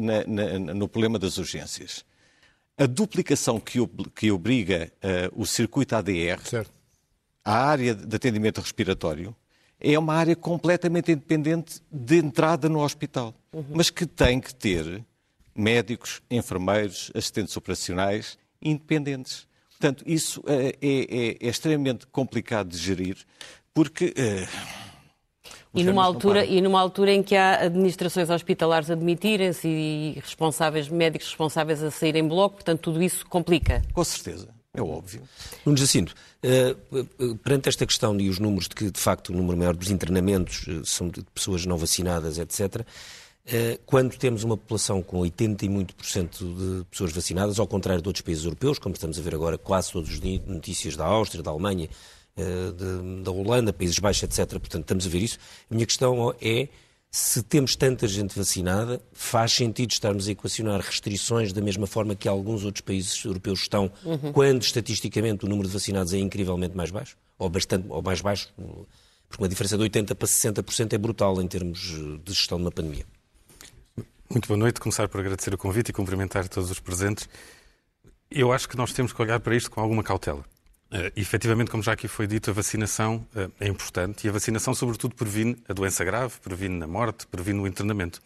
no 0.74 0.88
problema 0.88 1.18
das 1.18 1.38
urgências. 1.38 2.04
A 2.78 2.86
duplicação 2.86 3.58
que, 3.58 3.78
que 4.14 4.30
obriga 4.30 4.92
uh, 5.02 5.42
o 5.42 5.44
circuito 5.44 5.96
ADR 5.96 6.40
certo. 6.44 6.70
à 7.44 7.66
área 7.66 7.92
de 7.92 8.14
atendimento 8.14 8.60
respiratório 8.60 9.34
é 9.80 9.98
uma 9.98 10.14
área 10.14 10.36
completamente 10.36 11.10
independente 11.10 11.80
de 11.90 12.18
entrada 12.18 12.68
no 12.68 12.80
hospital, 12.80 13.34
uhum. 13.52 13.64
mas 13.70 13.90
que 13.90 14.06
tem 14.06 14.40
que 14.40 14.54
ter 14.54 15.04
médicos, 15.54 16.22
enfermeiros, 16.30 17.10
assistentes 17.14 17.56
operacionais 17.56 18.38
independentes. 18.62 19.46
Portanto, 19.70 20.04
isso 20.06 20.42
é, 20.46 20.76
é, 20.80 21.46
é 21.46 21.48
extremamente 21.48 22.06
complicado 22.06 22.68
de 22.68 22.78
gerir, 22.78 23.16
porque. 23.74 24.14
Uh, 24.16 24.87
e 25.80 25.84
numa, 25.84 26.04
altura, 26.04 26.44
e 26.44 26.60
numa 26.60 26.80
altura 26.80 27.12
em 27.12 27.22
que 27.22 27.36
há 27.36 27.64
administrações 27.64 28.30
hospitalares 28.30 28.90
a 28.90 28.94
admitirem-se 28.94 29.68
e 29.68 30.20
responsáveis, 30.22 30.88
médicos 30.88 31.28
responsáveis 31.28 31.82
a 31.82 31.90
saírem 31.90 32.24
em 32.24 32.28
bloco, 32.28 32.56
portanto, 32.56 32.80
tudo 32.80 33.02
isso 33.02 33.26
complica. 33.26 33.82
Com 33.92 34.04
certeza, 34.04 34.48
é 34.74 34.82
óbvio. 34.82 35.22
Nuno 35.64 35.78
Jacinto, 35.78 36.14
uh, 36.44 37.34
perante 37.36 37.68
esta 37.68 37.86
questão 37.86 38.18
e 38.20 38.28
os 38.28 38.38
números 38.38 38.68
de 38.68 38.74
que, 38.74 38.90
de 38.90 39.00
facto, 39.00 39.30
o 39.30 39.36
número 39.36 39.56
maior 39.56 39.74
dos 39.74 39.90
internamentos 39.90 40.66
são 40.84 41.08
de 41.08 41.22
pessoas 41.34 41.64
não 41.64 41.76
vacinadas, 41.76 42.38
etc., 42.38 42.84
eh, 43.50 43.80
quando 43.86 44.14
temos 44.18 44.44
uma 44.44 44.58
população 44.58 45.02
com 45.02 45.20
80 45.20 45.64
e 45.64 45.70
muito 45.70 45.94
por 45.94 46.04
cento 46.04 46.44
de 46.44 46.84
pessoas 46.90 47.12
vacinadas, 47.12 47.58
ao 47.58 47.66
contrário 47.66 48.02
de 48.02 48.06
outros 48.06 48.20
países 48.20 48.44
europeus, 48.44 48.78
como 48.78 48.94
estamos 48.94 49.18
a 49.18 49.22
ver 49.22 49.34
agora 49.34 49.56
quase 49.56 49.90
todos 49.90 50.10
os 50.10 50.20
dias, 50.20 50.42
notícias 50.46 50.96
da 50.96 51.06
Áustria, 51.06 51.42
da 51.42 51.50
Alemanha, 51.50 51.86
eh, 51.86 51.88
de, 52.42 53.22
da 53.22 53.30
Holanda, 53.30 53.72
Países 53.72 53.98
Baixos, 53.98 54.22
etc. 54.22 54.48
Portanto, 54.58 54.82
estamos 54.82 55.06
a 55.06 55.08
ver 55.08 55.22
isso. 55.22 55.38
A 55.70 55.74
minha 55.74 55.86
questão 55.86 56.34
é 56.40 56.68
se 57.10 57.42
temos 57.42 57.74
tanta 57.74 58.06
gente 58.06 58.36
vacinada, 58.36 59.00
faz 59.12 59.52
sentido 59.52 59.90
estarmos 59.90 60.28
a 60.28 60.32
equacionar 60.32 60.80
restrições 60.80 61.52
da 61.52 61.60
mesma 61.62 61.86
forma 61.86 62.14
que 62.14 62.28
alguns 62.28 62.64
outros 62.64 62.82
países 62.82 63.24
europeus 63.24 63.60
estão, 63.60 63.90
uhum. 64.04 64.32
quando 64.32 64.62
estatisticamente 64.62 65.46
o 65.46 65.48
número 65.48 65.68
de 65.68 65.72
vacinados 65.72 66.12
é 66.12 66.18
incrivelmente 66.18 66.76
mais 66.76 66.90
baixo, 66.90 67.16
ou 67.38 67.48
bastante 67.48 67.86
ou 67.88 68.02
mais 68.02 68.20
baixo, 68.20 68.52
porque 69.28 69.42
uma 69.42 69.48
diferença 69.48 69.78
de 69.78 69.84
80% 69.84 70.14
para 70.14 70.28
60% 70.28 70.92
é 70.92 70.98
brutal 70.98 71.40
em 71.40 71.46
termos 71.46 71.78
de 71.78 72.32
gestão 72.32 72.58
de 72.58 72.64
uma 72.64 72.72
pandemia. 72.72 73.06
Muito 74.30 74.46
boa 74.46 74.58
noite. 74.58 74.78
Começar 74.78 75.08
por 75.08 75.20
agradecer 75.20 75.54
o 75.54 75.58
convite 75.58 75.88
e 75.88 75.92
cumprimentar 75.92 76.46
todos 76.48 76.70
os 76.70 76.78
presentes. 76.78 77.26
Eu 78.30 78.52
acho 78.52 78.68
que 78.68 78.76
nós 78.76 78.92
temos 78.92 79.12
que 79.12 79.22
olhar 79.22 79.40
para 79.40 79.56
isto 79.56 79.70
com 79.70 79.80
alguma 79.80 80.02
cautela. 80.02 80.44
Uh, 80.90 81.12
efetivamente, 81.14 81.70
como 81.70 81.82
já 81.82 81.92
aqui 81.92 82.08
foi 82.08 82.26
dito, 82.26 82.50
a 82.50 82.52
vacinação 82.52 83.26
uh, 83.36 83.52
é 83.60 83.68
importante 83.68 84.26
e 84.26 84.30
a 84.30 84.32
vacinação, 84.32 84.74
sobretudo, 84.74 85.14
previne 85.14 85.56
a 85.68 85.74
doença 85.74 86.02
grave, 86.02 86.34
previne 86.42 86.82
a 86.82 86.86
morte, 86.86 87.26
previne 87.26 87.60
o 87.60 87.66
internamento. 87.66 88.22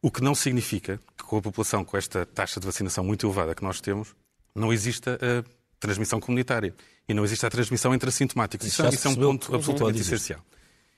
O 0.00 0.10
que 0.10 0.22
não 0.22 0.34
significa 0.34 0.98
que, 1.16 1.24
com 1.24 1.36
a 1.36 1.42
população 1.42 1.84
com 1.84 1.96
esta 1.96 2.24
taxa 2.24 2.58
de 2.58 2.66
vacinação 2.66 3.04
muito 3.04 3.26
elevada 3.26 3.54
que 3.54 3.62
nós 3.62 3.80
temos, 3.80 4.14
não 4.54 4.72
exista 4.72 5.18
a 5.20 5.44
transmissão 5.78 6.20
comunitária 6.20 6.74
e 7.06 7.12
não 7.12 7.24
exista 7.24 7.48
a 7.48 7.50
transmissão 7.50 7.94
entre 7.94 8.08
assintomáticos. 8.08 8.66
Isso, 8.66 8.86
isso 8.86 9.08
é 9.08 9.10
um 9.10 9.14
ponto 9.14 9.54
absolutamente 9.54 10.00
essencial. 10.00 10.40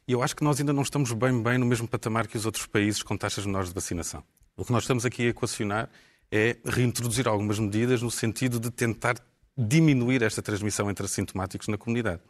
E 0.07 0.13
eu 0.13 0.23
acho 0.23 0.37
que 0.37 0.45
nós 0.45 0.61
ainda 0.61 0.73
não 0.73 0.83
estamos 0.83 1.13
bem, 1.13 1.43
bem 1.43 1.59
no 1.59 1.67
mesmo 1.67 1.89
patamar 1.89 2.29
que 2.29 2.37
os 2.37 2.47
outros 2.47 2.67
países 2.67 3.03
com 3.03 3.17
taxas 3.17 3.45
menores 3.45 3.71
de 3.71 3.75
vacinação. 3.75 4.23
O 4.57 4.65
que 4.65 4.71
nós 4.71 4.85
estamos 4.85 5.05
aqui 5.05 5.27
a 5.27 5.31
equacionar 5.31 5.91
é 6.31 6.57
reintroduzir 6.65 7.27
algumas 7.27 7.59
medidas 7.59 8.03
no 8.03 8.11
sentido 8.11 8.61
de 8.61 8.71
tentar 8.71 9.17
diminuir 9.57 10.23
esta 10.23 10.43
transmissão 10.43 10.91
entre 10.91 11.07
assintomáticos 11.07 11.69
na 11.69 11.79
comunidade. 11.79 12.21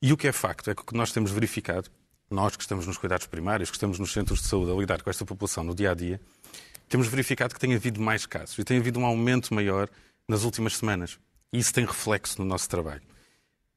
E 0.00 0.12
o 0.12 0.16
que 0.16 0.28
é 0.28 0.32
facto 0.32 0.70
é 0.70 0.74
que 0.74 0.82
o 0.82 0.84
que 0.84 0.96
nós 0.96 1.12
temos 1.12 1.30
verificado, 1.30 1.88
nós 2.30 2.56
que 2.56 2.62
estamos 2.62 2.86
nos 2.86 2.98
cuidados 2.98 3.26
primários, 3.26 3.70
que 3.70 3.76
estamos 3.76 3.98
nos 3.98 4.12
centros 4.12 4.40
de 4.40 4.48
saúde 4.48 4.72
a 4.72 4.74
lidar 4.74 5.02
com 5.02 5.10
esta 5.10 5.24
população 5.24 5.62
no 5.64 5.74
dia 5.74 5.90
a 5.90 5.94
dia, 5.94 6.20
temos 6.88 7.06
verificado 7.08 7.54
que 7.54 7.60
tem 7.60 7.74
havido 7.74 8.00
mais 8.00 8.26
casos 8.26 8.58
e 8.58 8.64
tem 8.64 8.78
havido 8.78 9.00
um 9.00 9.06
aumento 9.06 9.54
maior 9.54 9.88
nas 10.28 10.44
últimas 10.44 10.76
semanas. 10.76 11.18
E 11.52 11.58
isso 11.58 11.72
tem 11.72 11.84
reflexo 11.84 12.40
no 12.40 12.44
nosso 12.46 12.68
trabalho. 12.68 13.02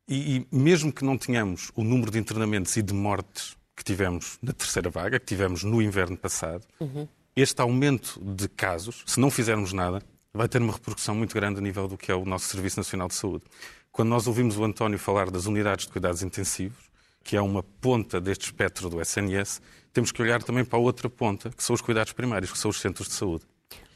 E, 0.07 0.37
e, 0.37 0.47
mesmo 0.51 0.91
que 0.91 1.03
não 1.03 1.17
tenhamos 1.17 1.71
o 1.75 1.83
número 1.83 2.11
de 2.11 2.19
internamentos 2.19 2.75
e 2.77 2.81
de 2.81 2.93
mortes 2.93 3.57
que 3.75 3.83
tivemos 3.83 4.37
na 4.41 4.53
terceira 4.53 4.89
vaga, 4.89 5.19
que 5.19 5.25
tivemos 5.25 5.63
no 5.63 5.81
inverno 5.81 6.15
passado, 6.15 6.65
uhum. 6.79 7.07
este 7.35 7.61
aumento 7.61 8.19
de 8.19 8.47
casos, 8.47 9.03
se 9.05 9.19
não 9.19 9.29
fizermos 9.29 9.73
nada, 9.73 10.01
vai 10.35 10.49
ter 10.49 10.61
uma 10.61 10.73
repercussão 10.73 11.15
muito 11.15 11.33
grande 11.33 11.59
a 11.59 11.61
nível 11.61 11.87
do 11.87 11.97
que 11.97 12.11
é 12.11 12.15
o 12.15 12.25
nosso 12.25 12.47
Serviço 12.47 12.77
Nacional 12.77 13.07
de 13.07 13.15
Saúde. 13.15 13.45
Quando 13.91 14.09
nós 14.09 14.27
ouvimos 14.27 14.57
o 14.57 14.63
António 14.63 14.99
falar 14.99 15.31
das 15.31 15.45
unidades 15.45 15.85
de 15.85 15.91
cuidados 15.91 16.21
intensivos, 16.21 16.77
que 17.23 17.37
é 17.37 17.41
uma 17.41 17.63
ponta 17.63 18.19
deste 18.19 18.43
espectro 18.43 18.89
do 18.89 19.01
SNS, 19.01 19.61
temos 19.93 20.11
que 20.11 20.21
olhar 20.21 20.43
também 20.43 20.65
para 20.65 20.77
a 20.77 20.81
outra 20.81 21.09
ponta, 21.09 21.49
que 21.49 21.63
são 21.63 21.73
os 21.73 21.81
cuidados 21.81 22.11
primários, 22.11 22.51
que 22.51 22.57
são 22.57 22.69
os 22.69 22.79
centros 22.81 23.07
de 23.07 23.13
saúde. 23.13 23.45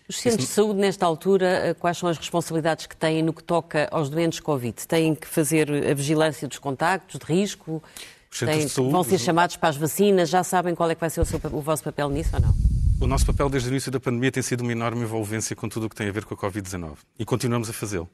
Os 0.08 0.17
centros 0.17 0.47
de 0.47 0.52
saúde, 0.52 0.80
nesta 0.80 1.06
altura, 1.06 1.45
eh, 1.45 1.73
quais 1.73 1.97
são 1.97 2.10
as 2.10 2.17
responsabilidades 2.17 2.88
que 2.88 2.95
têm 2.95 3.21
no 3.21 3.34
que 3.34 3.43
toca 3.43 3.88
aos 3.91 4.10
doentes 4.10 4.39
Covid? 4.39 4.88
Têm 4.88 5.13
que 5.13 5.28
fazer 5.28 5.69
a 5.69 5.93
vigilância 5.93 6.47
dos 6.47 6.58
contactos, 6.58 7.19
de 7.19 7.25
risco? 7.25 7.84
Têm, 8.39 8.65
de 8.65 8.69
saúde, 8.69 8.91
vão 8.91 9.04
ser 9.04 9.19
chamados 9.19 9.58
para 9.58 9.69
as 9.69 9.78
vacinas? 9.78 10.30
Já 10.30 10.43
sabem 10.43 10.73
qual 10.73 10.89
é 10.89 10.95
que 10.95 11.02
vai 11.02 11.10
ser 11.10 11.21
o, 11.21 11.25
seu, 11.25 11.39
o 11.52 11.62
vosso 11.62 11.84
papel 11.84 12.10
nisso 12.10 12.32
ou 12.34 12.41
não? 12.41 12.56
O 13.01 13.07
nosso 13.07 13.25
papel 13.25 13.49
desde 13.49 13.69
o 13.69 13.71
início 13.71 13.89
da 13.89 13.99
pandemia 13.99 14.29
tem 14.29 14.43
sido 14.43 14.59
uma 14.59 14.73
enorme 14.73 15.03
envolvência 15.03 15.55
com 15.55 15.69
tudo 15.69 15.85
o 15.85 15.89
que 15.89 15.95
tem 15.95 16.09
a 16.09 16.12
ver 16.12 16.25
com 16.25 16.33
a 16.33 16.38
Covid-19. 16.38 16.97
E 17.17 17.23
continuamos 17.23 17.69
a 17.69 17.73
fazê-lo. 17.73 18.09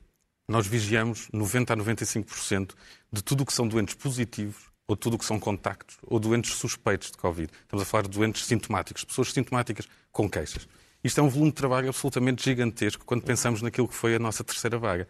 Nós 0.48 0.68
vigiamos 0.68 1.28
90% 1.34 1.72
a 1.72 1.76
95% 1.76 2.76
de 3.12 3.24
tudo 3.24 3.42
o 3.42 3.46
que 3.48 3.54
são 3.54 3.68
doentes 3.68 3.96
positivos, 3.96 4.70
ou 4.88 4.96
tudo 4.96 5.16
o 5.16 5.18
que 5.18 5.26
são 5.26 5.40
contactos, 5.40 5.98
ou 6.04 6.20
doentes 6.20 6.54
suspeitos 6.54 7.10
de 7.10 7.18
Covid. 7.18 7.52
Estamos 7.64 7.82
a 7.82 7.86
falar 7.86 8.04
de 8.04 8.10
doentes 8.10 8.46
sintomáticos, 8.46 9.04
pessoas 9.04 9.34
sintomáticas 9.34 9.88
com 10.12 10.30
queixas. 10.30 10.68
Isto 11.04 11.20
é 11.20 11.24
um 11.24 11.30
volume 11.30 11.50
de 11.50 11.56
trabalho 11.56 11.90
absolutamente 11.90 12.44
gigantesco 12.44 13.04
quando 13.06 13.24
pensamos 13.24 13.64
naquilo 13.64 13.88
que 13.88 13.96
foi 13.96 14.14
a 14.14 14.20
nossa 14.20 14.44
terceira 14.44 14.78
vaga. 14.78 15.08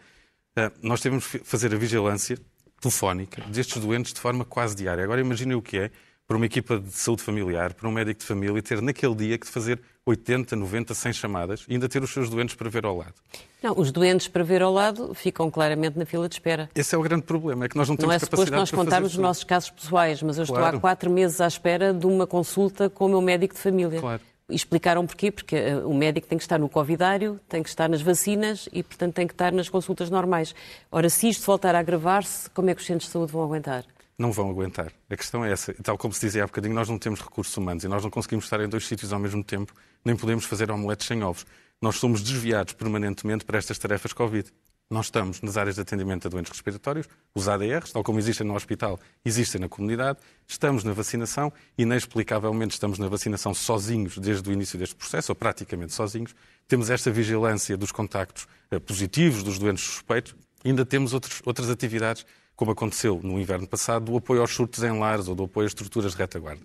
uh, 0.58 0.72
nós 0.82 1.02
tivemos 1.02 1.28
que 1.28 1.40
fazer 1.40 1.74
a 1.74 1.78
vigilância 1.78 2.40
telefónica 2.80 3.42
destes 3.50 3.82
doentes 3.82 4.14
de 4.14 4.22
forma 4.22 4.46
quase 4.46 4.74
diária. 4.74 5.04
Agora 5.04 5.20
imaginem 5.20 5.58
o 5.58 5.62
que 5.62 5.78
é 5.78 5.92
para 6.28 6.38
uma 6.38 6.46
equipa 6.46 6.80
de 6.80 6.92
saúde 6.92 7.22
familiar, 7.22 7.74
para 7.74 7.88
um 7.88 7.92
médico 7.92 8.20
de 8.20 8.26
família, 8.26 8.62
ter 8.62 8.82
naquele 8.82 9.14
dia 9.16 9.38
que 9.38 9.48
fazer 9.48 9.80
80, 10.06 10.56
90, 10.56 10.94
100 10.94 11.14
chamadas 11.14 11.66
e 11.68 11.74
ainda 11.74 11.88
ter 11.88 12.02
os 12.02 12.12
seus 12.12 12.30
doentes 12.30 12.56
para 12.56 12.70
ver 12.70 12.86
ao 12.86 12.98
lado. 12.98 13.14
Não, 13.62 13.74
os 13.78 13.92
doentes 13.92 14.28
para 14.28 14.44
ver 14.44 14.62
ao 14.62 14.72
lado 14.72 15.14
ficam 15.14 15.50
claramente 15.50 15.98
na 15.98 16.06
fila 16.06 16.28
de 16.28 16.36
espera. 16.36 16.70
Esse 16.76 16.96
é 16.96 16.98
o 16.98 17.02
grande 17.02 17.24
problema, 17.24 17.66
é 17.66 17.70
que 17.70 17.76
nós 17.76 17.88
não 17.88 17.96
temos 17.96 18.10
não 18.10 18.16
é 18.16 18.20
capacidade 18.20 18.56
nós 18.56 18.72
contarmos 18.72 19.12
os 19.14 19.18
nossos 19.18 19.44
casos 19.44 19.70
pessoais, 19.70 20.22
mas 20.22 20.38
eu 20.38 20.46
claro. 20.46 20.66
estou 20.66 20.78
há 20.78 20.82
quatro 20.82 21.10
meses 21.10 21.40
à 21.42 21.48
espera 21.48 21.94
de 21.94 22.06
uma 22.06 22.26
consulta 22.26 22.90
com 22.90 23.06
o 23.06 23.10
meu 23.10 23.22
médico 23.22 23.54
de 23.54 23.60
família. 23.60 24.00
Claro. 24.00 24.22
Explicaram 24.48 25.08
porquê, 25.08 25.32
porque 25.32 25.56
eh, 25.56 25.78
o 25.78 25.94
médico 25.94 26.28
tem 26.28 26.38
que 26.38 26.44
estar 26.44 26.60
no 26.60 26.70
covidário, 26.70 27.40
tem 27.50 27.64
que 27.64 27.70
estar 27.70 27.90
nas 27.90 28.04
vacinas 28.04 28.70
e, 28.72 28.84
portanto, 28.84 29.16
tem 29.16 29.26
que 29.26 29.34
estar 29.34 29.52
nas 29.52 29.70
consultas 29.70 30.08
normais. 30.12 30.54
Ora, 30.92 31.10
se 31.10 31.28
isto 31.28 31.44
voltar 31.44 31.74
a 31.74 31.80
agravar-se, 31.80 32.48
como 32.52 32.70
é 32.70 32.76
que 32.76 32.82
os 32.82 32.86
centros 32.86 33.08
de 33.08 33.14
saúde 33.14 33.32
vão 33.32 33.44
aguentar? 33.44 33.84
Não 34.18 34.32
vão 34.32 34.50
aguentar. 34.50 34.92
A 35.10 35.18
questão 35.18 35.44
é 35.44 35.52
essa. 35.52 35.74
Tal 35.84 35.98
como 35.98 36.14
se 36.14 36.22
dizia 36.22 36.44
há 36.44 36.48
bocadinho, 36.48 36.74
nós 36.74 36.90
não 36.90 36.98
temos 36.98 37.22
recursos 37.22 37.56
humanos 37.56 37.84
e 37.84 37.88
nós 37.88 38.04
não 38.04 38.10
conseguimos 38.10 38.46
estar 38.46 38.60
em 38.62 38.70
dois 38.70 38.88
sítios 38.88 39.12
ao 39.12 39.20
mesmo 39.20 39.44
tempo, 39.44 39.74
nem 40.04 40.16
podemos 40.16 40.46
fazer 40.46 40.72
omeletes 40.72 41.08
sem 41.08 41.24
ovos. 41.24 41.46
Nós 41.82 41.98
somos 41.98 42.22
desviados 42.22 42.74
permanentemente 42.74 43.46
para 43.46 43.58
estas 43.58 43.78
tarefas 43.78 44.14
Covid. 44.14 44.52
Nós 44.88 45.08
estamos 45.08 45.42
nas 45.42 45.58
áreas 45.58 45.76
de 45.76 45.82
atendimento 45.82 46.28
a 46.28 46.30
doentes 46.30 46.52
respiratórios, 46.52 47.10
os 47.34 47.48
ADRs, 47.48 47.92
tal 47.92 48.04
como 48.04 48.20
existem 48.20 48.46
no 48.46 48.56
hospital, 48.56 49.00
existem 49.26 49.60
na 49.60 49.68
comunidade, 49.68 50.20
estamos 50.48 50.84
na 50.84 50.94
vacinação, 50.94 51.52
e 51.76 51.82
inexplicavelmente 51.82 52.76
estamos 52.76 53.00
na 53.00 53.08
vacinação 53.08 53.52
sozinhos 53.52 54.16
desde 54.20 54.48
o 54.48 54.54
início 54.54 54.78
deste 54.78 54.94
processo, 54.94 55.32
ou 55.32 55.36
praticamente 55.36 55.92
sozinhos. 55.92 56.36
Temos 56.68 56.92
esta 56.92 57.10
vigilância 57.10 57.76
dos 57.76 57.92
contactos 57.92 58.48
eh, 58.70 58.78
positivos, 58.78 59.42
dos 59.42 59.58
doentes 59.58 59.84
suspeitos, 59.84 60.36
ainda 60.64 60.86
temos 60.86 61.14
outros, 61.14 61.42
outras 61.46 61.68
atividades 61.70 62.24
como 62.56 62.72
aconteceu 62.72 63.20
no 63.24 63.40
inverno 63.40 63.68
passado, 63.68 64.12
do 64.12 64.18
apoio 64.18 64.42
aos 64.42 64.54
surtos 64.54 64.84
em 64.84 64.98
lares 64.98 65.28
ou 65.28 65.36
do 65.36 65.44
apoio 65.44 65.66
às 65.66 65.72
estruturas 65.72 66.14
de 66.14 66.18
retaguarda. 66.18 66.64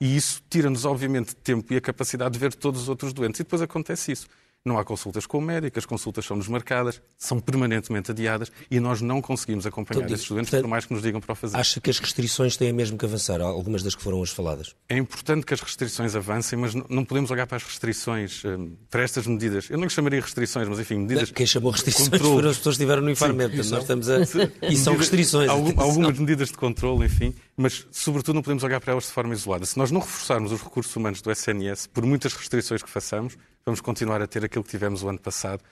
E 0.00 0.16
isso 0.16 0.42
tira-nos, 0.48 0.84
obviamente, 0.84 1.34
tempo 1.36 1.72
e 1.72 1.76
a 1.76 1.80
capacidade 1.80 2.32
de 2.32 2.38
ver 2.38 2.54
todos 2.54 2.82
os 2.82 2.88
outros 2.88 3.12
doentes. 3.12 3.40
E 3.40 3.44
depois 3.44 3.60
acontece 3.60 4.12
isso. 4.12 4.26
Não 4.62 4.78
há 4.78 4.84
consultas 4.84 5.24
com 5.24 5.38
o 5.38 5.40
médico, 5.40 5.78
as 5.78 5.86
consultas 5.86 6.26
são 6.26 6.38
desmarcadas, 6.38 7.00
são 7.16 7.40
permanentemente 7.40 8.10
adiadas 8.10 8.52
e 8.70 8.78
nós 8.78 9.00
não 9.00 9.22
conseguimos 9.22 9.64
acompanhar 9.64 10.02
então, 10.02 10.14
esses 10.14 10.28
doentes, 10.28 10.50
por 10.50 10.66
mais 10.66 10.84
que 10.84 10.92
nos 10.92 11.02
digam 11.02 11.18
para 11.18 11.32
o 11.32 11.34
fazer. 11.34 11.56
Acha 11.56 11.80
que 11.80 11.88
as 11.88 11.98
restrições 11.98 12.58
têm 12.58 12.70
mesmo 12.70 12.98
que 12.98 13.06
avançar, 13.06 13.40
algumas 13.40 13.82
das 13.82 13.94
que 13.94 14.02
foram 14.02 14.18
hoje 14.18 14.34
faladas? 14.34 14.76
É 14.86 14.98
importante 14.98 15.46
que 15.46 15.54
as 15.54 15.60
restrições 15.62 16.14
avancem, 16.14 16.58
mas 16.58 16.74
não 16.74 17.06
podemos 17.06 17.30
olhar 17.30 17.46
para 17.46 17.56
as 17.56 17.62
restrições, 17.62 18.44
hum, 18.44 18.76
para 18.90 19.02
estas 19.02 19.26
medidas. 19.26 19.70
Eu 19.70 19.78
não 19.78 19.84
lhe 19.84 19.90
chamaria 19.90 20.20
restrições, 20.20 20.68
mas 20.68 20.78
enfim, 20.78 20.98
medidas. 20.98 21.30
Quem 21.30 21.46
chamou 21.46 21.72
restrições 21.72 22.10
controle. 22.10 22.34
foram 22.34 22.50
as 22.50 22.58
pessoas 22.58 22.76
que 22.76 22.82
estiveram 22.82 23.02
no 23.02 23.10
Infarmed. 23.10 23.56
Nós 23.56 23.80
estamos 23.80 24.10
a... 24.10 24.18
E 24.70 24.76
são 24.76 24.94
restrições. 24.94 25.48
algumas 25.48 26.18
medidas 26.18 26.48
de 26.48 26.58
controle, 26.58 27.06
enfim, 27.06 27.34
mas 27.60 27.86
sobretudo 27.90 28.36
não 28.36 28.42
podemos 28.42 28.64
olhar 28.64 28.80
para 28.80 28.92
elas 28.92 29.04
de 29.04 29.10
forma 29.10 29.34
isolada. 29.34 29.66
Se 29.66 29.76
nós 29.76 29.90
não 29.90 30.00
reforçarmos 30.00 30.50
os 30.50 30.62
recursos 30.62 30.96
humanos 30.96 31.20
do 31.20 31.30
SNS, 31.30 31.88
por 31.88 32.06
muitas 32.06 32.32
restrições 32.32 32.82
que 32.82 32.88
façamos, 32.88 33.36
vamos 33.66 33.82
continuar 33.82 34.22
a 34.22 34.26
ter 34.26 34.42
aquilo 34.42 34.64
que 34.64 34.70
tivemos 34.70 35.02
o 35.02 35.08
ano 35.10 35.18
passado, 35.18 35.62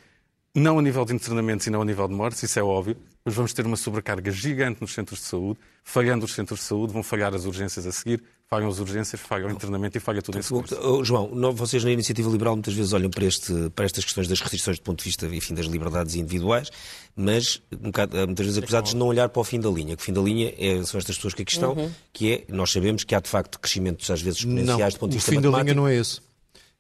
não 0.55 0.79
a 0.79 0.83
nível 0.83 1.05
de 1.07 1.14
internamentos 1.14 1.66
e 1.66 1.70
não 1.70 1.81
a 1.81 1.85
nível 1.87 2.07
de 2.07 2.14
mortes, 2.14 2.42
isso 2.42 2.59
é 2.59 2.62
óbvio, 2.62 2.96
mas 3.24 3.35
vamos 3.35 3.55
ter 3.55 3.64
uma 3.64 3.77
sobrecarga 3.77 4.31
gigante 4.31 4.83
nos 4.83 4.92
centros 4.92 5.20
de 5.20 5.27
saúde. 5.27 5.59
Falhando 5.83 6.27
os 6.27 6.35
centros 6.35 6.61
de 6.61 6.66
saúde, 6.66 6.92
vão 6.92 7.03
falhar 7.03 7.35
as 7.35 7.46
urgências 7.46 7.87
a 7.87 7.92
seguir, 7.92 8.22
falham 8.48 8.68
as 8.68 8.78
urgências, 8.78 9.20
falham 9.20 9.48
o 9.48 9.52
internamento 9.52 9.96
e 9.98 10.00
falha 10.00 10.22
tudo 10.22 10.38
isso. 10.38 10.64
João, 11.04 11.30
vocês 11.52 11.84
na 11.84 11.90
Iniciativa 11.90 12.30
Liberal 12.30 12.56
muitas 12.56 12.72
vezes 12.72 12.92
olham 12.92 13.11
para, 13.11 13.24
este, 13.24 13.52
para 13.74 13.84
estas 13.84 14.04
questões 14.04 14.26
das 14.26 14.40
restrições 14.40 14.78
do 14.78 14.82
ponto 14.82 14.98
de 14.98 15.04
vista 15.04 15.26
enfim, 15.26 15.54
das 15.54 15.66
liberdades 15.66 16.14
individuais, 16.14 16.70
mas 17.14 17.61
um 17.72 17.90
bocado, 17.90 18.16
muitas 18.26 18.46
vezes 18.46 18.62
acusados 18.62 18.90
de 18.92 18.96
não 18.96 19.06
olhar 19.06 19.28
para 19.28 19.40
o 19.40 19.44
fim 19.44 19.61
da 19.61 19.68
linha. 19.68 19.94
Que 19.96 20.02
o 20.02 20.04
fim 20.04 20.12
da 20.12 20.22
linha 20.22 20.54
é, 20.56 20.82
são 20.82 20.98
estas 20.98 21.16
pessoas 21.16 21.34
que 21.34 21.42
aqui 21.42 21.52
estão, 21.52 21.74
uhum. 21.74 21.90
que 22.12 22.32
é, 22.32 22.44
nós 22.48 22.72
sabemos 22.72 23.04
que 23.04 23.14
há 23.14 23.20
de 23.20 23.28
facto 23.28 23.61
crescimentos 23.61 24.11
às 24.11 24.22
vezes 24.22 24.40
exponenciais 24.40 24.78
não, 24.78 24.88
do 24.88 24.98
ponto 24.98 25.11
de 25.11 25.16
vista 25.18 25.30
o 25.30 25.34
fim 25.34 25.40
da 25.40 25.50
linha 25.50 25.74
não 25.74 25.87
é 25.87 25.96
esse. 25.96 26.28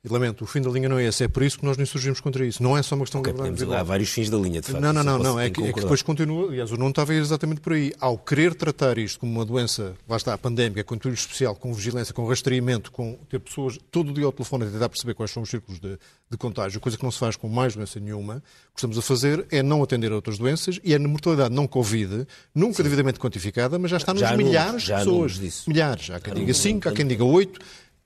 E 0.04 0.08
lamento, 0.08 0.44
o 0.44 0.46
fim 0.46 0.60
da 0.60 0.70
linha 0.70 0.88
não 0.88 0.96
é 0.96 1.06
esse. 1.06 1.24
É 1.24 1.28
por 1.28 1.42
isso 1.42 1.58
que 1.58 1.64
nós 1.64 1.76
nos 1.76 1.90
surgimos 1.90 2.20
contra 2.20 2.46
isso. 2.46 2.62
Não 2.62 2.78
é 2.78 2.82
só 2.84 2.94
uma 2.94 3.04
questão 3.04 3.20
okay, 3.20 3.32
de 3.32 3.74
Há 3.74 3.82
vários 3.82 4.10
fins 4.10 4.30
da 4.30 4.38
linha, 4.38 4.60
de 4.60 4.68
facto. 4.68 4.80
Não, 4.80 4.92
não, 4.92 5.02
não. 5.02 5.18
não. 5.18 5.40
É, 5.40 5.50
que, 5.50 5.60
é, 5.60 5.72
que, 5.72 5.80
depois 5.80 6.02
continua. 6.02 6.50
Aliás, 6.50 6.70
o 6.70 6.76
não 6.76 6.90
estava 6.90 7.12
exatamente 7.14 7.60
por 7.60 7.72
aí. 7.72 7.92
Ao 7.98 8.16
querer 8.16 8.54
tratar 8.54 8.96
isto 8.96 9.18
como 9.18 9.32
uma 9.32 9.44
doença, 9.44 9.96
lá 10.08 10.16
está, 10.16 10.38
pandémica, 10.38 10.84
com 10.84 10.96
tudo 10.96 11.14
especial, 11.14 11.56
com 11.56 11.74
vigilância, 11.74 12.14
com 12.14 12.24
rastreamento, 12.28 12.92
com 12.92 13.18
ter 13.28 13.40
pessoas 13.40 13.76
todo 13.90 14.10
o 14.10 14.14
dia 14.14 14.24
ao 14.24 14.30
telefone 14.30 14.66
a 14.66 14.70
tentar 14.70 14.88
perceber 14.88 15.14
quais 15.14 15.32
são 15.32 15.42
os 15.42 15.50
círculos 15.50 15.80
de, 15.80 15.98
de 16.30 16.36
contágio, 16.36 16.78
coisa 16.80 16.96
que 16.96 17.02
não 17.02 17.10
se 17.10 17.18
faz 17.18 17.34
com 17.34 17.48
mais 17.48 17.74
doença 17.74 17.98
nenhuma, 17.98 18.36
o 18.36 18.74
que 18.74 18.78
estamos 18.78 18.96
a 18.96 19.02
fazer 19.02 19.46
é 19.50 19.64
não 19.64 19.82
atender 19.82 20.12
a 20.12 20.14
outras 20.14 20.38
doenças 20.38 20.78
e 20.84 20.94
a 20.94 20.98
mortalidade 21.00 21.52
não 21.52 21.66
Covid, 21.66 22.24
nunca 22.54 22.76
Sim. 22.76 22.82
devidamente 22.84 23.18
quantificada, 23.18 23.80
mas 23.80 23.90
já 23.90 23.96
está 23.96 24.14
nos 24.14 24.20
já 24.20 24.36
milhares 24.36 24.82
de 24.82 24.92
pessoas. 24.92 25.66
Milhares. 25.66 26.08
Há 26.10 26.20
quem 26.20 26.34
diga 26.34 26.54
5, 26.54 26.88
há 26.88 26.92
quem 26.92 27.06
diga 27.06 27.24
8 27.24 27.58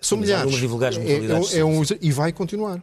são 0.02 0.18
milhares. 0.18 0.52
É, 0.98 1.56
é, 1.56 1.60
é 1.60 1.64
um, 1.64 1.82
e 2.00 2.12
vai 2.12 2.32
continuar. 2.32 2.82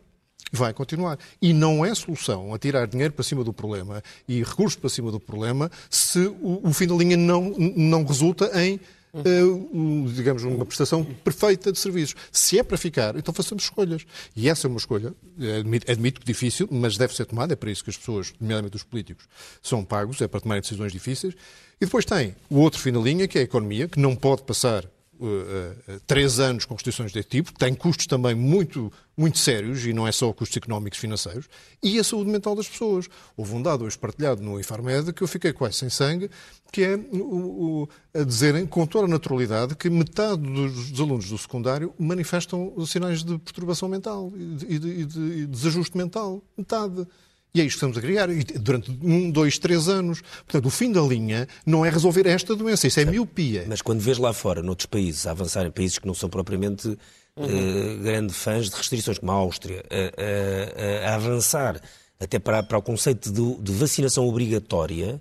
Vai 0.51 0.73
continuar. 0.73 1.19
E 1.41 1.53
não 1.53 1.86
é 1.86 1.93
solução 1.93 2.53
a 2.53 2.58
tirar 2.58 2.88
dinheiro 2.88 3.13
para 3.13 3.23
cima 3.23 3.43
do 3.43 3.53
problema 3.53 4.01
e 4.27 4.39
recursos 4.39 4.75
para 4.75 4.89
cima 4.89 5.12
do 5.12 5.19
problema 5.19 5.69
se 5.89 6.19
o, 6.19 6.62
o 6.63 6.73
fim 6.73 6.88
da 6.88 6.95
linha 6.95 7.17
não, 7.17 7.53
não 7.58 8.03
resulta 8.03 8.49
em 8.60 8.79
Uh, 9.12 10.08
digamos, 10.13 10.43
uma 10.43 10.63
prestação 10.63 11.03
perfeita 11.03 11.71
de 11.71 11.79
serviços. 11.79 12.15
Se 12.32 12.60
é 12.60 12.63
para 12.63 12.77
ficar, 12.77 13.15
então 13.15 13.34
façamos 13.34 13.63
escolhas. 13.63 14.05
E 14.36 14.47
essa 14.47 14.67
é 14.67 14.69
uma 14.69 14.77
escolha, 14.77 15.15
admito, 15.58 15.91
admito 15.91 16.21
que 16.21 16.27
difícil, 16.27 16.67
mas 16.69 16.95
deve 16.95 17.15
ser 17.15 17.25
tomada. 17.25 17.53
É 17.53 17.55
para 17.55 17.71
isso 17.71 17.84
que 17.84 17.89
as 17.89 17.97
pessoas, 17.97 18.32
nomeadamente 18.39 18.75
os 18.75 18.84
políticos, 18.84 19.25
são 19.63 19.84
pagos, 19.84 20.21
é 20.21 20.27
para 20.27 20.39
tomar 20.39 20.62
decisões 20.62 20.91
difíceis. 20.91 21.34
E 21.82 21.86
depois 21.86 22.05
tem 22.05 22.36
o 22.51 22.60
outro 22.60 22.79
fim 22.79 22.91
da 22.91 22.99
linha, 22.99 23.27
que 23.27 23.39
é 23.39 23.41
a 23.41 23.45
economia, 23.45 23.88
que 23.88 23.99
não 23.99 24.15
pode 24.15 24.43
passar 24.43 24.86
uh, 25.19 25.99
três 26.08 26.39
anos 26.39 26.65
com 26.65 26.73
restrições 26.73 27.12
deste 27.12 27.32
tipo, 27.32 27.53
tem 27.53 27.73
custos 27.73 28.08
também 28.08 28.34
muito, 28.34 28.91
muito 29.17 29.38
sérios, 29.38 29.86
e 29.86 29.93
não 29.93 30.08
é 30.08 30.12
só 30.12 30.32
custos 30.34 30.58
económicos 30.58 30.97
e 30.97 31.01
financeiros, 31.01 31.49
e 31.84 31.99
a 31.99 32.03
saúde 32.03 32.29
mental 32.29 32.55
das 32.55 32.67
pessoas. 32.67 33.08
Houve 33.36 33.53
um 33.55 33.62
dado 33.62 33.86
hoje 33.86 33.97
partilhado 33.97 34.41
no 34.41 34.60
Infarmed 34.60 35.13
que 35.13 35.21
eu 35.21 35.27
fiquei 35.27 35.53
quase 35.53 35.75
sem 35.75 35.89
sangue, 35.89 36.29
que 36.71 36.84
é 36.84 36.95
o, 36.95 37.84
o, 37.84 37.89
a 38.13 38.23
dizerem 38.23 38.65
com 38.65 38.86
toda 38.86 39.05
a 39.05 39.10
naturalidade 39.10 39.75
que 39.75 39.89
metade 39.89 40.41
dos, 40.41 40.91
dos, 40.91 40.99
alunos 40.99 41.29
do 41.29 41.38
secundário 41.38 41.93
manifestam 41.97 42.73
sinais 42.86 43.23
de 43.23 43.38
perturbação 43.39 43.89
mental 43.89 44.32
e 44.36 44.55
de, 44.55 44.65
e 44.65 44.79
de, 44.79 44.88
e 44.88 45.05
de 45.05 45.47
desajuste 45.47 45.97
mental. 45.97 46.43
Metade. 46.58 47.08
E 47.53 47.62
é 47.62 47.63
isto 47.63 47.79
que 47.79 47.85
estamos 47.85 47.97
a 47.97 48.01
criar 48.01 48.27
durante 48.59 48.91
um, 49.01 49.31
dois, 49.31 49.57
três 49.57 49.88
anos. 49.88 50.21
Portanto, 50.21 50.67
o 50.67 50.69
fim 50.69 50.91
da 50.91 51.01
linha 51.01 51.47
não 51.65 51.83
é 51.83 51.89
resolver 51.89 52.27
esta 52.27 52.55
doença, 52.55 52.85
isso 52.85 52.99
é 52.99 53.05
miopia. 53.05 53.65
Mas 53.67 53.81
quando 53.81 53.99
vês 53.99 54.17
lá 54.19 54.31
fora, 54.33 54.62
noutros 54.62 54.85
países, 54.85 55.25
a 55.25 55.31
avançar 55.31 55.65
em 55.65 55.71
países 55.71 55.97
que 55.97 56.05
não 56.05 56.13
são 56.13 56.29
propriamente 56.29 56.88
uhum. 57.35 57.45
uh, 57.45 58.03
grandes 58.03 58.35
fãs 58.38 58.69
de 58.69 58.75
restrições, 58.75 59.17
como 59.17 59.31
a 59.31 59.35
Áustria, 59.35 59.83
uh, 59.83 61.07
a 61.07 61.15
avançar 61.15 61.81
até 62.19 62.38
para, 62.38 62.62
para 62.62 62.77
o 62.77 62.81
conceito 62.81 63.31
de, 63.31 63.63
de 63.63 63.71
vacinação 63.71 64.27
obrigatória, 64.27 65.19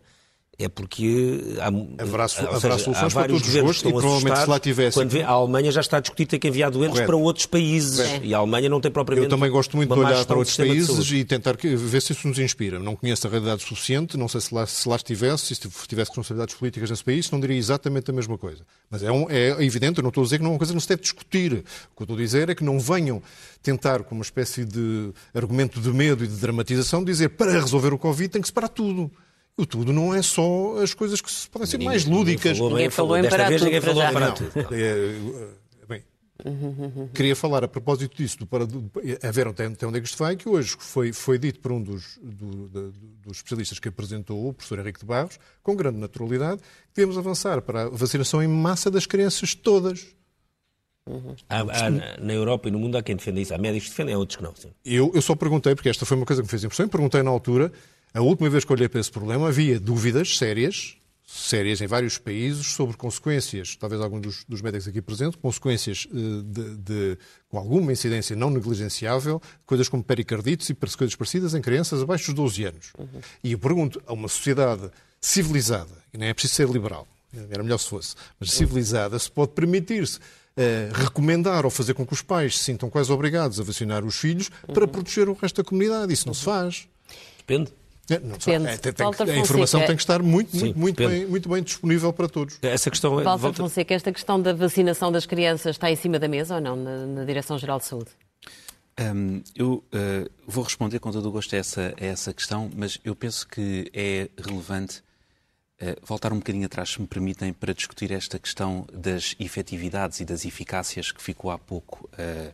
é 0.58 0.68
porque 0.68 1.56
há, 1.60 2.02
haverá, 2.02 2.26
seja, 2.26 2.50
haverá 2.50 2.78
soluções 2.78 3.14
para 3.14 3.28
todos 3.28 3.46
os 3.46 3.54
gostos 3.60 3.88
e 3.88 3.92
provavelmente 3.92 4.40
se 4.40 4.50
lá 4.50 4.58
tivesse. 4.58 4.94
Quando 4.94 5.10
vê, 5.10 5.22
a 5.22 5.30
Alemanha 5.30 5.70
já 5.70 5.80
está 5.80 5.98
a 5.98 6.00
discutir 6.00 6.26
ter 6.26 6.40
que 6.40 6.48
enviar 6.48 6.68
doentes 6.68 6.94
Correto. 6.94 7.06
para 7.06 7.16
outros 7.16 7.46
países 7.46 8.00
é. 8.00 8.20
e 8.24 8.34
a 8.34 8.38
Alemanha 8.38 8.68
não 8.68 8.80
tem 8.80 8.90
propriamente. 8.90 9.26
Eu 9.26 9.30
também 9.30 9.48
gosto 9.52 9.76
muito 9.76 9.94
de 9.94 10.00
olhar 10.00 10.24
para 10.24 10.36
outros 10.36 10.56
países 10.56 11.12
e 11.12 11.24
tentar 11.24 11.56
ver 11.56 12.02
se 12.02 12.12
isso 12.12 12.26
nos 12.26 12.40
inspira. 12.40 12.80
Não 12.80 12.96
conheço 12.96 13.24
a 13.28 13.30
realidade 13.30 13.62
suficiente, 13.62 14.16
não 14.16 14.26
sei 14.26 14.40
se 14.40 14.52
lá, 14.52 14.66
se 14.66 14.88
lá 14.88 14.96
estivesse, 14.96 15.54
se 15.54 15.60
tivesse 15.86 16.10
responsabilidades 16.10 16.56
políticas 16.56 16.90
nesse 16.90 17.04
país, 17.04 17.30
não 17.30 17.38
diria 17.38 17.56
exatamente 17.56 18.10
a 18.10 18.14
mesma 18.14 18.36
coisa. 18.36 18.64
Mas 18.90 19.04
é, 19.04 19.12
um, 19.12 19.30
é 19.30 19.64
evidente, 19.64 19.98
eu 19.98 20.02
não 20.02 20.08
estou 20.08 20.22
a 20.22 20.24
dizer 20.24 20.38
que 20.38 20.42
não 20.42 20.50
é 20.50 20.52
uma 20.54 20.58
coisa 20.58 20.72
que 20.72 20.76
não 20.76 20.80
se 20.80 20.88
deve 20.88 21.02
discutir. 21.02 21.52
O 21.52 21.96
que 21.96 22.02
eu 22.02 22.04
estou 22.04 22.16
a 22.16 22.18
dizer 22.18 22.48
é 22.48 22.54
que 22.56 22.64
não 22.64 22.80
venham 22.80 23.22
tentar, 23.62 24.02
com 24.02 24.16
uma 24.16 24.24
espécie 24.24 24.64
de 24.64 25.12
argumento 25.32 25.80
de 25.80 25.90
medo 25.90 26.24
e 26.24 26.26
de 26.26 26.34
dramatização, 26.34 27.04
dizer 27.04 27.28
para 27.30 27.52
resolver 27.52 27.92
o 27.92 27.98
Covid 27.98 28.28
tem 28.28 28.42
que 28.42 28.48
separar 28.48 28.68
tudo. 28.68 29.08
O 29.58 29.66
tudo 29.66 29.92
não 29.92 30.14
é 30.14 30.22
só 30.22 30.78
as 30.80 30.94
coisas 30.94 31.20
que 31.20 31.28
podem 31.50 31.66
ser 31.66 31.78
ninguém, 31.78 31.88
mais 31.88 32.04
lúdicas. 32.04 32.56
Ninguém 32.56 32.58
falou, 32.58 32.70
ninguém 32.70 32.90
falou 32.90 33.18
em 33.18 33.28
parar 33.28 33.50
tudo. 33.50 33.64
Ninguém 33.64 33.80
falou 33.80 34.12
para 34.12 34.30
tudo. 34.30 34.52
É, 34.72 35.18
bem, 35.88 36.04
queria 37.12 37.34
falar 37.34 37.64
a 37.64 37.68
propósito 37.68 38.16
disso, 38.16 38.38
do, 38.38 38.46
para, 38.46 38.64
do, 38.64 38.88
a 39.20 39.30
ver 39.32 39.48
até, 39.48 39.66
até 39.66 39.84
onde 39.84 39.98
é 39.98 40.00
que 40.00 40.06
isto 40.06 40.16
vai, 40.16 40.36
que 40.36 40.48
hoje 40.48 40.76
foi, 40.78 41.12
foi 41.12 41.40
dito 41.40 41.58
por 41.58 41.72
um 41.72 41.82
dos, 41.82 42.20
do, 42.22 42.68
dos 42.68 43.38
especialistas 43.38 43.80
que 43.80 43.88
apresentou, 43.88 44.48
o 44.48 44.54
professor 44.54 44.78
Henrique 44.78 45.00
de 45.00 45.06
Barros, 45.06 45.40
com 45.60 45.74
grande 45.74 45.98
naturalidade, 45.98 46.60
que 46.60 46.94
devemos 46.94 47.18
avançar 47.18 47.60
para 47.60 47.86
a 47.86 47.88
vacinação 47.88 48.40
em 48.40 48.46
massa 48.46 48.88
das 48.92 49.06
crianças 49.06 49.56
todas. 49.56 50.06
Há, 51.48 51.62
há, 51.62 51.90
na 52.20 52.32
Europa 52.32 52.68
e 52.68 52.70
no 52.70 52.78
mundo 52.78 52.96
há 52.96 53.02
quem 53.02 53.16
defenda 53.16 53.40
isso. 53.40 53.52
Há 53.52 53.58
médicos 53.58 53.88
que 53.88 53.94
defendem, 53.94 54.14
há 54.14 54.18
outros 54.18 54.36
que 54.36 54.42
não. 54.44 54.54
Sim. 54.54 54.70
Eu, 54.84 55.10
eu 55.12 55.22
só 55.22 55.34
perguntei, 55.34 55.74
porque 55.74 55.88
esta 55.88 56.06
foi 56.06 56.16
uma 56.16 56.26
coisa 56.26 56.42
que 56.42 56.46
me 56.46 56.50
fez 56.50 56.62
impressão, 56.62 56.86
perguntei 56.86 57.24
na 57.24 57.30
altura 57.30 57.72
a 58.14 58.20
última 58.20 58.48
vez 58.48 58.64
que 58.64 58.72
olhei 58.72 58.88
para 58.88 59.00
esse 59.00 59.10
problema 59.10 59.48
havia 59.48 59.78
dúvidas 59.78 60.36
sérias 60.36 60.98
sérias 61.28 61.82
em 61.82 61.86
vários 61.86 62.16
países 62.16 62.68
sobre 62.68 62.96
consequências, 62.96 63.76
talvez 63.76 64.00
alguns 64.00 64.22
dos, 64.22 64.44
dos 64.48 64.62
médicos 64.62 64.88
aqui 64.88 65.02
presentes, 65.02 65.38
consequências 65.40 66.06
uh, 66.10 66.42
de, 66.42 66.76
de, 66.76 67.18
com 67.50 67.58
alguma 67.58 67.92
incidência 67.92 68.34
não 68.34 68.48
negligenciável, 68.48 69.40
coisas 69.66 69.90
como 69.90 70.02
pericardites 70.02 70.70
e 70.70 70.74
coisas 70.74 71.14
parecidas 71.14 71.54
em 71.54 71.60
crianças 71.60 72.02
abaixo 72.02 72.26
dos 72.26 72.34
12 72.34 72.64
anos. 72.64 72.92
Uhum. 72.98 73.20
E 73.44 73.52
eu 73.52 73.58
pergunto 73.58 74.02
a 74.06 74.14
uma 74.14 74.26
sociedade 74.26 74.90
civilizada, 75.20 75.92
e 76.14 76.16
nem 76.18 76.30
é 76.30 76.34
preciso 76.34 76.54
ser 76.54 76.68
liberal, 76.68 77.06
era 77.50 77.62
melhor 77.62 77.78
se 77.78 77.90
fosse, 77.90 78.14
mas 78.40 78.50
civilizada, 78.50 79.18
se 79.18 79.30
pode 79.30 79.52
permitir-se 79.52 80.18
Uh, 80.58 80.90
recomendar 80.92 81.64
ou 81.64 81.70
fazer 81.70 81.94
com 81.94 82.04
que 82.04 82.12
os 82.12 82.20
pais 82.20 82.58
se 82.58 82.64
sintam 82.64 82.90
quase 82.90 83.12
obrigados 83.12 83.60
a 83.60 83.62
vacinar 83.62 84.04
os 84.04 84.16
filhos 84.16 84.50
para 84.74 84.86
uhum. 84.86 84.90
proteger 84.90 85.28
o 85.28 85.32
resto 85.32 85.62
da 85.62 85.68
comunidade. 85.68 86.12
Isso 86.12 86.26
não 86.26 86.34
se 86.34 86.42
faz. 86.42 86.88
Depende. 87.38 87.72
É, 88.10 88.18
não, 88.18 88.34
é, 88.66 88.76
tem, 88.78 88.92
tem, 88.92 89.06
a 89.06 89.38
informação 89.38 89.80
tem 89.84 89.94
que 89.94 90.02
estar 90.02 90.22
muito, 90.22 90.50
Sim, 90.52 90.66
muito, 90.66 90.78
muito, 90.78 91.08
bem, 91.08 91.26
muito 91.26 91.48
bem 91.48 91.62
disponível 91.62 92.12
para 92.12 92.28
todos. 92.28 92.58
Essa 92.62 92.90
questão 92.90 93.20
é, 93.20 93.24
Walter 93.24 93.42
volta... 93.42 93.62
Fonseca, 93.62 93.94
esta 93.94 94.10
questão 94.10 94.40
da 94.40 94.54
vacinação 94.54 95.12
das 95.12 95.26
crianças 95.26 95.76
está 95.76 95.90
em 95.90 95.96
cima 95.96 96.18
da 96.18 96.26
mesa 96.26 96.54
ou 96.54 96.60
não, 96.60 96.74
na, 96.74 97.06
na 97.06 97.24
Direção-Geral 97.24 97.78
de 97.78 97.84
Saúde? 97.84 98.10
Um, 98.98 99.42
eu 99.54 99.84
uh, 99.92 100.30
vou 100.46 100.64
responder 100.64 100.98
com 100.98 101.12
todo 101.12 101.28
o 101.28 101.30
gosto 101.30 101.54
a 101.54 101.58
essa, 101.58 101.94
a 102.00 102.04
essa 102.04 102.32
questão, 102.32 102.68
mas 102.74 102.98
eu 103.04 103.14
penso 103.14 103.46
que 103.46 103.90
é 103.94 104.28
relevante 104.36 105.02
uh, 105.80 105.96
voltar 106.02 106.32
um 106.32 106.38
bocadinho 106.38 106.66
atrás, 106.66 106.90
se 106.90 107.00
me 107.00 107.06
permitem, 107.06 107.52
para 107.52 107.72
discutir 107.72 108.10
esta 108.10 108.38
questão 108.38 108.86
das 108.92 109.36
efetividades 109.38 110.18
e 110.18 110.24
das 110.24 110.44
eficácias 110.44 111.12
que 111.12 111.22
ficou 111.22 111.50
há 111.50 111.58
pouco 111.58 112.08
uh, 112.14 112.52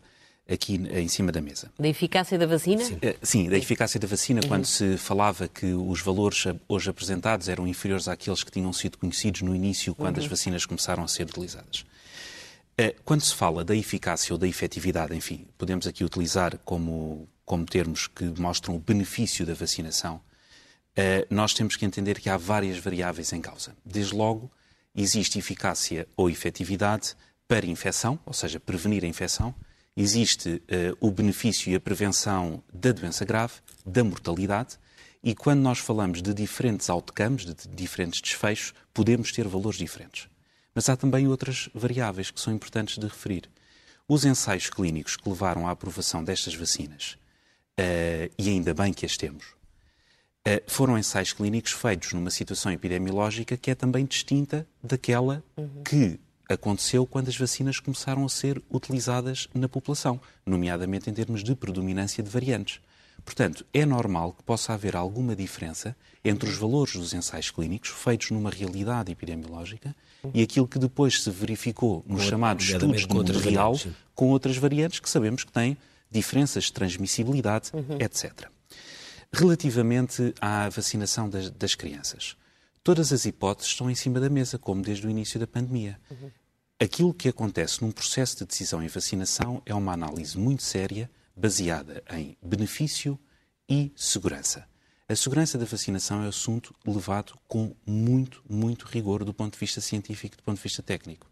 aqui 0.48 0.74
em 0.74 1.08
cima 1.08 1.32
da 1.32 1.40
mesa. 1.40 1.70
Da 1.78 1.88
eficácia 1.88 2.38
da 2.38 2.46
vacina? 2.46 2.84
Sim, 2.84 2.98
eh, 3.00 3.16
sim 3.22 3.48
da 3.48 3.56
eficácia 3.56 3.98
da 3.98 4.06
vacina, 4.06 4.40
uhum. 4.42 4.48
quando 4.48 4.66
se 4.66 4.96
falava 4.98 5.48
que 5.48 5.72
os 5.72 6.00
valores 6.00 6.44
hoje 6.68 6.90
apresentados 6.90 7.48
eram 7.48 7.66
inferiores 7.66 8.08
àqueles 8.08 8.44
que 8.44 8.50
tinham 8.50 8.72
sido 8.72 8.98
conhecidos 8.98 9.42
no 9.42 9.54
início, 9.54 9.94
quando 9.94 10.18
uhum. 10.18 10.24
as 10.24 10.28
vacinas 10.28 10.66
começaram 10.66 11.02
a 11.02 11.08
ser 11.08 11.24
utilizadas. 11.24 11.84
Eh, 12.76 12.94
quando 13.04 13.22
se 13.22 13.34
fala 13.34 13.64
da 13.64 13.74
eficácia 13.74 14.32
ou 14.32 14.38
da 14.38 14.48
efetividade, 14.48 15.14
enfim, 15.16 15.46
podemos 15.56 15.86
aqui 15.86 16.04
utilizar 16.04 16.58
como, 16.64 17.28
como 17.44 17.64
termos 17.64 18.06
que 18.06 18.24
mostram 18.38 18.76
o 18.76 18.80
benefício 18.80 19.46
da 19.46 19.54
vacinação, 19.54 20.20
eh, 20.96 21.26
nós 21.30 21.54
temos 21.54 21.76
que 21.76 21.84
entender 21.86 22.20
que 22.20 22.28
há 22.28 22.36
várias 22.36 22.78
variáveis 22.78 23.32
em 23.32 23.40
causa. 23.40 23.74
Desde 23.84 24.14
logo, 24.14 24.50
existe 24.94 25.38
eficácia 25.38 26.06
ou 26.16 26.28
efetividade 26.28 27.14
para 27.46 27.66
infecção, 27.66 28.18
ou 28.26 28.32
seja, 28.32 28.58
prevenir 28.58 29.04
a 29.04 29.06
infecção, 29.06 29.54
existe 29.96 30.48
uh, 30.50 30.96
o 31.00 31.10
benefício 31.10 31.70
e 31.70 31.74
a 31.74 31.80
prevenção 31.80 32.62
da 32.72 32.92
doença 32.92 33.24
grave, 33.24 33.54
da 33.84 34.02
mortalidade, 34.02 34.78
e 35.22 35.34
quando 35.34 35.60
nós 35.60 35.78
falamos 35.78 36.20
de 36.20 36.34
diferentes 36.34 36.90
outcomes, 36.90 37.44
de 37.46 37.54
diferentes 37.68 38.20
desfechos, 38.20 38.74
podemos 38.92 39.32
ter 39.32 39.48
valores 39.48 39.78
diferentes. 39.78 40.28
Mas 40.74 40.88
há 40.88 40.96
também 40.96 41.28
outras 41.28 41.68
variáveis 41.72 42.30
que 42.30 42.40
são 42.40 42.52
importantes 42.52 42.98
de 42.98 43.06
referir. 43.06 43.48
Os 44.06 44.24
ensaios 44.24 44.68
clínicos 44.68 45.16
que 45.16 45.28
levaram 45.28 45.66
à 45.66 45.70
aprovação 45.70 46.22
destas 46.22 46.54
vacinas, 46.54 47.16
uh, 47.78 48.30
e 48.36 48.50
ainda 48.50 48.74
bem 48.74 48.92
que 48.92 49.06
as 49.06 49.16
temos, 49.16 49.46
uh, 49.46 50.62
foram 50.66 50.98
ensaios 50.98 51.32
clínicos 51.32 51.72
feitos 51.72 52.12
numa 52.12 52.30
situação 52.30 52.70
epidemiológica 52.72 53.56
que 53.56 53.70
é 53.70 53.74
também 53.74 54.04
distinta 54.04 54.66
daquela 54.82 55.42
uhum. 55.56 55.82
que 55.84 56.20
aconteceu 56.48 57.06
quando 57.06 57.28
as 57.28 57.36
vacinas 57.36 57.80
começaram 57.80 58.24
a 58.24 58.28
ser 58.28 58.62
utilizadas 58.70 59.48
na 59.54 59.68
população, 59.68 60.20
nomeadamente 60.44 61.08
em 61.08 61.14
termos 61.14 61.42
de 61.42 61.54
predominância 61.54 62.22
de 62.22 62.30
variantes. 62.30 62.80
Portanto, 63.24 63.64
é 63.72 63.86
normal 63.86 64.32
que 64.32 64.42
possa 64.42 64.74
haver 64.74 64.94
alguma 64.96 65.34
diferença 65.34 65.96
entre 66.24 66.48
os 66.48 66.56
valores 66.56 66.94
dos 66.94 67.14
ensaios 67.14 67.50
clínicos 67.50 67.90
feitos 67.90 68.30
numa 68.30 68.50
realidade 68.50 69.10
epidemiológica 69.10 69.94
e 70.32 70.42
aquilo 70.42 70.68
que 70.68 70.78
depois 70.78 71.22
se 71.22 71.30
verificou 71.30 72.04
nos 72.06 72.22
com, 72.22 72.28
chamados 72.28 72.68
estudos 72.68 73.06
de 73.06 73.14
mundo 73.14 73.38
real 73.38 73.78
com 74.14 74.30
outras 74.30 74.56
variantes 74.56 75.00
que 75.00 75.08
sabemos 75.08 75.44
que 75.44 75.52
têm 75.52 75.76
diferenças 76.10 76.64
de 76.64 76.72
transmissibilidade, 76.72 77.70
uhum. 77.74 77.98
etc. 77.98 78.48
Relativamente 79.32 80.32
à 80.40 80.68
vacinação 80.68 81.28
das, 81.28 81.50
das 81.50 81.74
crianças, 81.74 82.36
todas 82.84 83.12
as 83.12 83.24
hipóteses 83.24 83.72
estão 83.72 83.90
em 83.90 83.94
cima 83.94 84.20
da 84.20 84.28
mesa, 84.28 84.58
como 84.58 84.82
desde 84.82 85.06
o 85.06 85.10
início 85.10 85.40
da 85.40 85.46
pandemia. 85.46 85.98
Uhum. 86.10 86.30
Aquilo 86.78 87.14
que 87.14 87.28
acontece 87.28 87.82
num 87.82 87.90
processo 87.90 88.36
de 88.38 88.44
decisão 88.44 88.82
em 88.82 88.88
vacinação 88.88 89.62
é 89.64 89.74
uma 89.74 89.92
análise 89.92 90.38
muito 90.38 90.62
séria, 90.62 91.10
baseada 91.34 92.04
em 92.12 92.36
benefício 92.42 93.18
e 93.68 93.90
segurança. 93.96 94.66
A 95.08 95.16
segurança 95.16 95.56
da 95.56 95.64
vacinação 95.64 96.22
é 96.22 96.26
um 96.26 96.28
assunto 96.28 96.74
levado 96.86 97.38
com 97.48 97.74
muito, 97.86 98.42
muito 98.48 98.84
rigor 98.86 99.24
do 99.24 99.32
ponto 99.32 99.54
de 99.54 99.58
vista 99.58 99.80
científico 99.80 100.34
e 100.34 100.36
do 100.38 100.42
ponto 100.42 100.56
de 100.56 100.62
vista 100.62 100.82
técnico. 100.82 101.26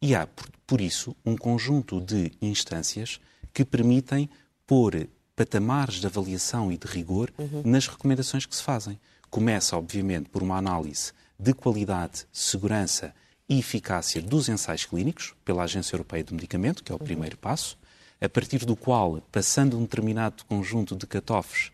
E 0.00 0.14
há, 0.14 0.28
por, 0.66 0.80
isso, 0.80 1.16
um 1.24 1.36
conjunto 1.36 2.00
de 2.00 2.32
instâncias 2.40 3.20
que 3.52 3.64
permitem 3.64 4.28
pôr 4.66 5.08
patamares 5.34 5.96
de 5.96 6.06
avaliação 6.06 6.72
e 6.72 6.76
de 6.76 6.86
rigor 6.86 7.32
uhum. 7.38 7.62
nas 7.64 7.86
recomendações 7.86 8.46
que 8.46 8.54
se 8.54 8.62
fazem. 8.62 8.98
Começa, 9.30 9.76
obviamente, 9.76 10.28
por 10.28 10.42
uma 10.42 10.56
análise 10.56 11.12
de 11.38 11.52
qualidade, 11.52 12.26
segurança 12.32 13.14
e 13.48 13.58
eficácia 13.58 14.20
dos 14.20 14.48
ensaios 14.48 14.84
clínicos 14.84 15.34
pela 15.44 15.64
Agência 15.64 15.94
Europeia 15.94 16.24
do 16.24 16.34
Medicamento, 16.34 16.82
que 16.82 16.92
é 16.92 16.94
o 16.94 16.98
primeiro 16.98 17.36
passo, 17.36 17.78
a 18.20 18.28
partir 18.28 18.64
do 18.64 18.74
qual, 18.74 19.20
passando 19.30 19.78
um 19.78 19.82
determinado 19.82 20.44
conjunto 20.44 20.96
de 20.96 21.06
cut-offs, 21.06 21.70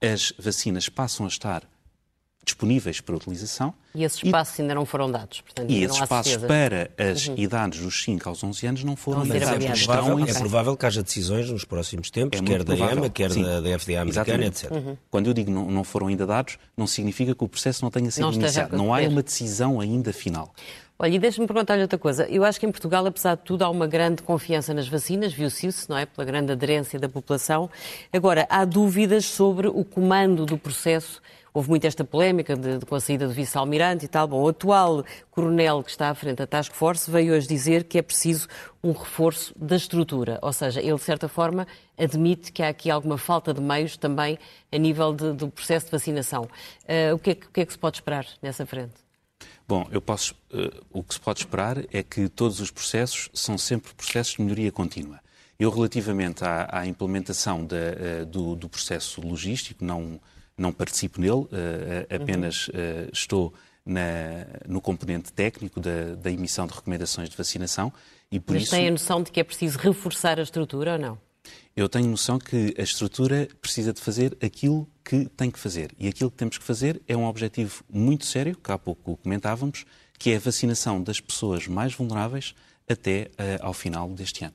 as 0.00 0.32
vacinas 0.38 0.88
passam 0.88 1.26
a 1.26 1.28
estar 1.28 1.62
disponíveis 2.44 3.00
para 3.00 3.14
utilização. 3.14 3.72
E 3.94 4.04
esses 4.04 4.22
passos 4.30 4.58
e, 4.58 4.62
ainda 4.62 4.74
não 4.74 4.84
foram 4.84 5.10
dados. 5.10 5.42
Portanto, 5.42 5.70
e 5.70 5.84
esses 5.84 6.00
passos 6.06 6.36
para 6.38 6.90
as 6.98 7.28
uhum. 7.28 7.34
idades 7.36 7.80
dos 7.80 8.02
5 8.02 8.28
aos 8.28 8.42
11 8.42 8.66
anos 8.66 8.84
não 8.84 8.96
foram 8.96 9.22
ainda 9.22 9.38
dados. 9.38 9.64
É 9.64 9.84
provável, 9.84 10.26
é 10.26 10.34
provável 10.34 10.76
que 10.76 10.86
haja 10.86 11.02
decisões 11.02 11.50
nos 11.50 11.64
próximos 11.64 12.10
tempos, 12.10 12.40
é 12.40 12.42
quer 12.42 12.64
da 12.64 12.74
EMA, 12.74 13.08
quer 13.10 13.30
Sim. 13.30 13.42
da, 13.42 13.60
da 13.60 13.78
FDA 13.78 14.00
americana, 14.00 14.08
Exatamente. 14.08 14.66
etc. 14.66 14.72
Uhum. 14.72 14.96
Quando 15.10 15.26
eu 15.28 15.34
digo 15.34 15.50
não, 15.50 15.70
não 15.70 15.84
foram 15.84 16.08
ainda 16.08 16.26
dados, 16.26 16.58
não 16.76 16.86
significa 16.86 17.34
que 17.34 17.44
o 17.44 17.48
processo 17.48 17.84
não 17.84 17.90
tenha 17.90 18.10
sido 18.10 18.22
não 18.22 18.32
iniciado. 18.32 18.76
Não 18.76 18.94
há 18.94 19.00
uma 19.00 19.22
decisão 19.22 19.80
ainda 19.80 20.12
final. 20.12 20.52
Olha, 20.98 21.16
e 21.16 21.18
deixa-me 21.18 21.48
perguntar-lhe 21.48 21.82
outra 21.82 21.98
coisa. 21.98 22.28
Eu 22.28 22.44
acho 22.44 22.60
que 22.60 22.66
em 22.66 22.70
Portugal, 22.70 23.04
apesar 23.04 23.34
de 23.34 23.42
tudo, 23.42 23.62
há 23.62 23.68
uma 23.68 23.88
grande 23.88 24.22
confiança 24.22 24.72
nas 24.72 24.86
vacinas, 24.86 25.32
viu-se 25.32 25.66
isso, 25.66 25.86
não 25.90 25.98
é? 25.98 26.06
Pela 26.06 26.24
grande 26.24 26.52
aderência 26.52 26.96
da 26.96 27.08
população. 27.08 27.68
Agora, 28.12 28.46
há 28.48 28.64
dúvidas 28.64 29.24
sobre 29.24 29.66
o 29.66 29.84
comando 29.84 30.46
do 30.46 30.56
processo 30.56 31.20
Houve 31.54 31.68
muito 31.68 31.86
esta 31.86 32.02
polémica 32.02 32.56
de, 32.56 32.78
de, 32.78 32.86
com 32.86 32.94
a 32.94 33.00
saída 33.00 33.28
do 33.28 33.34
vice-almirante 33.34 34.06
e 34.06 34.08
tal. 34.08 34.26
Bom, 34.26 34.42
o 34.42 34.48
atual 34.48 35.04
coronel 35.30 35.82
que 35.82 35.90
está 35.90 36.08
à 36.08 36.14
frente 36.14 36.38
da 36.38 36.46
Task 36.46 36.72
Force 36.72 37.10
veio 37.10 37.34
hoje 37.34 37.46
dizer 37.46 37.84
que 37.84 37.98
é 37.98 38.02
preciso 38.02 38.48
um 38.82 38.92
reforço 38.92 39.52
da 39.56 39.76
estrutura. 39.76 40.38
Ou 40.40 40.52
seja, 40.52 40.80
ele, 40.80 40.94
de 40.94 41.02
certa 41.02 41.28
forma, 41.28 41.66
admite 41.98 42.52
que 42.52 42.62
há 42.62 42.68
aqui 42.68 42.90
alguma 42.90 43.18
falta 43.18 43.52
de 43.52 43.60
meios 43.60 43.98
também 43.98 44.38
a 44.72 44.78
nível 44.78 45.12
de, 45.12 45.32
do 45.34 45.48
processo 45.48 45.86
de 45.86 45.92
vacinação. 45.92 46.44
Uh, 46.84 47.14
o, 47.14 47.18
que 47.18 47.30
é 47.30 47.34
que, 47.34 47.46
o 47.46 47.50
que 47.50 47.60
é 47.60 47.66
que 47.66 47.72
se 47.72 47.78
pode 47.78 47.98
esperar 47.98 48.26
nessa 48.40 48.64
frente? 48.64 48.94
Bom, 49.68 49.86
eu 49.90 50.00
posso, 50.00 50.34
uh, 50.52 50.84
o 50.90 51.02
que 51.02 51.14
se 51.14 51.20
pode 51.20 51.40
esperar 51.40 51.84
é 51.92 52.02
que 52.02 52.28
todos 52.28 52.60
os 52.60 52.70
processos 52.70 53.28
são 53.34 53.58
sempre 53.58 53.92
processos 53.94 54.34
de 54.34 54.42
melhoria 54.42 54.72
contínua. 54.72 55.20
Eu, 55.58 55.70
relativamente 55.70 56.44
à, 56.44 56.68
à 56.72 56.86
implementação 56.86 57.64
uh, 57.64 58.26
do, 58.26 58.56
do, 58.56 58.68
processo 58.68 59.20
logístico, 59.20 59.84
não, 59.84 60.18
não 60.62 60.72
participo 60.72 61.20
nele, 61.20 61.32
uh, 61.32 61.48
apenas 62.14 62.68
uhum. 62.68 63.08
estou 63.12 63.52
na, 63.84 64.46
no 64.66 64.80
componente 64.80 65.32
técnico 65.32 65.80
da, 65.80 66.14
da, 66.14 66.30
emissão 66.30 66.66
de 66.66 66.72
recomendações 66.72 67.28
de 67.28 67.36
vacinação 67.36 67.92
e 68.30 68.38
por 68.38 68.54
Mas 68.54 68.64
isso... 68.64 68.72
tem 68.72 68.88
a 68.88 68.90
noção 68.90 69.22
de 69.22 69.30
que 69.30 69.40
é 69.40 69.44
preciso 69.44 69.78
reforçar 69.78 70.38
a 70.38 70.42
estrutura 70.42 70.92
ou 70.92 70.98
não? 70.98 71.18
Eu 71.74 71.88
tenho 71.88 72.06
noção 72.08 72.38
que 72.38 72.74
a 72.78 72.82
estrutura 72.82 73.48
precisa 73.60 73.92
de 73.92 74.00
fazer 74.00 74.36
aquilo 74.42 74.88
que 75.04 75.24
tem 75.36 75.50
que 75.50 75.58
fazer. 75.58 75.90
E 75.98 76.06
aquilo 76.06 76.30
que 76.30 76.36
temos 76.36 76.58
que 76.58 76.64
fazer 76.64 77.02
é 77.08 77.16
um 77.16 77.24
objetivo 77.24 77.82
muito 77.90 78.26
sério, 78.26 78.56
que 78.56 78.70
há 78.70 78.78
pouco 78.78 79.16
comentávamos, 79.16 79.84
que 80.18 80.30
é 80.30 80.36
a 80.36 80.38
vacinação 80.38 81.02
das 81.02 81.18
pessoas 81.18 81.66
mais 81.66 81.94
vulneráveis 81.94 82.54
até 82.88 83.30
uh, 83.32 83.66
ao 83.66 83.72
final 83.72 84.08
deste 84.10 84.44
ano. 84.44 84.54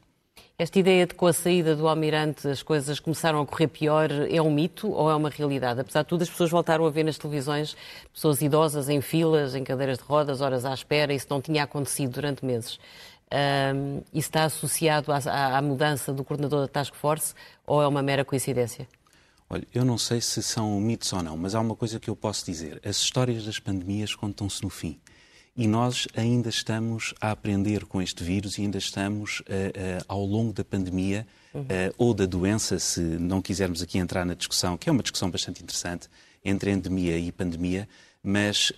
Esta 0.60 0.80
ideia 0.80 1.06
de 1.06 1.14
que 1.14 1.20
com 1.20 1.28
a 1.28 1.34
saída 1.34 1.76
do 1.76 1.88
Almirante 1.88 2.48
as 2.48 2.64
coisas 2.64 3.00
começaram 3.00 3.40
a 3.40 3.46
correr 3.46 3.68
pior 3.68 4.10
é 4.12 4.42
um 4.42 4.52
mito 4.52 4.90
ou 4.90 5.08
é 5.08 5.16
uma 5.16 5.30
realidade? 5.30 5.82
Apesar 5.82 6.02
de 6.02 6.08
tudo, 6.08 6.24
as 6.24 6.30
pessoas 6.32 6.50
voltaram 6.50 6.84
a 6.84 6.90
ver 6.90 7.04
nas 7.04 7.16
televisões 7.16 7.78
pessoas 8.12 8.42
idosas 8.42 8.90
em 8.90 9.00
filas, 9.00 9.54
em 9.54 9.64
cadeiras 9.64 10.00
de 10.00 10.04
rodas, 10.04 10.42
horas 10.42 10.66
à 10.66 10.74
espera, 10.74 11.14
isso 11.14 11.28
não 11.30 11.40
tinha 11.40 11.62
acontecido 11.62 12.14
durante 12.14 12.44
meses. 12.44 12.80
Um, 13.32 13.98
isso 14.12 14.30
está 14.30 14.46
associado 14.46 15.12
à, 15.12 15.58
à, 15.58 15.62
mudança 15.62 16.12
do 16.12 16.24
coordenador 16.24 16.62
da 16.62 16.68
Task 16.68 16.96
Force 16.96 17.36
ou 17.64 17.80
é 17.80 17.88
uma 17.88 18.02
mera 18.02 18.26
coincidência? 18.26 18.88
Olha, 19.48 19.68
eu 19.76 19.86
não 19.86 20.00
sei 20.00 20.20
se 20.22 20.42
são 20.42 20.82
mitos 20.82 21.14
ou 21.14 21.22
não, 21.22 21.38
mas 21.38 21.54
há 21.54 21.62
uma 21.62 21.76
coisa 21.76 22.00
que 22.00 22.10
eu 22.10 22.16
posso 22.16 22.44
dizer. 22.44 22.82
As 22.84 22.98
histórias 22.98 23.46
das 23.46 23.60
pandemias 23.60 24.16
contam-se 24.16 24.64
no 24.64 24.72
fim. 24.72 25.00
E 25.58 25.68
nós 25.68 26.08
ainda 26.16 26.50
estamos 26.50 27.16
a 27.20 27.32
aprender 27.32 27.84
com 27.86 28.00
este 28.00 28.24
vírus 28.24 28.60
e 28.60 28.62
ainda 28.62 28.78
estamos, 28.78 29.40
uh, 29.40 29.44
uh, 29.44 30.06
ao 30.08 30.24
longo 30.24 30.54
da 30.54 30.64
pandemia 30.64 31.26
uhum. 31.52 31.64
uh, 31.64 31.66
ou 31.98 32.14
da 32.14 32.28
doença, 32.28 32.78
se 32.78 33.02
não 33.02 33.42
quisermos 33.42 33.82
aqui 33.82 33.98
entrar 33.98 34.24
na 34.24 34.36
discussão, 34.36 34.78
que 34.78 34.88
é 34.88 34.92
uma 34.92 35.02
discussão 35.02 35.32
bastante 35.32 35.64
interessante, 35.64 36.10
entre 36.46 36.70
endemia 36.70 37.18
e 37.18 37.32
pandemia, 37.32 37.90
mas 38.24 38.72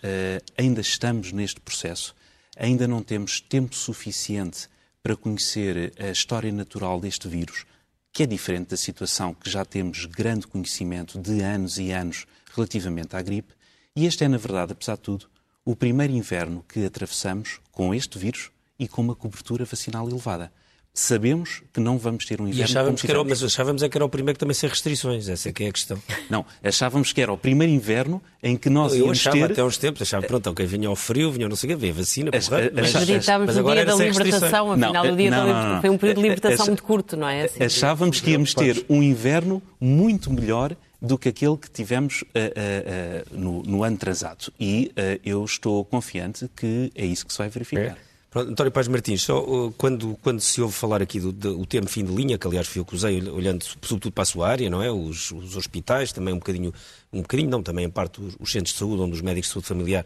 ainda 0.57 0.81
estamos 0.81 1.31
neste 1.31 1.59
processo. 1.59 2.15
Ainda 2.57 2.87
não 2.87 3.03
temos 3.03 3.41
tempo 3.41 3.75
suficiente 3.75 4.67
para 5.03 5.15
conhecer 5.15 5.93
a 5.99 6.09
história 6.09 6.51
natural 6.51 6.99
deste 6.99 7.27
vírus, 7.27 7.65
que 8.11 8.23
é 8.23 8.25
diferente 8.25 8.69
da 8.69 8.77
situação 8.77 9.33
que 9.33 9.49
já 9.49 9.63
temos 9.63 10.05
grande 10.05 10.47
conhecimento 10.47 11.19
de 11.19 11.41
anos 11.41 11.77
e 11.77 11.91
anos 11.91 12.25
relativamente 12.55 13.15
à 13.15 13.21
gripe. 13.21 13.53
E 13.95 14.05
este 14.05 14.23
é, 14.23 14.27
na 14.27 14.37
verdade, 14.37 14.71
apesar 14.71 14.95
de 14.95 15.01
tudo, 15.01 15.29
o 15.71 15.75
primeiro 15.75 16.13
inverno 16.13 16.65
que 16.67 16.83
atravessamos 16.83 17.59
com 17.71 17.93
este 17.93 18.17
vírus 18.17 18.49
e 18.79 18.87
com 18.87 19.01
uma 19.03 19.13
cobertura 19.13 19.65
vacinal 19.65 20.09
elevada 20.09 20.51
sabemos 20.91 21.61
que 21.71 21.79
não 21.79 21.97
vamos 21.97 22.25
ter 22.25 22.41
um 22.41 22.45
inverno. 22.45 22.61
E 22.61 22.63
achávamos 22.63 23.01
que 23.01 23.09
era, 23.11 23.23
mas 23.23 23.43
achávamos 23.43 23.83
é 23.83 23.87
que 23.87 23.95
era 23.95 24.03
o 24.03 24.09
primeiro 24.09 24.35
que 24.35 24.39
também 24.39 24.55
sem 24.55 24.67
restrições, 24.67 25.29
essa 25.29 25.47
é 25.47 25.53
que 25.53 25.63
é 25.63 25.67
a 25.67 25.71
questão. 25.71 26.01
Não, 26.29 26.43
achávamos 26.63 27.13
que 27.13 27.21
era 27.21 27.31
o 27.31 27.37
primeiro 27.37 27.71
inverno 27.71 28.21
em 28.41 28.57
que 28.57 28.69
nós 28.69 28.93
Eu 28.93 29.01
íamos 29.01 29.19
achava 29.19 29.37
ter... 29.37 29.51
até 29.51 29.63
uns 29.63 29.77
tempos, 29.77 30.01
achava, 30.01 30.25
pronto, 30.25 30.49
ok, 30.49 30.65
vinha 30.65 30.89
ao 30.89 30.95
frio, 30.95 31.31
vinha 31.31 31.47
não 31.47 31.55
sei 31.55 31.69
o 31.69 31.73
quê, 31.73 31.79
veio 31.79 31.93
a 31.93 31.95
vacina, 31.97 32.31
As- 32.33 32.49
porra, 32.49 32.61
as- 32.65 32.71
Mas 32.73 32.95
as- 32.95 33.03
acreditávamos 33.03 33.55
mas 33.55 33.63
no 33.63 33.71
dia 33.73 33.85
da 33.85 33.95
libertação, 33.95 34.71
afinal 34.71 34.93
Não, 34.93 35.13
o 35.13 35.15
dia 35.15 35.31
não, 35.31 35.47
da 35.47 35.73
não, 35.75 35.81
foi 35.81 35.89
um 35.91 35.97
período 35.97 36.15
de 36.17 36.23
libertação 36.23 36.63
Ach- 36.63 36.67
muito 36.69 36.83
curto, 36.83 37.15
não 37.15 37.29
é? 37.29 37.43
Assim, 37.43 37.63
Achávamos 37.63 38.19
que 38.19 38.31
íamos 38.31 38.53
ter 38.53 38.83
um 38.89 39.01
inverno 39.03 39.61
muito 39.79 40.33
melhor 40.33 40.75
do 41.01 41.17
que 41.17 41.29
aquele 41.29 41.57
que 41.57 41.69
tivemos 41.71 42.23
ah, 42.35 42.39
ah, 42.39 43.23
ah, 43.23 43.25
no, 43.31 43.63
no 43.63 43.83
ano 43.83 43.97
transado. 43.97 44.51
E 44.59 44.91
eu 45.23 45.43
estou 45.45 45.85
confiante 45.85 46.49
que 46.55 46.91
é 46.95 47.05
isso 47.05 47.25
que 47.25 47.31
se 47.33 47.39
vai 47.39 47.49
verificar. 47.49 47.97
Pronto, 48.31 48.51
António 48.51 48.71
Paz 48.71 48.87
Martins, 48.87 49.23
só 49.23 49.43
uh, 49.43 49.71
quando, 49.75 50.15
quando 50.21 50.39
se 50.39 50.61
ouve 50.61 50.71
falar 50.75 51.01
aqui 51.01 51.19
do, 51.19 51.31
do- 51.31 51.59
o 51.59 51.65
termo 51.65 51.89
fim 51.89 52.05
de 52.05 52.13
linha, 52.13 52.37
que 52.37 52.45
aliás 52.45 52.67
fui 52.67 52.79
eu 52.79 52.85
que 52.85 52.93
usei, 52.93 53.27
olhando 53.27 53.63
sobretudo 53.63 54.11
para 54.11 54.21
a 54.21 54.25
sua 54.25 54.47
área, 54.47 54.69
não 54.69 54.83
é? 54.83 54.91
Os, 54.91 55.31
os 55.31 55.55
hospitais, 55.57 56.11
também 56.11 56.31
um 56.31 56.37
bocadinho, 56.37 56.71
um 57.11 57.21
bocadinho 57.23 57.49
não, 57.49 57.63
também 57.63 57.85
em 57.85 57.89
parte 57.89 58.21
os, 58.21 58.35
os 58.39 58.51
centros 58.51 58.73
de 58.73 58.77
saúde, 58.77 59.01
onde 59.01 59.13
os 59.15 59.21
médicos 59.21 59.47
de 59.47 59.53
saúde 59.53 59.67
familiar 59.67 60.05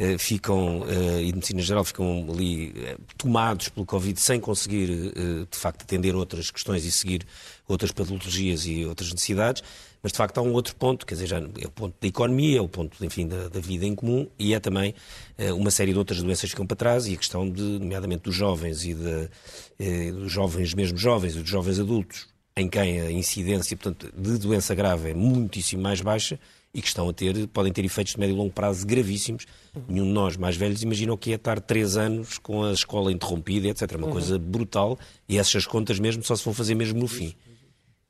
eh, 0.00 0.18
ficam, 0.18 0.84
eh, 0.88 1.22
e 1.22 1.26
de 1.26 1.34
medicina 1.34 1.62
geral, 1.62 1.84
ficam 1.84 2.26
ali 2.28 2.74
tomados 3.16 3.68
pelo 3.68 3.86
Covid 3.86 4.20
sem 4.20 4.40
conseguir, 4.40 4.88
de 5.48 5.56
facto, 5.56 5.82
atender 5.82 6.16
outras 6.16 6.50
questões 6.50 6.84
e 6.84 6.90
seguir 6.90 7.24
outras 7.68 7.92
patologias 7.92 8.66
e 8.66 8.84
outras 8.84 9.12
necessidades. 9.12 9.62
Mas, 10.02 10.12
de 10.12 10.18
facto, 10.18 10.38
há 10.38 10.42
um 10.42 10.52
outro 10.52 10.74
ponto, 10.76 11.04
quer 11.04 11.14
dizer, 11.14 11.26
já 11.26 11.38
é 11.38 11.66
o 11.66 11.70
ponto 11.70 11.94
da 12.00 12.08
economia, 12.08 12.58
é 12.58 12.60
o 12.60 12.68
ponto, 12.68 13.04
enfim, 13.04 13.28
da, 13.28 13.48
da 13.48 13.60
vida 13.60 13.84
em 13.84 13.94
comum 13.94 14.26
e 14.38 14.54
é 14.54 14.60
também 14.60 14.94
eh, 15.36 15.52
uma 15.52 15.70
série 15.70 15.92
de 15.92 15.98
outras 15.98 16.22
doenças 16.22 16.42
que 16.42 16.50
ficam 16.50 16.66
para 16.66 16.76
trás 16.76 17.06
e 17.06 17.14
a 17.14 17.16
questão, 17.16 17.48
de, 17.48 17.62
nomeadamente, 17.62 18.22
dos 18.22 18.34
jovens 18.34 18.84
e 18.84 18.94
de, 18.94 19.28
eh, 19.78 20.10
dos 20.10 20.32
jovens, 20.32 20.72
mesmo 20.72 20.96
jovens 20.96 21.36
e 21.36 21.40
dos 21.40 21.50
jovens 21.50 21.78
adultos, 21.78 22.28
em 22.56 22.68
quem 22.68 23.00
a 23.00 23.10
incidência, 23.10 23.76
portanto, 23.76 24.12
de 24.16 24.38
doença 24.38 24.74
grave 24.74 25.10
é 25.10 25.14
muitíssimo 25.14 25.82
mais 25.82 26.00
baixa 26.00 26.38
e 26.72 26.80
que 26.80 26.88
estão 26.88 27.08
a 27.08 27.12
ter, 27.12 27.48
podem 27.48 27.72
ter 27.72 27.84
efeitos 27.84 28.14
de 28.14 28.20
médio 28.20 28.34
e 28.34 28.38
longo 28.38 28.52
prazo 28.52 28.86
gravíssimos. 28.86 29.44
Nenhum 29.88 30.06
de 30.06 30.12
nós, 30.12 30.36
mais 30.36 30.56
velhos, 30.56 30.82
imagina 30.82 31.12
o 31.12 31.18
que 31.18 31.32
é 31.32 31.34
estar 31.34 31.60
três 31.60 31.96
anos 31.96 32.38
com 32.38 32.64
a 32.64 32.72
escola 32.72 33.12
interrompida, 33.12 33.68
etc. 33.68 33.96
Uma 33.96 34.08
coisa 34.08 34.38
brutal 34.38 34.98
e 35.28 35.36
essas 35.38 35.66
contas 35.66 35.98
mesmo 35.98 36.22
só 36.22 36.36
se 36.36 36.44
vão 36.44 36.54
fazer 36.54 36.74
mesmo 36.74 36.98
no 36.98 37.08
fim. 37.08 37.34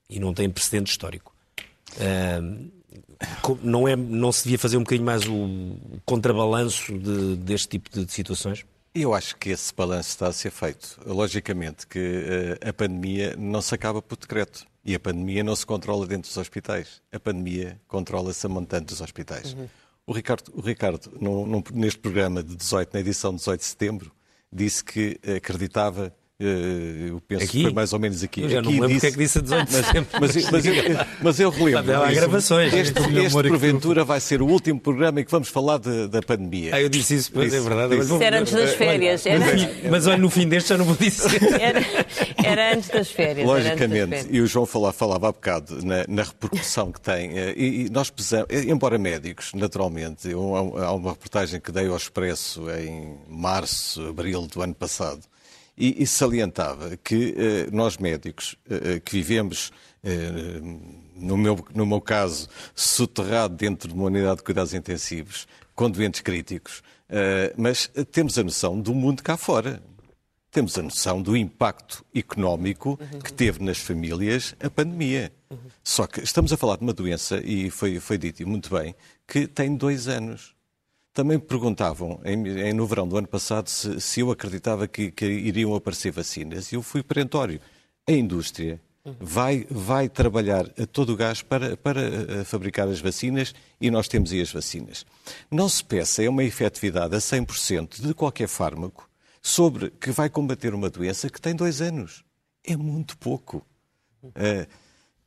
E 0.08 0.20
não 0.20 0.34
tem 0.34 0.48
precedente 0.50 0.90
histórico. 0.90 1.34
Co- 3.42 3.58
não, 3.62 3.86
é, 3.86 3.94
não 3.96 4.32
se 4.32 4.44
devia 4.44 4.58
fazer 4.58 4.76
um 4.76 4.80
bocadinho 4.80 5.04
mais 5.06 5.26
o 5.26 5.76
contrabalanço 6.04 6.96
de- 6.98 7.36
deste 7.36 7.68
tipo 7.68 7.90
de, 7.90 8.04
de 8.04 8.12
situações? 8.12 8.64
Eu 8.94 9.14
acho 9.14 9.36
que 9.36 9.50
esse 9.50 9.72
balanço 9.74 10.08
está 10.08 10.26
a 10.28 10.32
ser 10.32 10.50
feito. 10.50 10.98
Logicamente 11.06 11.86
que 11.86 11.98
eh, 12.60 12.68
a 12.68 12.72
pandemia 12.72 13.36
não 13.38 13.60
se 13.62 13.74
acaba 13.74 14.02
por 14.02 14.16
decreto. 14.16 14.66
E 14.84 14.94
a 14.94 14.98
pandemia 15.00 15.44
não 15.44 15.54
se 15.54 15.64
controla 15.66 16.06
dentro 16.06 16.28
dos 16.28 16.36
hospitais. 16.38 17.02
A 17.12 17.20
pandemia 17.20 17.78
controla-se 17.86 18.44
a 18.46 18.48
montante 18.48 18.86
dos 18.86 19.00
hospitais. 19.02 19.54
O 20.06 20.12
Ricardo, 20.12 20.50
o 20.54 20.60
Ricardo 20.62 21.12
num- 21.20 21.46
num- 21.46 21.62
neste 21.72 22.00
programa 22.00 22.42
de 22.42 22.56
18, 22.56 22.94
na 22.94 23.00
edição 23.00 23.30
de 23.32 23.36
18 23.36 23.60
de 23.60 23.66
setembro, 23.66 24.10
disse 24.50 24.82
que 24.82 25.20
acreditava, 25.36 26.12
eu 26.40 27.20
penso 27.28 27.44
Aqui? 27.44 27.58
que 27.58 27.62
foi 27.64 27.72
mais 27.72 27.92
ou 27.92 27.98
menos 27.98 28.22
aqui. 28.24 28.42
Eu 28.42 28.48
já 28.48 28.62
não 28.62 28.70
aqui 28.70 28.80
me 28.80 28.86
lembro 28.86 28.88
disse- 28.88 29.00
porque 29.00 29.06
é 29.06 29.10
que 29.10 29.18
disse 29.18 29.38
a 29.38 29.42
18 29.42 29.66
de 29.68 29.72
setembro. 29.74 30.08
mas, 30.20 30.50
mas, 30.50 30.66
eu, 30.66 30.74
mas 31.22 31.40
eu 31.40 31.50
relembro. 31.50 32.02
Há 32.02 32.12
gravações. 32.12 32.72
Este, 32.72 32.98
este, 32.98 33.48
porventura, 33.48 34.04
vai 34.04 34.20
ser 34.20 34.40
o 34.42 34.46
último 34.46 34.80
programa 34.80 35.20
em 35.20 35.24
que 35.24 35.30
vamos 35.30 35.48
falar 35.48 35.78
de- 35.78 36.08
da 36.08 36.22
pandemia. 36.22 36.74
Ah, 36.74 36.80
eu 36.80 36.88
disse 36.88 37.14
isso, 37.14 37.30
pois 37.32 37.52
é 37.52 37.56
Disse, 37.58 37.68
verdade. 37.68 37.96
disse. 37.96 38.12
Isso 38.14 38.22
era 38.22 38.40
antes 38.40 38.52
das 38.52 38.74
férias. 38.74 39.26
Era, 39.26 39.38
mas, 39.40 39.90
mas 39.90 40.06
olha, 40.06 40.18
no 40.18 40.30
fim 40.30 40.48
deste 40.48 40.68
já 40.70 40.78
não 40.78 40.84
vou 40.84 40.96
dizer. 40.96 41.42
era, 41.60 41.80
era 42.42 42.74
antes 42.74 42.88
das 42.88 43.10
férias. 43.10 43.48
antes 43.48 43.64
das 43.64 43.64
Logicamente, 43.78 44.08
férias. 44.10 44.26
e 44.30 44.40
o 44.40 44.46
João 44.46 44.66
falava, 44.66 44.92
falava 44.92 45.28
há 45.28 45.32
bocado 45.32 45.84
na, 45.84 46.04
na 46.08 46.22
repercussão 46.22 46.90
que 46.92 47.00
tem, 47.00 47.38
eh, 47.38 47.54
e, 47.56 47.86
e 47.86 47.90
nós 47.90 48.08
pesamos, 48.10 48.46
embora 48.50 48.98
médicos, 48.98 49.52
naturalmente, 49.54 50.28
eu- 50.28 50.56
há 50.78 50.92
uma 50.92 51.10
reportagem 51.10 51.60
que 51.60 51.70
dei 51.70 51.86
ao 51.88 51.96
Expresso 51.96 52.64
em 52.70 53.14
março, 53.28 54.06
abril 54.08 54.46
do 54.46 54.62
ano 54.62 54.74
passado, 54.74 55.20
e, 55.80 56.02
e 56.02 56.06
salientava 56.06 56.96
que 56.98 57.34
eh, 57.36 57.68
nós 57.72 57.96
médicos, 57.96 58.54
eh, 58.68 58.96
eh, 58.96 59.00
que 59.00 59.12
vivemos, 59.12 59.72
eh, 60.04 60.60
no, 61.16 61.38
meu, 61.38 61.64
no 61.74 61.86
meu 61.86 62.00
caso, 62.00 62.48
soterrado 62.74 63.56
dentro 63.56 63.88
de 63.88 63.94
uma 63.94 64.04
unidade 64.04 64.36
de 64.36 64.42
cuidados 64.42 64.74
intensivos, 64.74 65.48
com 65.74 65.90
doentes 65.90 66.20
críticos, 66.20 66.82
mas 67.56 67.90
temos 68.12 68.38
a 68.38 68.44
noção 68.44 68.78
do 68.78 68.94
mundo 68.94 69.22
cá 69.22 69.36
fora 69.36 69.82
temos 70.50 70.76
a 70.76 70.82
noção 70.82 71.22
do 71.22 71.36
impacto 71.36 72.04
económico 72.14 72.98
que 73.24 73.32
teve 73.32 73.62
nas 73.62 73.78
famílias 73.78 74.54
a 74.60 74.68
pandemia. 74.68 75.32
Só 75.82 76.06
que 76.06 76.20
estamos 76.20 76.52
a 76.52 76.56
falar 76.56 76.76
de 76.76 76.82
uma 76.82 76.92
doença, 76.92 77.40
e 77.42 77.70
foi, 77.70 78.00
foi 78.00 78.18
dito 78.18 78.42
e 78.42 78.44
muito 78.44 78.68
bem, 78.74 78.94
que 79.26 79.46
tem 79.46 79.76
dois 79.76 80.08
anos. 80.08 80.54
Também 81.12 81.38
me 81.38 81.44
perguntavam, 81.44 82.20
em, 82.24 82.72
no 82.72 82.86
verão 82.86 83.06
do 83.06 83.16
ano 83.16 83.26
passado, 83.26 83.68
se, 83.68 84.00
se 84.00 84.20
eu 84.20 84.30
acreditava 84.30 84.86
que, 84.86 85.10
que 85.10 85.26
iriam 85.26 85.74
aparecer 85.74 86.12
vacinas. 86.12 86.70
E 86.70 86.76
eu 86.76 86.82
fui 86.82 87.02
perentório. 87.02 87.60
A 88.08 88.12
indústria 88.12 88.80
vai, 89.18 89.66
vai 89.68 90.08
trabalhar 90.08 90.66
a 90.78 90.86
todo 90.86 91.12
o 91.12 91.16
gás 91.16 91.42
para, 91.42 91.76
para 91.76 92.00
eh, 92.00 92.44
fabricar 92.44 92.86
as 92.86 93.00
vacinas 93.00 93.54
e 93.80 93.90
nós 93.90 94.06
temos 94.08 94.30
aí 94.30 94.40
as 94.40 94.52
vacinas. 94.52 95.04
Não 95.50 95.68
se 95.68 95.82
peça, 95.82 96.22
é 96.22 96.28
uma 96.28 96.44
efetividade 96.44 97.14
a 97.14 97.18
100% 97.18 98.00
de 98.06 98.14
qualquer 98.14 98.46
fármaco 98.48 99.08
sobre 99.42 99.90
que 99.90 100.10
vai 100.12 100.28
combater 100.28 100.74
uma 100.74 100.90
doença 100.90 101.28
que 101.28 101.40
tem 101.40 101.54
dois 101.56 101.80
anos. 101.80 102.24
É 102.64 102.76
muito 102.76 103.16
pouco. 103.18 103.66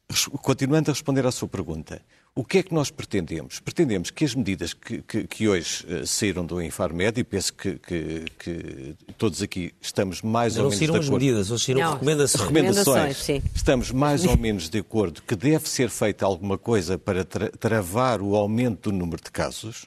Res- 0.09 0.27
continuando 0.41 0.91
a 0.91 0.93
responder 0.93 1.25
à 1.25 1.31
sua 1.31 1.47
pergunta, 1.47 2.01
o 2.35 2.43
que 2.43 2.57
é 2.57 2.63
que 2.63 2.73
nós 2.73 2.89
pretendemos? 2.89 3.59
Pretendemos 3.59 4.09
que 4.09 4.25
as 4.25 4.33
medidas 4.33 4.73
que, 4.73 5.01
que- 5.03 5.27
que 5.27 5.47
hoje 5.47 5.85
eh, 5.87 6.03
saíram 6.05 6.43
do 6.45 6.59
Infarmed, 6.61 7.19
e 7.19 7.23
penso 7.23 7.53
que, 7.53 7.77
que- 7.77 8.25
que 8.39 8.95
todos 9.19 9.41
aqui 9.43 9.71
estamos 9.79 10.21
mais 10.23 10.57
ou 10.57 10.63
Não 10.63 10.69
menos 10.69 10.77
saíram 10.79 10.93
de 10.95 10.99
as 10.99 11.05
acordo. 11.05 11.23
medidas, 11.23 11.51
hoje 11.51 11.65
saíram 11.65 11.81
Não. 11.81 11.93
recomendações. 11.93 12.41
Recomendações. 12.41 12.85
Recomendações, 12.87 13.17
sim. 13.17 13.41
Estamos 13.53 13.91
mais 13.91 14.25
ou 14.25 14.35
menos 14.37 14.67
de 14.69 14.79
acordo 14.79 15.21
que 15.21 15.35
deve 15.35 15.69
ser 15.69 15.89
feita 15.89 16.25
alguma 16.25 16.57
coisa 16.57 16.97
para 16.97 17.23
tra- 17.23 17.49
travar 17.51 18.19
o 18.21 18.35
aumento 18.35 18.89
do 18.91 18.97
número 18.97 19.21
de 19.23 19.29
casos. 19.29 19.85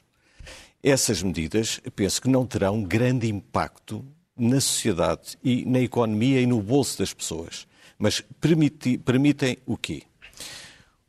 Essas 0.81 1.21
medidas, 1.21 1.81
penso 1.95 2.21
que 2.21 2.29
não 2.29 2.45
terão 2.45 2.81
grande 2.81 3.27
impacto 3.27 4.05
na 4.37 4.61
sociedade 4.61 5.35
e 5.43 5.65
na 5.65 5.79
economia 5.81 6.39
e 6.39 6.45
no 6.45 6.61
bolso 6.61 6.99
das 6.99 7.13
pessoas. 7.13 7.67
Mas 7.99 8.21
permiti- 8.39 8.97
permitem 8.97 9.57
o 9.65 9.75
quê? 9.75 10.03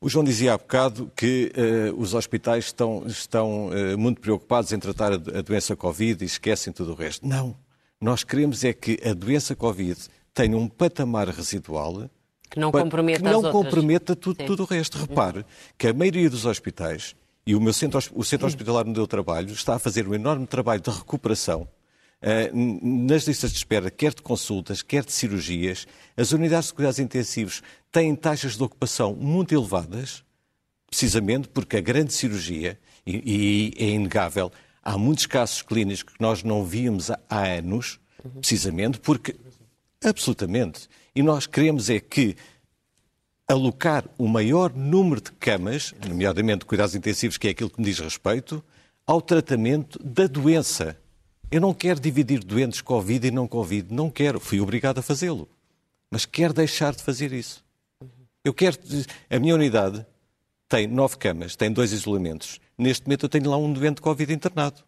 O 0.01 0.09
João 0.09 0.25
dizia 0.25 0.55
há 0.55 0.59
bocado 0.59 1.11
que 1.17 1.51
eh, 1.57 1.93
os 1.97 2.15
hospitais 2.15 2.67
estão, 2.67 3.03
estão 3.07 3.71
eh, 3.73 3.97
muito 3.97 4.21
preocupados 4.21 4.73
em 4.73 4.79
tratar 4.79 5.13
a, 5.13 5.17
a 5.17 5.43
doença 5.43 5.75
Covid 5.75 6.23
e 6.23 6.27
esquecem 6.27 6.73
tudo 6.73 6.93
o 6.93 6.95
resto. 6.95 7.27
Não. 7.27 7.57
Nós 8.01 8.23
queremos 8.23 8.63
é 8.63 8.73
que 8.73 8.97
a 9.05 9.13
doença 9.13 9.57
Covid 9.57 9.99
tenha 10.33 10.57
um 10.57 10.69
patamar 10.69 11.29
residual 11.29 12.09
Que 12.49 12.61
não 12.61 12.71
comprometa 12.71 13.19
que 13.19 13.29
não 13.29 13.51
comprometa 13.51 14.15
tudo, 14.15 14.45
tudo 14.45 14.63
o 14.63 14.67
resto. 14.67 14.99
Repare 14.99 15.45
que 15.77 15.89
a 15.89 15.93
maioria 15.93 16.31
dos 16.31 16.47
hospitais, 16.47 17.17
e 17.45 17.57
o 17.57 17.61
meu 17.61 17.73
centro, 17.73 17.99
o 18.15 18.23
centro 18.23 18.47
hospitalar 18.47 18.87
onde 18.87 19.01
eu 19.01 19.07
trabalho, 19.07 19.51
está 19.51 19.75
a 19.75 19.79
fazer 19.81 20.07
um 20.07 20.15
enorme 20.15 20.47
trabalho 20.47 20.81
de 20.81 20.91
recuperação 20.91 21.67
nas 22.53 23.25
listas 23.25 23.53
de 23.53 23.59
espera, 23.59 23.91
quer 23.91 24.13
de 24.13 24.23
consultas, 24.23 24.83
quer 24.83 25.05
de 25.05 25.13
cirurgias. 25.13 25.87
As 26.17 26.33
unidades 26.33 26.69
de 26.69 26.75
cuidados 26.75 26.99
intensivos 26.99 27.63
têm 27.93 28.15
taxas 28.15 28.57
de 28.57 28.63
ocupação 28.63 29.15
muito 29.15 29.55
elevadas, 29.55 30.25
precisamente 30.89 31.49
porque 31.49 31.77
a 31.77 31.81
grande 31.81 32.13
cirurgia, 32.13 32.79
e, 33.07 33.73
e 33.77 33.85
é 33.85 33.91
inegável, 33.91 34.51
há 34.83 34.99
muitos 34.99 35.27
casos 35.27 35.63
clínicos 35.63 36.03
que 36.03 36.21
nós 36.21 36.43
não 36.43 36.65
víamos 36.65 37.11
há, 37.11 37.19
há 37.29 37.47
anos, 37.47 38.01
precisamente 38.41 38.99
porque. 38.99 39.37
Absolutamente. 40.03 40.89
E 41.15 41.23
nós 41.23 41.47
queremos 41.47 41.91
é 41.91 41.99
que 41.99 42.37
alocar 43.49 44.05
o 44.19 44.29
maior 44.29 44.73
número 44.75 45.21
de 45.21 45.33
camas, 45.33 45.95
nomeadamente 46.07 46.65
cuidados 46.65 46.95
intensivos, 46.95 47.39
que 47.39 47.49
é 47.49 47.51
aquilo 47.51 47.71
que 47.71 47.81
me 47.81 47.87
diz 47.87 47.99
respeito, 47.99 48.63
ao 49.07 49.23
tratamento 49.23 49.99
da 50.03 50.27
doença. 50.27 50.97
Eu 51.51 51.63
não 51.63 51.73
quero 51.73 51.99
dividir 51.99 52.45
doentes 52.45 52.83
Covid 52.83 53.27
e 53.27 53.31
não 53.31 53.49
Covid. 53.49 53.93
Não 53.93 54.11
quero. 54.11 54.39
Fui 54.39 54.61
obrigado 54.61 54.99
a 54.99 55.03
fazê-lo. 55.03 55.49
Mas 56.11 56.27
quero 56.27 56.53
deixar 56.53 56.95
de 56.95 57.03
fazer 57.03 57.33
isso. 57.33 57.65
Eu 58.45 58.53
quero. 58.53 58.77
A 59.31 59.39
minha 59.39 59.55
unidade 59.55 60.05
tem 60.69 60.87
nove 60.87 61.17
camas, 61.17 61.57
tem 61.57 61.73
dois 61.73 61.93
isolamentos. 61.93 62.61
Neste 62.77 63.07
momento 63.07 63.25
eu 63.25 63.29
tenho 63.29 63.49
lá 63.51 63.57
um 63.57 63.73
doente 63.73 64.03
Covid 64.03 64.33
internado. 64.33 64.85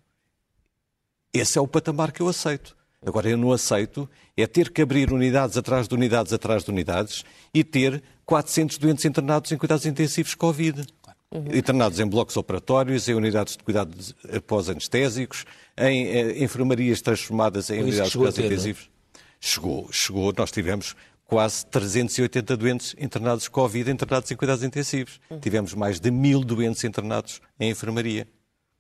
Esse 1.33 1.59
é 1.59 1.61
o 1.61 1.67
patamar 1.67 2.13
que 2.13 2.21
eu 2.21 2.29
aceito. 2.29 2.77
Agora, 3.05 3.31
eu 3.31 3.39
não 3.39 3.51
aceito 3.51 4.09
é 4.37 4.47
ter 4.47 4.71
que 4.71 4.83
abrir 4.83 5.11
unidades 5.11 5.57
atrás 5.57 5.89
de 5.89 5.95
unidades 5.95 6.35
atrás 6.35 6.65
de 6.65 6.71
unidades 6.71 7.25
e 7.55 7.65
ter 7.65 8.03
400 8.27 8.77
doentes 8.77 9.05
internados 9.07 9.51
em 9.51 9.57
cuidados 9.57 9.87
intensivos 9.87 10.35
Covid. 10.35 10.87
Uhum. 11.33 11.45
Internados 11.55 12.01
em 12.01 12.07
blocos 12.07 12.37
operatórios, 12.37 13.09
em 13.09 13.15
unidades 13.15 13.57
de 13.57 13.63
cuidados 13.63 14.17
pós-anestésicos, 14.49 15.45
em, 15.79 16.07
eh, 16.09 16.43
enfermarias 16.43 17.01
transformadas 17.01 17.71
em 17.71 17.81
unidades 17.83 18.11
de 18.11 18.19
cuidados 18.19 18.37
ter, 18.37 18.47
intensivos. 18.47 18.91
Chegou, 19.39 19.89
chegou. 19.93 20.35
Nós 20.37 20.51
tivemos 20.51 20.97
quase 21.25 21.65
380 21.67 22.57
doentes 22.57 22.97
internados 22.99 23.47
Covid 23.47 23.89
internados 23.89 24.29
em 24.29 24.35
cuidados 24.35 24.65
intensivos. 24.65 25.21
Uhum. 25.31 25.39
Tivemos 25.39 25.73
mais 25.73 26.01
de 26.01 26.11
mil 26.11 26.41
doentes 26.41 26.83
internados 26.83 27.41
em 27.61 27.71
enfermaria. 27.71 28.27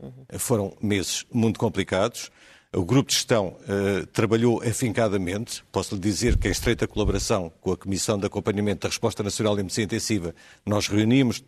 Uhum. 0.02 0.12
Foram 0.36 0.76
meses 0.82 1.24
muito 1.32 1.60
complicados. 1.60 2.32
O 2.72 2.84
grupo 2.84 3.08
de 3.10 3.14
gestão 3.14 3.56
uh, 3.62 4.06
trabalhou 4.08 4.62
afincadamente. 4.62 5.62
Posso 5.70 5.94
lhe 5.94 6.00
dizer 6.00 6.36
que, 6.36 6.48
em 6.48 6.50
estreita 6.50 6.86
colaboração 6.86 7.52
com 7.60 7.72
a 7.72 7.76
Comissão 7.76 8.18
de 8.18 8.26
Acompanhamento 8.26 8.82
da 8.82 8.88
Resposta 8.88 9.22
Nacional 9.22 9.54
em 9.54 9.62
Medicina 9.62 9.84
Intensiva, 9.84 10.34
nós 10.64 10.88
reunimos 10.88 11.44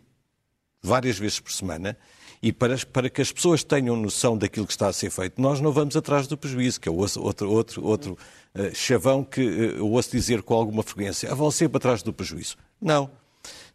várias 0.83 1.17
vezes 1.17 1.39
por 1.39 1.51
semana 1.51 1.97
e 2.41 2.51
para, 2.51 2.75
para, 2.91 3.09
que 3.09 3.21
as 3.21 3.31
pessoas 3.31 3.63
tenham 3.63 3.95
noção 3.95 4.37
daquilo 4.37 4.67
que 4.67 4.73
está 4.73 4.87
a 4.87 4.93
ser 4.93 5.09
feito, 5.09 5.41
nós 5.41 5.61
não 5.61 5.71
vamos 5.71 5.95
atrás 5.95 6.27
do 6.27 6.37
prejuízo, 6.37 6.79
que 6.81 6.89
é 6.89 6.91
outro, 6.91 7.49
outro, 7.49 7.85
outro 7.85 8.17
uh, 8.53 8.75
chavão 8.75 9.23
que 9.23 9.41
uh, 9.41 9.77
eu 9.77 9.89
ouço 9.89 10.11
dizer 10.11 10.41
com 10.41 10.53
alguma 10.53 10.83
frequência. 10.83 11.31
Ah, 11.31 11.35
vão 11.35 11.49
sempre 11.49 11.77
atrás 11.77 12.03
do 12.03 12.11
prejuízo. 12.11 12.57
Não. 12.81 13.09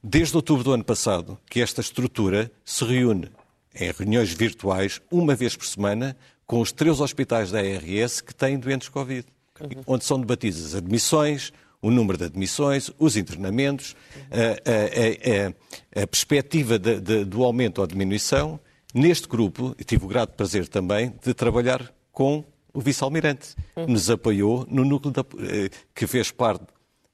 Desde 0.02 0.36
outubro 0.36 0.62
do 0.62 0.72
ano 0.72 0.84
passado, 0.84 1.38
que 1.48 1.62
esta 1.62 1.80
estrutura 1.80 2.52
se 2.62 2.84
reúne 2.84 3.30
em 3.74 3.90
reuniões 3.90 4.32
virtuais, 4.32 5.00
uma 5.10 5.34
vez 5.34 5.56
por 5.56 5.66
semana, 5.66 6.14
com 6.46 6.60
os 6.60 6.70
três 6.70 7.00
hospitais 7.00 7.50
da 7.50 7.60
ARS 7.60 8.20
que 8.20 8.34
têm 8.34 8.58
doentes 8.58 8.90
Covid, 8.90 9.26
uhum. 9.60 9.82
onde 9.86 10.04
são 10.04 10.20
debatidas 10.20 10.64
as 10.66 10.74
admissões, 10.74 11.52
o 11.80 11.90
número 11.90 12.18
de 12.18 12.24
admissões, 12.24 12.90
os 12.98 13.16
internamentos, 13.16 13.94
a, 14.30 16.00
a, 16.00 16.00
a, 16.00 16.02
a 16.02 16.06
perspectiva 16.06 16.78
de, 16.78 17.00
de, 17.00 17.24
do 17.24 17.44
aumento 17.44 17.80
ou 17.80 17.86
diminuição. 17.86 18.58
Neste 18.92 19.28
grupo, 19.28 19.76
tive 19.84 20.04
o 20.04 20.08
grato 20.08 20.34
prazer 20.34 20.66
também 20.66 21.14
de 21.22 21.34
trabalhar 21.34 21.92
com 22.10 22.44
o 22.72 22.80
vice-almirante, 22.80 23.54
que 23.74 23.86
nos 23.86 24.10
apoiou 24.10 24.66
no 24.68 24.84
núcleo 24.84 25.12
de, 25.12 25.20
eh, 25.20 25.70
que 25.94 26.06
fez 26.06 26.30
parte 26.30 26.64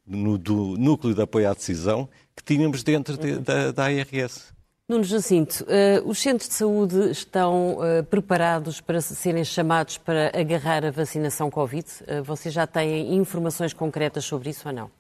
no, 0.07 0.39
do 0.39 0.77
núcleo 0.77 1.15
de 1.15 1.23
apoio 1.23 1.51
à 1.51 1.55
decisão 1.55 2.09
que 2.37 2.43
tínhamos 2.43 2.83
dentro 2.83 3.17
de, 3.17 3.39
da, 3.39 3.73
da 3.73 3.85
ARS. 3.85 4.54
Nuno 4.87 5.03
Jacinto, 5.03 5.65
uh, 5.65 6.07
os 6.07 6.19
centros 6.19 6.47
de 6.47 6.57
saúde 6.57 7.11
estão 7.11 7.79
uh, 7.79 8.05
preparados 8.05 8.83
para 8.83 9.01
serem 9.01 9.43
chamados 9.43 9.97
para 9.97 10.31
agarrar 10.39 10.85
a 10.85 10.91
vacinação 10.91 11.51
Covid? 11.51 11.87
Uh, 12.03 12.23
vocês 12.23 12.53
já 12.53 12.67
têm 12.67 13.15
informações 13.15 13.73
concretas 13.73 14.27
sobre 14.27 14.51
isso 14.51 14.69
ou 14.69 14.75
não? 14.75 14.91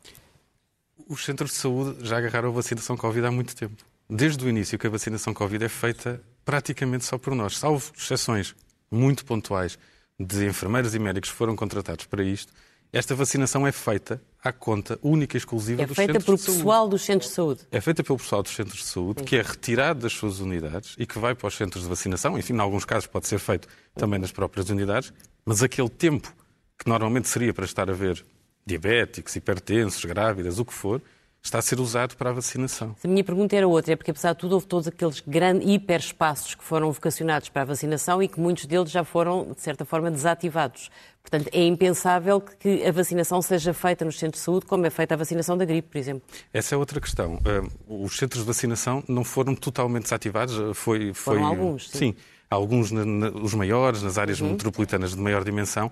Os 1.07 1.23
centros 1.23 1.51
de 1.51 1.57
saúde 1.59 1.99
já 2.01 2.17
agarraram 2.17 2.49
a 2.49 2.53
vacinação 2.53 2.97
Covid 2.97 3.27
há 3.27 3.31
muito 3.31 3.55
tempo. 3.55 3.85
Desde 4.09 4.43
o 4.43 4.49
início 4.49 4.79
que 4.79 4.87
a 4.87 4.91
vacinação 4.91 5.35
Covid 5.35 5.63
é 5.63 5.69
feita 5.69 6.19
praticamente 6.47 7.05
só 7.05 7.19
por 7.19 7.35
nós, 7.35 7.59
salvo 7.59 7.93
exceções 7.95 8.57
muito 8.91 9.23
pontuais 9.27 9.79
de 10.19 10.47
enfermeiros 10.47 10.95
e 10.95 10.99
médicos 10.99 11.31
que 11.31 11.37
foram 11.37 11.55
contratados 11.55 12.07
para 12.07 12.25
isto. 12.25 12.51
Esta 12.95 13.13
vacinação 13.13 13.67
é 13.67 13.73
feita 13.73 14.23
à 14.43 14.53
conta 14.53 14.97
única 15.03 15.37
e 15.37 15.39
exclusiva 15.39 15.83
é 15.83 15.87
dos 15.87 15.97
centros 15.97 16.25
de 16.25 16.41
saúde. 16.41 16.41
É 16.41 16.41
feita 16.41 16.45
pelo 16.45 16.57
pessoal 16.57 16.89
dos 16.89 17.03
centros 17.03 17.29
de 17.29 17.35
saúde? 17.35 17.61
É 17.73 17.81
feita 17.81 18.05
pelo 18.05 18.19
pessoal 18.19 18.43
dos 18.43 18.55
centros 18.55 18.79
de 18.79 18.85
saúde, 18.85 19.21
Sim. 19.21 19.25
que 19.27 19.37
é 19.37 19.43
retirado 19.43 20.01
das 20.01 20.13
suas 20.13 20.39
unidades 20.39 20.95
e 20.97 21.05
que 21.05 21.19
vai 21.19 21.35
para 21.35 21.49
os 21.49 21.57
centros 21.57 21.83
de 21.83 21.89
vacinação. 21.89 22.39
Enfim, 22.39 22.53
em 22.53 22.61
alguns 22.61 22.85
casos 22.85 23.09
pode 23.09 23.27
ser 23.27 23.41
feito 23.41 23.67
também 23.97 24.21
nas 24.21 24.31
próprias 24.31 24.71
unidades, 24.71 25.13
mas 25.45 25.61
aquele 25.61 25.89
tempo 25.89 26.33
que 26.79 26.89
normalmente 26.89 27.27
seria 27.27 27.53
para 27.53 27.65
estar 27.65 27.91
a 27.91 27.93
ver 27.93 28.25
diabéticos, 28.65 29.35
hipertensos, 29.35 30.05
grávidas, 30.05 30.61
o 30.61 30.65
que 30.65 30.73
for, 30.73 31.03
está 31.45 31.59
a 31.59 31.63
ser 31.63 31.79
usado 31.79 32.17
para 32.17 32.31
a 32.31 32.33
vacinação. 32.33 32.97
A 33.05 33.09
minha 33.09 33.23
pergunta 33.23 33.55
era 33.55 33.69
outra, 33.69 33.93
é 33.93 33.97
porque 33.97 34.11
apesar 34.11 34.33
de 34.33 34.39
tudo 34.39 34.55
houve 34.55 34.67
todos 34.67 34.89
aqueles 34.89 35.21
grandes 35.21 35.69
hiperespaços 35.69 36.55
que 36.55 36.65
foram 36.65 36.91
vocacionados 36.91 37.51
para 37.51 37.63
a 37.63 37.65
vacinação 37.67 38.23
e 38.23 38.29
que 38.29 38.41
muitos 38.41 38.65
deles 38.65 38.91
já 38.91 39.05
foram, 39.05 39.53
de 39.53 39.61
certa 39.61 39.85
forma, 39.85 40.11
desativados. 40.11 40.91
Portanto, 41.23 41.49
é 41.53 41.65
impensável 41.67 42.41
que 42.41 42.85
a 42.85 42.93
vacinação 42.93 43.41
seja 43.41 43.73
feita 43.73 44.05
nos 44.05 44.19
centros 44.19 44.41
de 44.41 44.45
saúde 44.45 44.67
como 44.67 44.85
é 44.87 44.91
feita 44.91 45.15
a 45.15 45.17
vacinação 45.17 45.57
da 45.57 45.65
gripe, 45.65 45.89
por 45.89 45.99
exemplo. 45.99 46.23
Essa 46.53 46.75
é 46.75 46.79
outra 46.79 47.01
questão. 47.01 47.39
Os 47.87 48.17
centros 48.17 48.43
de 48.43 48.47
vacinação 48.47 49.03
não 49.09 49.25
foram 49.25 49.55
totalmente 49.55 50.05
desativados. 50.05 50.55
Foi, 50.77 51.13
foi... 51.13 51.37
Foram 51.37 51.47
alguns, 51.47 51.91
sim. 51.91 51.99
sim 51.99 52.17
alguns 52.51 52.91
na, 52.91 53.05
na, 53.05 53.29
os 53.31 53.55
maiores, 53.55 54.03
nas 54.03 54.19
áreas 54.19 54.41
uhum. 54.41 54.53
metropolitanas 54.53 55.15
de 55.15 55.21
maior 55.21 55.45
dimensão, 55.45 55.91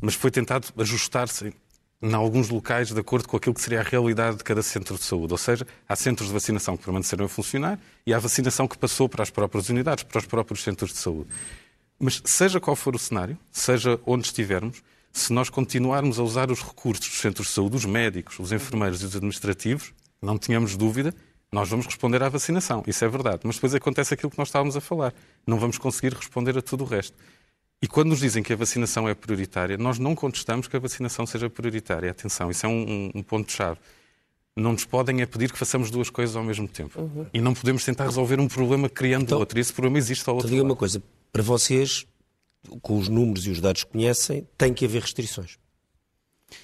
mas 0.00 0.14
foi 0.14 0.30
tentado 0.30 0.68
ajustar-se 0.78 1.52
em 2.02 2.14
alguns 2.14 2.48
locais 2.48 2.90
de 2.90 2.98
acordo 2.98 3.28
com 3.28 3.36
aquilo 3.36 3.54
que 3.54 3.60
seria 3.60 3.80
a 3.80 3.82
realidade 3.82 4.38
de 4.38 4.44
cada 4.44 4.62
centro 4.62 4.96
de 4.96 5.04
saúde. 5.04 5.32
Ou 5.32 5.38
seja, 5.38 5.66
há 5.88 5.94
centros 5.94 6.28
de 6.28 6.34
vacinação 6.34 6.76
que 6.76 6.84
permaneceram 6.84 7.26
a 7.26 7.28
funcionar 7.28 7.78
e 8.06 8.14
há 8.14 8.18
vacinação 8.18 8.66
que 8.66 8.78
passou 8.78 9.08
para 9.08 9.22
as 9.22 9.30
próprias 9.30 9.68
unidades, 9.68 10.04
para 10.04 10.18
os 10.18 10.26
próprios 10.26 10.62
centros 10.62 10.92
de 10.92 10.98
saúde. 10.98 11.30
Mas 11.98 12.22
seja 12.24 12.58
qual 12.58 12.74
for 12.74 12.94
o 12.94 12.98
cenário, 12.98 13.36
seja 13.50 14.00
onde 14.06 14.26
estivermos, 14.26 14.82
se 15.12 15.32
nós 15.32 15.50
continuarmos 15.50 16.18
a 16.18 16.22
usar 16.22 16.50
os 16.50 16.62
recursos 16.62 17.06
dos 17.06 17.20
centros 17.20 17.48
de 17.48 17.52
saúde, 17.52 17.76
os 17.76 17.84
médicos, 17.84 18.38
os 18.38 18.52
enfermeiros 18.52 19.02
e 19.02 19.06
os 19.06 19.16
administrativos, 19.16 19.92
não 20.22 20.38
tínhamos 20.38 20.76
dúvida, 20.76 21.14
nós 21.52 21.68
vamos 21.68 21.86
responder 21.86 22.22
à 22.22 22.28
vacinação. 22.28 22.82
Isso 22.86 23.04
é 23.04 23.08
verdade. 23.08 23.40
Mas 23.44 23.56
depois 23.56 23.74
acontece 23.74 24.14
aquilo 24.14 24.30
que 24.30 24.38
nós 24.38 24.48
estávamos 24.48 24.76
a 24.76 24.80
falar. 24.80 25.12
Não 25.46 25.58
vamos 25.58 25.78
conseguir 25.78 26.14
responder 26.14 26.56
a 26.56 26.62
tudo 26.62 26.84
o 26.84 26.86
resto. 26.86 27.16
E 27.82 27.88
quando 27.88 28.08
nos 28.10 28.20
dizem 28.20 28.42
que 28.42 28.52
a 28.52 28.56
vacinação 28.56 29.08
é 29.08 29.14
prioritária, 29.14 29.78
nós 29.78 29.98
não 29.98 30.14
contestamos 30.14 30.68
que 30.68 30.76
a 30.76 30.78
vacinação 30.78 31.24
seja 31.24 31.48
prioritária. 31.48 32.10
Atenção, 32.10 32.50
isso 32.50 32.66
é 32.66 32.68
um, 32.68 33.10
um 33.14 33.22
ponto-chave. 33.22 33.78
Não 34.54 34.72
nos 34.72 34.84
podem 34.84 35.22
é 35.22 35.26
pedir 35.26 35.50
que 35.50 35.58
façamos 35.58 35.90
duas 35.90 36.10
coisas 36.10 36.36
ao 36.36 36.44
mesmo 36.44 36.68
tempo. 36.68 37.00
Uhum. 37.00 37.26
E 37.32 37.40
não 37.40 37.54
podemos 37.54 37.82
tentar 37.84 38.04
resolver 38.04 38.38
um 38.38 38.48
problema 38.48 38.88
criando 38.88 39.22
então, 39.22 39.38
outro. 39.38 39.58
E 39.58 39.60
esse 39.62 39.72
problema 39.72 39.96
existe 39.96 40.28
ao 40.28 40.34
outro 40.34 40.48
então, 40.48 40.58
diga 40.58 40.68
uma 40.68 40.76
coisa. 40.76 41.02
Para 41.32 41.42
vocês, 41.42 42.06
com 42.82 42.98
os 42.98 43.08
números 43.08 43.46
e 43.46 43.50
os 43.50 43.60
dados 43.60 43.84
que 43.84 43.92
conhecem, 43.92 44.46
tem 44.58 44.74
que 44.74 44.84
haver 44.84 45.00
restrições. 45.00 45.56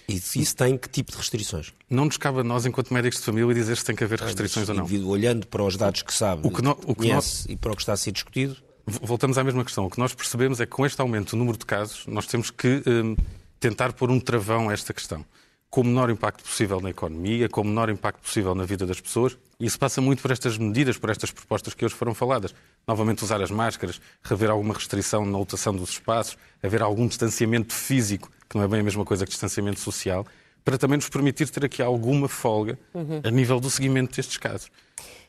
E 0.09 0.17
isso 0.17 0.57
tem 0.57 0.77
que 0.77 0.89
tipo 0.89 1.13
de 1.13 1.17
restrições? 1.17 1.73
Não 1.89 2.05
nos 2.05 2.17
cabe 2.17 2.41
a 2.41 2.45
nós, 2.45 2.67
enquanto 2.67 2.93
médicos 2.93 3.21
de 3.21 3.25
família, 3.25 3.55
dizer 3.55 3.77
se 3.77 3.85
tem 3.85 3.95
que 3.95 4.05
haver 4.05 4.21
restrições 4.21 4.69
ou 4.69 4.75
não. 4.75 4.85
Olhando 5.09 5.47
para 5.47 5.63
os 5.63 5.77
dados 5.77 6.03
que 6.03 6.13
sabe, 6.13 6.47
o 6.47 6.51
que 6.51 6.61
no, 6.61 6.73
o 6.73 6.95
que 6.95 6.95
conhece 6.95 7.51
e 7.51 7.57
para 7.57 7.73
o 7.73 7.77
que 7.77 7.83
está 7.83 7.93
a 7.93 7.97
ser 7.97 8.13
discutido, 8.13 8.57
Voltamos 8.87 9.37
à 9.37 9.43
mesma 9.43 9.65
questão. 9.65 9.85
O 9.87 9.91
que 9.91 9.99
nós 9.99 10.15
percebemos 10.15 10.61
é 10.61 10.67
que 10.67 10.71
com 10.71 10.87
este 10.87 11.01
aumento 11.01 11.31
do 11.31 11.37
número 11.37 11.59
de 11.59 11.67
casos, 11.67 12.07
nós 12.07 12.27
temos 12.27 12.51
que 12.51 12.83
um, 12.87 13.17
tentar 13.59 13.93
pôr 13.93 14.11
um 14.11 14.21
travão 14.21 14.69
a 14.69 14.73
esta 14.73 14.95
questão. 14.95 15.25
Com 15.69 15.81
o 15.81 15.85
menor 15.85 16.09
impacto 16.09 16.45
possível 16.45 16.81
na 16.81 16.91
economia, 16.91 17.49
com 17.49 17.63
o 17.63 17.65
menor 17.65 17.91
impacto 17.91 18.21
possível 18.21 18.55
na 18.55 18.65
vida 18.65 18.87
das 18.87 19.01
pessoas. 19.01 19.37
E 19.59 19.67
isso 19.67 19.77
passa 19.77 20.01
muito 20.01 20.23
por 20.23 20.31
estas 20.31 20.57
medidas, 20.57 20.97
por 20.97 21.11
estas 21.11 21.33
propostas 21.33 21.75
que 21.75 21.85
hoje 21.85 21.97
foram 21.97 22.15
faladas. 22.15 22.55
Novamente 22.87 23.25
usar 23.25 23.43
as 23.43 23.51
máscaras, 23.51 24.01
rever 24.23 24.51
alguma 24.51 24.73
restrição 24.73 25.27
na 25.27 25.37
lotação 25.37 25.75
dos 25.75 25.91
espaços, 25.91 26.39
haver 26.63 26.81
algum 26.81 27.09
distanciamento 27.09 27.75
físico, 27.75 28.31
que 28.49 28.57
não 28.57 28.65
é 28.65 28.69
bem 28.69 28.81
a 28.81 28.85
mesma 28.85 29.05
coisa 29.05 29.25
que 29.25 29.33
distanciamento 29.33 29.81
social, 29.81 30.25
para 30.65 30.79
também 30.79 30.97
nos 30.97 31.09
permitir 31.09 31.49
ter 31.49 31.65
aqui 31.65 31.83
alguma 31.83 32.29
folga 32.29 32.79
uhum. 32.95 33.21
a 33.25 33.31
nível 33.31 33.59
do 33.59 33.69
seguimento 33.69 34.15
destes 34.15 34.37
casos. 34.37 34.71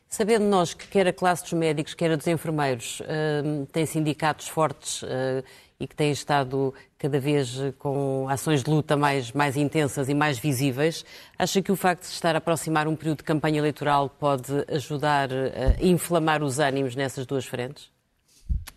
Sabendo 0.10 0.46
nós 0.46 0.74
que 0.74 0.88
quer 0.88 1.06
a 1.08 1.14
classe 1.14 1.44
dos 1.44 1.54
médicos, 1.54 1.94
quer 1.94 2.12
a 2.12 2.16
dos 2.16 2.28
enfermeiros, 2.28 3.02
uh, 3.02 3.66
tem 3.72 3.86
sindicatos 3.86 4.48
fortes 4.48 5.04
uh, 5.04 5.44
e 5.80 5.86
que 5.86 5.96
têm 5.96 6.12
estado 6.12 6.74
cada 6.98 7.20
vez 7.20 7.58
com 7.78 8.28
ações 8.30 8.64
de 8.64 8.70
luta 8.70 8.96
mais, 8.96 9.32
mais 9.32 9.58
intensas 9.58 10.10
e 10.10 10.14
mais 10.14 10.40
visíveis, 10.40 11.06
acha 11.38 11.62
que 11.62 11.72
o 11.72 11.76
facto 11.76 12.02
de 12.02 12.08
se 12.08 12.14
estar 12.14 12.36
a 12.36 12.38
aproximar 12.40 12.88
um 12.88 12.96
período 12.96 13.20
de 13.20 13.24
campanha 13.26 13.60
eleitoral 13.60 14.10
pode 14.10 14.52
ajudar 14.70 15.30
a 15.32 15.84
inflamar 15.86 16.42
os 16.42 16.58
ânimos 16.58 16.96
nessas 16.96 17.26
duas 17.26 17.46
frentes? 17.46 17.92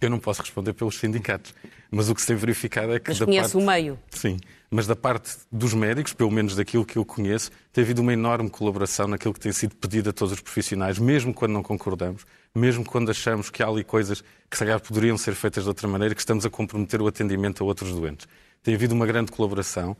Eu 0.00 0.10
não 0.10 0.18
posso 0.18 0.42
responder 0.42 0.72
pelos 0.72 0.98
sindicatos, 0.98 1.54
mas 1.90 2.10
o 2.10 2.14
que 2.14 2.20
se 2.20 2.26
tem 2.26 2.36
verificado 2.36 2.94
é 2.94 3.00
que. 3.00 3.08
Mas 3.08 3.20
conhece 3.20 3.52
parte... 3.52 3.64
o 3.64 3.66
meio. 3.66 3.98
Sim, 4.10 4.38
mas 4.70 4.86
da 4.86 4.94
parte 4.94 5.36
dos 5.50 5.74
médicos, 5.74 6.12
pelo 6.12 6.30
menos 6.30 6.54
daquilo 6.54 6.86
que 6.86 6.96
eu 6.96 7.04
conheço, 7.04 7.50
tem 7.72 7.82
havido 7.82 8.00
uma 8.00 8.12
enorme 8.12 8.48
colaboração 8.48 9.08
naquilo 9.08 9.34
que 9.34 9.40
tem 9.40 9.50
sido 9.50 9.74
pedido 9.74 10.10
a 10.10 10.12
todos 10.12 10.32
os 10.32 10.40
profissionais, 10.40 10.98
mesmo 10.98 11.34
quando 11.34 11.52
não 11.52 11.62
concordamos, 11.62 12.24
mesmo 12.54 12.84
quando 12.84 13.10
achamos 13.10 13.50
que 13.50 13.62
há 13.62 13.66
ali 13.66 13.82
coisas 13.82 14.20
que 14.48 14.56
se 14.56 14.64
calhar 14.64 14.80
poderiam 14.80 15.18
ser 15.18 15.34
feitas 15.34 15.64
de 15.64 15.68
outra 15.68 15.88
maneira, 15.88 16.14
que 16.14 16.20
estamos 16.20 16.46
a 16.46 16.50
comprometer 16.50 17.02
o 17.02 17.08
atendimento 17.08 17.64
a 17.64 17.66
outros 17.66 17.92
doentes. 17.92 18.28
Tem 18.62 18.74
havido 18.74 18.94
uma 18.94 19.06
grande 19.06 19.32
colaboração 19.32 19.96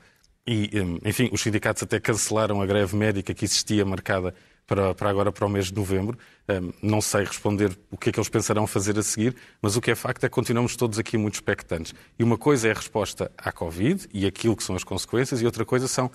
e, 0.47 0.71
hum, 0.81 0.99
enfim, 1.05 1.29
os 1.33 1.41
sindicatos 1.41 1.83
até 1.83 1.99
cancelaram 1.99 2.62
a 2.62 2.66
greve 2.66 2.97
médica 2.97 3.35
que 3.35 3.45
existia 3.45 3.85
marcada 3.85 4.35
para, 4.66 4.94
para 4.94 5.11
agora, 5.11 5.32
para 5.32 5.46
o 5.46 5.48
mês 5.48 5.66
de 5.66 5.74
novembro. 5.74 6.18
Um, 6.48 6.72
não 6.82 7.00
sei 7.00 7.24
responder 7.24 7.76
o 7.90 7.96
que 7.96 8.08
é 8.08 8.12
que 8.12 8.18
eles 8.18 8.28
pensarão 8.28 8.66
fazer 8.66 8.98
a 8.98 9.02
seguir, 9.02 9.36
mas 9.61 9.76
o 9.76 9.80
que 9.80 9.90
é 9.90 9.94
facto 9.94 10.24
é 10.24 10.28
que 10.28 10.34
continuamos 10.34 10.76
todos 10.76 10.98
aqui 10.98 11.16
muito 11.16 11.34
expectantes. 11.34 11.94
E 12.18 12.24
uma 12.24 12.38
coisa 12.38 12.68
é 12.68 12.70
a 12.72 12.74
resposta 12.74 13.30
à 13.36 13.52
Covid 13.52 14.08
e 14.12 14.26
aquilo 14.26 14.56
que 14.56 14.62
são 14.62 14.74
as 14.74 14.84
consequências, 14.84 15.40
e 15.42 15.46
outra 15.46 15.64
coisa 15.64 15.86
são 15.86 16.11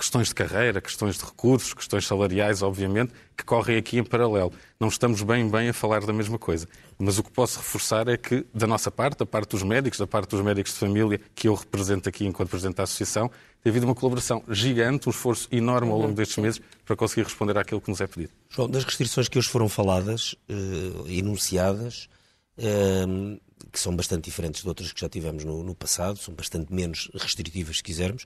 questões 0.00 0.28
de 0.28 0.34
carreira, 0.34 0.80
questões 0.80 1.18
de 1.18 1.24
recursos, 1.24 1.74
questões 1.74 2.06
salariais, 2.06 2.62
obviamente, 2.62 3.12
que 3.36 3.44
correm 3.44 3.76
aqui 3.76 3.98
em 3.98 4.02
paralelo. 4.04 4.50
Não 4.80 4.88
estamos 4.88 5.22
bem, 5.22 5.46
bem 5.46 5.68
a 5.68 5.74
falar 5.74 6.00
da 6.06 6.12
mesma 6.12 6.38
coisa. 6.38 6.66
Mas 6.98 7.18
o 7.18 7.22
que 7.22 7.30
posso 7.30 7.58
reforçar 7.58 8.08
é 8.08 8.16
que, 8.16 8.46
da 8.54 8.66
nossa 8.66 8.90
parte, 8.90 9.18
da 9.18 9.26
parte 9.26 9.50
dos 9.50 9.62
médicos, 9.62 9.98
da 9.98 10.06
parte 10.06 10.30
dos 10.30 10.40
médicos 10.40 10.72
de 10.72 10.78
família, 10.78 11.20
que 11.34 11.48
eu 11.48 11.54
represento 11.54 12.08
aqui 12.08 12.24
enquanto 12.24 12.48
Presidente 12.48 12.76
da 12.76 12.84
Associação, 12.84 13.30
tem 13.62 13.70
havido 13.70 13.84
uma 13.84 13.94
colaboração 13.94 14.42
gigante, 14.48 15.06
um 15.06 15.10
esforço 15.10 15.46
enorme 15.52 15.90
ao 15.90 15.98
longo 15.98 16.14
destes 16.14 16.38
meses 16.38 16.62
para 16.86 16.96
conseguir 16.96 17.24
responder 17.24 17.58
àquilo 17.58 17.80
que 17.80 17.90
nos 17.90 18.00
é 18.00 18.06
pedido. 18.06 18.32
João, 18.48 18.70
das 18.70 18.84
restrições 18.84 19.28
que 19.28 19.38
hoje 19.38 19.50
foram 19.50 19.68
faladas, 19.68 20.34
uh, 20.48 21.06
enunciadas, 21.08 22.08
uh, 22.56 23.38
que 23.70 23.78
são 23.78 23.94
bastante 23.94 24.24
diferentes 24.24 24.62
de 24.62 24.68
outras 24.68 24.92
que 24.92 25.00
já 25.00 25.10
tivemos 25.10 25.44
no, 25.44 25.62
no 25.62 25.74
passado, 25.74 26.18
são 26.18 26.32
bastante 26.32 26.72
menos 26.72 27.10
restritivas, 27.14 27.76
se 27.76 27.82
quisermos. 27.82 28.24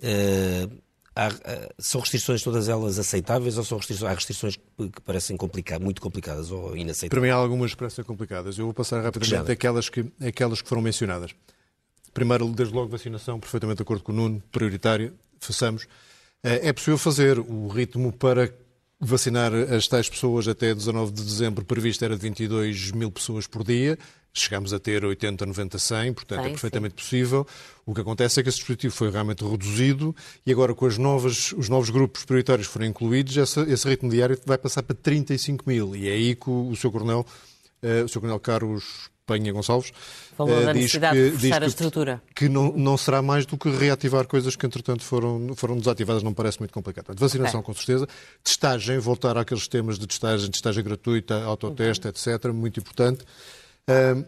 Uh, 0.00 0.83
há, 1.14 1.30
são 1.78 2.00
restrições 2.00 2.42
todas 2.42 2.68
elas 2.68 2.98
aceitáveis 2.98 3.56
ou 3.58 3.64
são 3.64 3.78
restrições, 3.78 4.10
há 4.10 4.14
restrições 4.14 4.56
que 4.56 5.00
parecem 5.04 5.36
complicar, 5.36 5.80
muito 5.80 6.00
complicadas 6.00 6.50
ou 6.50 6.76
inaceitáveis? 6.76 7.10
Para 7.10 7.20
mim 7.20 7.28
há 7.28 7.34
algumas 7.34 7.72
que 7.72 7.76
parecem 7.76 8.04
complicadas. 8.04 8.58
Eu 8.58 8.66
vou 8.66 8.74
passar 8.74 9.02
rapidamente 9.02 9.50
aquelas 9.50 9.88
que, 9.88 10.04
aquelas 10.26 10.60
que 10.60 10.68
foram 10.68 10.82
mencionadas. 10.82 11.34
Primeiro, 12.12 12.46
desde 12.48 12.74
logo, 12.74 12.88
vacinação, 12.88 13.40
perfeitamente 13.40 13.78
de 13.78 13.82
acordo 13.82 14.02
com 14.02 14.12
o 14.12 14.14
Nuno, 14.14 14.42
prioritário, 14.52 15.14
façamos. 15.40 15.86
É 16.42 16.72
possível 16.72 16.98
fazer 16.98 17.38
o 17.38 17.68
ritmo 17.68 18.12
para 18.12 18.52
vacinar 19.00 19.52
as 19.54 19.86
tais 19.86 20.08
pessoas 20.08 20.48
até 20.48 20.74
19 20.74 21.12
de 21.12 21.22
dezembro 21.22 21.64
previsto 21.64 22.04
era 22.04 22.14
de 22.14 22.22
22 22.22 22.92
mil 22.92 23.10
pessoas 23.10 23.46
por 23.46 23.64
dia. 23.64 23.98
Chegamos 24.32 24.72
a 24.72 24.80
ter 24.80 25.04
80, 25.04 25.46
90, 25.46 25.78
100, 25.78 26.12
portanto 26.12 26.40
sim, 26.40 26.46
é 26.46 26.50
perfeitamente 26.50 26.94
sim. 26.94 26.96
possível. 26.96 27.46
O 27.86 27.94
que 27.94 28.00
acontece 28.00 28.40
é 28.40 28.42
que 28.42 28.48
esse 28.48 28.58
dispositivo 28.58 28.92
foi 28.92 29.10
realmente 29.10 29.44
reduzido 29.44 30.14
e 30.44 30.50
agora 30.50 30.74
com 30.74 30.86
as 30.86 30.98
novas, 30.98 31.52
os 31.52 31.68
novos 31.68 31.90
grupos 31.90 32.24
prioritários 32.24 32.66
foram 32.66 32.86
incluídos, 32.86 33.36
essa, 33.36 33.60
esse 33.62 33.88
ritmo 33.88 34.10
diário 34.10 34.38
vai 34.44 34.58
passar 34.58 34.82
para 34.82 34.96
35 34.96 35.64
mil. 35.66 35.94
E 35.94 36.08
é 36.08 36.12
aí 36.12 36.34
que 36.34 36.50
o, 36.50 36.70
o 36.70 36.76
Sr. 36.76 36.90
Coronel, 36.90 37.26
uh, 37.82 38.04
o 38.04 38.08
Sr. 38.08 38.20
Coronel 38.20 38.40
Carlos 38.40 39.08
Penha 39.26 39.52
Gonçalves 39.52 39.92
Falou 40.36 40.56
uh, 40.56 40.64
da 40.66 40.74
necessidade 40.74 41.16
que, 41.16 41.22
de 41.22 41.30
reforçar 41.30 41.62
a 41.62 41.66
estrutura. 41.66 42.22
Que, 42.28 42.46
que 42.46 42.48
não, 42.48 42.72
não 42.72 42.96
será 42.96 43.22
mais 43.22 43.46
do 43.46 43.56
que 43.56 43.70
reativar 43.70 44.26
coisas 44.26 44.56
que, 44.56 44.66
entretanto, 44.66 45.02
foram, 45.02 45.54
foram 45.54 45.76
desativadas, 45.76 46.22
não 46.22 46.34
parece 46.34 46.58
muito 46.58 46.72
complicado. 46.72 47.06
Portanto, 47.06 47.20
vacinação, 47.20 47.60
okay. 47.60 47.74
com 47.74 47.78
certeza. 47.78 48.08
Testagem, 48.42 48.98
voltar 48.98 49.38
àqueles 49.38 49.68
temas 49.68 49.98
de 49.98 50.06
testagem, 50.06 50.50
testagem 50.50 50.82
gratuita, 50.82 51.42
autoteste, 51.44 52.06
uhum. 52.06 52.10
etc., 52.10 52.52
muito 52.52 52.80
importante. 52.80 53.24
Uh, 53.88 54.24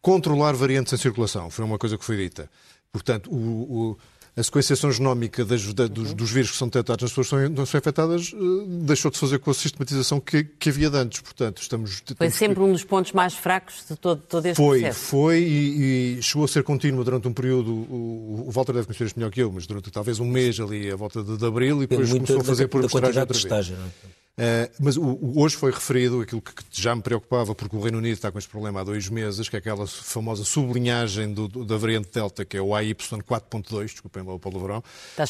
controlar 0.00 0.52
variantes 0.52 0.92
em 0.92 0.96
circulação, 0.96 1.50
foi 1.50 1.64
uma 1.64 1.78
coisa 1.78 1.98
que 1.98 2.04
foi 2.04 2.16
dita. 2.16 2.48
Portanto, 2.92 3.30
o, 3.30 3.90
o 3.92 3.98
a 4.36 4.42
sequenciação 4.42 4.92
genómica 4.92 5.44
das, 5.44 5.72
da, 5.72 5.86
dos, 5.86 6.14
dos, 6.14 6.30
vírus 6.30 6.50
que 6.52 6.56
são 6.56 6.68
detectados 6.68 7.02
nas 7.02 7.10
pessoas 7.10 7.28
que 7.28 7.48
não 7.48 7.66
são 7.66 7.78
infectadas 7.78 8.32
uh, 8.32 8.66
deixou 8.84 9.10
de 9.10 9.16
se 9.16 9.20
fazer 9.20 9.38
com 9.38 9.50
a 9.50 9.54
sistematização 9.54 10.20
que, 10.20 10.44
que 10.44 10.68
havia 10.68 10.88
de 10.88 10.96
antes. 10.96 11.20
Portanto, 11.20 11.60
estamos, 11.60 12.02
foi 12.16 12.30
sempre 12.30 12.56
que... 12.56 12.62
um 12.62 12.72
dos 12.72 12.84
pontos 12.84 13.12
mais 13.12 13.34
fracos 13.34 13.84
de 13.88 13.96
todo, 13.96 14.22
todo 14.22 14.46
este 14.46 14.56
foi, 14.56 14.80
processo. 14.80 15.00
Foi, 15.00 15.38
e, 15.40 16.18
e 16.18 16.22
chegou 16.22 16.44
a 16.44 16.48
ser 16.48 16.62
contínuo 16.62 17.04
durante 17.04 17.26
um 17.28 17.32
período, 17.32 17.72
o, 17.72 18.44
o 18.46 18.50
Walter 18.50 18.72
deve 18.72 18.86
conhecer 18.86 19.04
isto 19.04 19.18
melhor 19.18 19.30
que 19.30 19.40
eu, 19.40 19.50
mas 19.52 19.66
durante 19.66 19.90
talvez 19.90 20.20
um 20.20 20.26
mês 20.26 20.58
ali, 20.60 20.90
à 20.90 20.96
volta 20.96 21.22
de, 21.22 21.36
de 21.36 21.46
abril, 21.46 21.82
e 21.82 21.86
depois 21.86 22.12
começou 22.12 22.40
a 22.40 22.44
fazer 22.44 22.68
por 22.68 22.78
amostragem 22.78 23.20
outra 23.20 23.34
vez. 23.34 23.44
Estágio, 23.44 23.76
não 23.76 23.86
é? 23.86 24.19
Uh, 24.38 24.72
mas 24.80 24.96
o, 24.96 25.02
o, 25.02 25.42
hoje 25.42 25.54
foi 25.54 25.70
referido 25.70 26.20
aquilo 26.22 26.40
que, 26.40 26.54
que, 26.54 26.62
já 26.70 26.96
me 26.96 27.02
preocupava, 27.02 27.54
porque 27.54 27.76
o 27.76 27.80
Reino 27.80 27.98
Unido 27.98 28.14
está 28.14 28.32
com 28.32 28.38
este 28.38 28.48
problema 28.48 28.80
há 28.80 28.84
dois 28.84 29.08
meses, 29.08 29.48
que 29.48 29.56
é 29.56 29.58
aquela 29.58 29.86
famosa 29.86 30.44
sublinhagem 30.44 31.34
do, 31.34 31.46
do, 31.46 31.64
da 31.64 31.76
variante 31.76 32.08
Delta, 32.10 32.44
que 32.44 32.56
é 32.56 32.62
o 32.62 32.68
AY4.2, 32.68 33.84
desculpem 33.86 34.22
lá 34.22 34.32
o 34.32 34.38
palavrão, 34.38 34.82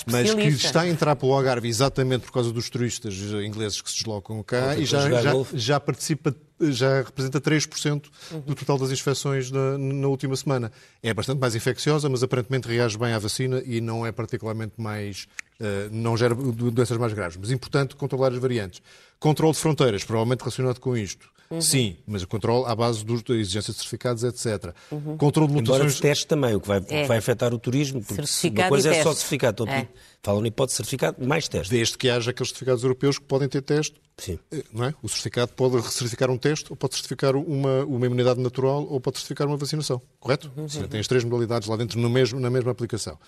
mas 0.07 0.32
que 0.32 0.46
está 0.48 0.82
a 0.82 0.88
entrar 0.88 1.16
pelo 1.16 1.32
Algarve 1.32 1.68
exatamente 1.68 2.22
por 2.22 2.32
causa 2.32 2.53
dos 2.53 2.70
turistas 2.70 3.14
ingleses 3.44 3.80
que 3.80 3.90
se 3.90 3.96
deslocam 3.96 4.42
cá 4.44 4.76
e 4.76 4.84
já, 4.84 5.11
já, 5.11 5.32
já 5.55 5.80
participa 5.80 6.34
já 6.61 7.02
representa 7.02 7.40
3% 7.40 8.04
do 8.46 8.54
total 8.54 8.78
das 8.78 8.90
infecções 8.90 9.50
na, 9.50 9.78
na, 9.78 10.08
última 10.08 10.36
semana. 10.36 10.70
É 11.02 11.14
bastante 11.14 11.38
mais 11.38 11.54
infecciosa, 11.54 12.08
mas 12.08 12.22
aparentemente 12.22 12.68
reage 12.68 12.98
bem 12.98 13.12
à 13.12 13.18
vacina 13.18 13.62
e 13.64 13.80
não 13.80 14.04
é 14.04 14.12
particularmente 14.12 14.74
mais. 14.76 15.26
Uh, 15.61 15.90
não 15.90 16.16
gera 16.16 16.34
doenças 16.34 16.96
mais 16.96 17.12
graves. 17.12 17.36
Mas 17.38 17.50
é 17.50 17.54
importante 17.54 17.94
controlar 17.94 18.32
as 18.32 18.38
variantes. 18.38 18.82
Controle 19.18 19.52
de 19.52 19.58
fronteiras, 19.58 20.04
provavelmente 20.04 20.40
relacionado 20.40 20.78
com 20.78 20.96
isto. 20.96 21.28
Uhum. 21.50 21.61
Sim, 21.61 21.96
mas 22.06 22.22
o 22.22 22.28
controle 22.28 22.64
à 22.66 22.76
base 22.76 23.04
dos, 23.04 23.24
da 23.24 23.34
exigência 23.34 23.72
de 23.72 23.78
certificados, 23.78 24.22
etc. 24.22 24.72
Uhum. 24.90 25.16
Controle 25.16 25.48
de 25.48 25.54
mutações... 25.54 25.80
Embora 25.80 25.92
de 25.92 26.00
teste 26.00 26.26
também, 26.26 26.54
o 26.54 26.61
que 26.61 26.68
vai, 26.68 26.80
é. 26.88 27.06
vai 27.06 27.18
afetar 27.18 27.52
o 27.52 27.58
turismo, 27.58 28.00
porque 28.02 28.22
uma 28.48 28.68
coisa 28.68 28.94
é 28.94 29.02
só 29.02 29.12
certificado. 29.12 29.68
É. 29.68 29.88
Falam 30.23 30.45
em 30.45 30.49
hipótese 30.49 30.75
de 30.75 30.77
certificado, 30.77 31.27
mais 31.27 31.49
teste. 31.49 31.71
Desde 31.73 31.97
que 31.97 32.11
haja 32.11 32.31
aqueles 32.31 32.49
certificados 32.49 32.83
europeus 32.83 33.18
que 33.18 33.25
podem 33.25 33.49
ter 33.49 33.62
teste. 33.62 34.01
Sim. 34.18 34.39
Eh, 34.53 34.62
não 34.71 34.85
é? 34.85 34.95
O 35.03 35.09
certificado 35.09 35.53
pode 35.53 35.83
certificar 35.91 36.31
um 36.31 36.37
teste, 36.37 36.71
ou 36.71 36.77
pode 36.77 36.95
certificar 36.95 37.35
uma, 37.35 37.85
uma 37.85 38.05
imunidade 38.05 38.39
natural, 38.39 38.87
ou 38.87 39.01
pode 39.01 39.16
certificar 39.16 39.47
uma 39.47 39.57
vacinação. 39.57 40.01
Correto? 40.18 40.53
Uhum. 40.55 40.68
Sim, 40.68 40.83
tem 40.89 41.01
as 41.01 41.09
três 41.09 41.25
modalidades 41.25 41.68
lá 41.68 41.77
dentro 41.77 41.99
no 41.99 42.11
mesmo, 42.11 42.39
na 42.39 42.51
mesma 42.51 42.71
aplicação. 42.71 43.18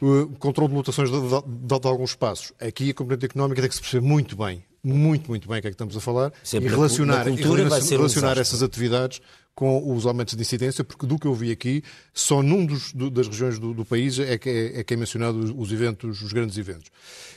O 0.00 0.28
controle 0.38 0.70
de 0.70 0.74
mutações 0.76 1.10
de, 1.10 1.20
de, 1.20 1.78
de, 1.80 1.86
alguns 1.86 2.10
espaços. 2.10 2.52
Aqui 2.58 2.90
a 2.90 2.94
componente 2.94 3.26
económica 3.26 3.60
tem 3.60 3.68
que 3.68 3.74
se 3.74 3.82
perceber 3.82 4.06
muito 4.06 4.34
bem 4.36 4.64
muito, 4.82 5.28
muito 5.28 5.48
bem 5.48 5.58
o 5.58 5.60
que 5.60 5.68
é 5.68 5.70
que 5.70 5.74
estamos 5.74 5.96
a 5.96 6.00
falar 6.00 6.32
Sempre 6.42 6.68
e 6.68 6.70
relacionar, 6.70 7.24
na, 7.24 7.30
na 7.30 7.30
e 7.30 7.42
relacionar, 7.42 8.38
um 8.38 8.40
essas 8.40 8.62
atividades 8.62 9.20
com 9.58 9.92
os 9.92 10.06
aumentos 10.06 10.36
de 10.36 10.40
incidência, 10.40 10.84
porque 10.84 11.04
do 11.04 11.18
que 11.18 11.26
eu 11.26 11.34
vi 11.34 11.50
aqui, 11.50 11.82
só 12.14 12.44
num 12.44 12.64
dos, 12.64 12.92
do, 12.92 13.10
das 13.10 13.26
regiões 13.26 13.58
do, 13.58 13.74
do, 13.74 13.84
país 13.84 14.16
é 14.20 14.38
que 14.38 14.48
é, 14.48 14.78
é, 14.78 14.84
que 14.84 14.94
é 14.94 14.96
mencionado 14.96 15.36
os 15.60 15.72
eventos, 15.72 16.22
os 16.22 16.32
grandes 16.32 16.56
eventos. 16.56 16.92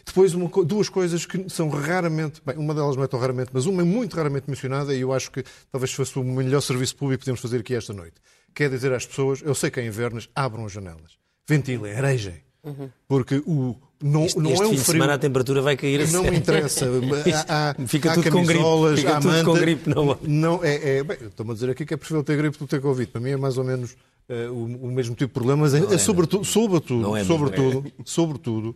Depois, 0.05 0.35
uma, 0.35 0.47
duas 0.63 0.87
coisas 0.87 1.25
que 1.25 1.49
são 1.49 1.67
raramente, 1.69 2.39
bem, 2.45 2.55
uma 2.57 2.75
delas 2.75 2.95
não 2.95 3.03
é 3.03 3.07
tão 3.07 3.19
raramente, 3.19 3.49
mas 3.51 3.65
uma 3.65 3.81
é 3.81 3.85
muito 3.85 4.15
raramente 4.15 4.47
mencionada 4.47 4.93
e 4.93 5.01
eu 5.01 5.11
acho 5.11 5.31
que 5.31 5.43
talvez 5.71 5.91
fosse 5.93 6.19
o 6.19 6.23
melhor 6.23 6.61
serviço 6.61 6.95
público 6.95 7.21
que 7.21 7.25
podemos 7.25 7.41
fazer 7.41 7.61
aqui 7.61 7.73
esta 7.73 7.91
noite. 7.91 8.17
Quer 8.53 8.69
dizer 8.69 8.93
às 8.93 9.03
pessoas, 9.03 9.41
eu 9.41 9.55
sei 9.55 9.71
que 9.71 9.79
é 9.79 9.85
inverno, 9.87 10.21
abram 10.35 10.67
as 10.67 10.73
janelas, 10.73 11.17
ventilem, 11.49 11.91
arejem, 11.95 12.43
uhum. 12.63 12.91
porque 13.07 13.41
o, 13.47 13.75
não, 14.01 14.25
este, 14.25 14.39
não 14.39 14.51
este 14.51 14.63
é 14.63 14.65
um 14.65 14.69
fim 14.69 14.75
de 14.75 14.81
frio. 14.81 14.93
semana 14.93 15.13
a 15.13 15.17
temperatura 15.17 15.61
vai 15.61 15.77
cair 15.77 16.01
a 16.01 16.07
Não 16.07 16.23
me 16.23 16.35
interessa. 16.35 16.85
Há, 17.47 17.75
Fica 17.87 18.11
há 18.11 18.15
tudo 18.15 18.31
com 18.31 18.43
gripe. 18.43 18.63
Fica 18.95 19.15
tudo 19.19 19.27
manta. 19.27 19.45
com 19.45 19.53
gripe, 19.53 19.89
não 19.89 20.17
Não, 20.21 20.63
é, 20.63 20.97
é, 20.97 21.03
bem, 21.03 21.17
estou-me 21.21 21.51
a 21.51 21.53
dizer 21.53 21.69
aqui 21.69 21.85
que 21.85 21.93
é 21.93 21.97
preferível 21.97 22.23
ter 22.23 22.37
gripe 22.37 22.57
do 22.57 22.65
que 22.65 22.71
ter 22.71 22.81
Covid. 22.81 23.11
Para 23.11 23.21
mim 23.21 23.31
é 23.31 23.37
mais 23.37 23.57
ou 23.57 23.63
menos 23.63 23.91
uh, 24.29 24.51
o, 24.51 24.87
o, 24.87 24.91
mesmo 24.91 25.15
tipo 25.15 25.27
de 25.29 25.33
problema, 25.33 25.63
mas 25.63 25.73
é, 25.73 25.79
é, 25.79 25.95
é 25.95 25.97
sobretudo, 25.97 26.43
sobretudo, 26.43 27.15
é 27.15 27.23
sobretudo, 27.23 27.87
é. 27.87 27.91
sobretudo 28.05 28.69
uh, 28.69 28.75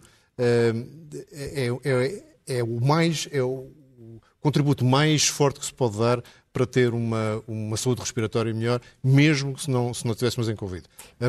é, 1.31 1.69
é, 1.83 2.23
é, 2.57 2.63
o 2.63 2.79
mais, 2.79 3.27
é 3.31 3.41
o 3.41 3.67
contributo 4.39 4.85
mais 4.85 5.27
forte 5.27 5.59
que 5.59 5.65
se 5.65 5.73
pode 5.73 5.97
dar 5.97 6.21
para 6.55 6.65
ter 6.65 6.93
uma, 6.93 7.43
uma 7.45 7.75
saúde 7.75 7.99
respiratória 7.99 8.53
melhor, 8.53 8.79
mesmo 9.03 9.59
se 9.59 9.69
não, 9.69 9.93
se 9.93 10.07
não 10.07 10.15
tivéssemos 10.15 10.47
em 10.47 10.55
Covid. 10.55 10.85
É 11.19 11.25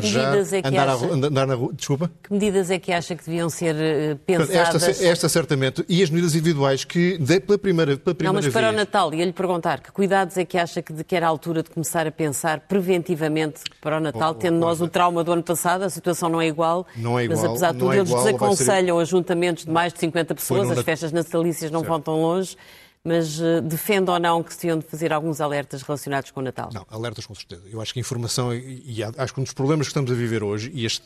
andar, 0.65 0.87
acha... 0.87 1.05
a, 1.05 1.13
andar 1.13 1.45
na 1.45 1.53
rua. 1.53 1.73
Desculpa? 1.73 2.09
Que 2.23 2.31
medidas 2.31 2.71
é 2.71 2.79
que 2.79 2.93
acha 2.93 3.13
que 3.13 3.25
deviam 3.25 3.49
ser 3.49 3.75
eh, 3.75 4.15
pensadas? 4.25 4.87
Esta, 4.87 5.05
esta 5.05 5.27
certamente. 5.27 5.83
E 5.89 6.01
as 6.01 6.09
medidas 6.09 6.33
individuais 6.33 6.85
que, 6.85 7.17
de, 7.17 7.41
pela 7.41 7.57
primeira, 7.57 7.97
pela 7.97 8.15
primeira 8.15 8.39
Não, 8.39 8.41
mas 8.41 8.53
para 8.53 8.67
vez... 8.67 8.73
o 8.73 8.77
Natal, 8.77 9.13
ia-lhe 9.13 9.33
perguntar, 9.33 9.81
que 9.81 9.91
cuidados 9.91 10.37
é 10.37 10.45
que 10.45 10.57
acha 10.57 10.81
que, 10.81 10.93
de, 10.93 11.03
que 11.03 11.13
era 11.13 11.25
a 11.25 11.29
altura 11.29 11.61
de 11.61 11.71
começar 11.71 12.07
a 12.07 12.11
pensar 12.11 12.61
preventivamente 12.61 13.63
para 13.81 13.97
o 13.97 13.99
Natal, 13.99 14.33
Bom, 14.33 14.39
tendo 14.39 14.57
nós 14.57 14.79
o 14.79 14.87
trauma 14.87 15.25
do 15.25 15.33
ano 15.33 15.43
passado, 15.43 15.81
a 15.81 15.89
situação 15.89 16.29
não 16.29 16.39
é 16.39 16.47
igual. 16.47 16.87
Não 16.95 17.19
é 17.19 17.25
igual. 17.25 17.37
Mas 17.37 17.49
apesar 17.49 17.73
de 17.73 17.79
tudo, 17.79 17.91
é 17.91 17.97
eles 17.97 18.09
igual, 18.09 18.23
desaconselham 18.23 18.95
ser... 18.95 19.01
ajuntamentos 19.01 19.65
de 19.65 19.71
mais 19.71 19.91
de 19.91 19.99
50 19.99 20.35
pessoas, 20.35 20.71
as 20.71 20.81
festas 20.83 21.11
natalícias 21.11 21.69
não 21.69 21.81
certo. 21.81 21.89
vão 21.89 21.99
tão 21.99 22.21
longe 22.21 22.55
mas 23.03 23.39
uh, 23.39 23.61
defende 23.61 24.11
ou 24.11 24.19
não 24.19 24.43
que 24.43 24.53
se 24.53 24.67
de 24.67 24.81
fazer 24.81 25.13
alguns 25.13 25.39
alertas 25.39 25.81
relacionados 25.81 26.31
com 26.31 26.39
o 26.39 26.43
Natal? 26.43 26.69
Não, 26.73 26.85
alertas 26.89 27.25
com 27.25 27.33
certeza. 27.33 27.63
Eu 27.71 27.81
acho 27.81 27.93
que 27.93 27.99
a 27.99 28.01
informação, 28.01 28.53
e, 28.53 28.83
e 28.85 29.03
acho 29.03 29.33
que 29.33 29.39
um 29.39 29.43
dos 29.43 29.53
problemas 29.53 29.87
que 29.87 29.91
estamos 29.91 30.11
a 30.11 30.15
viver 30.15 30.43
hoje, 30.43 30.71
e 30.73 30.85
este, 30.85 31.03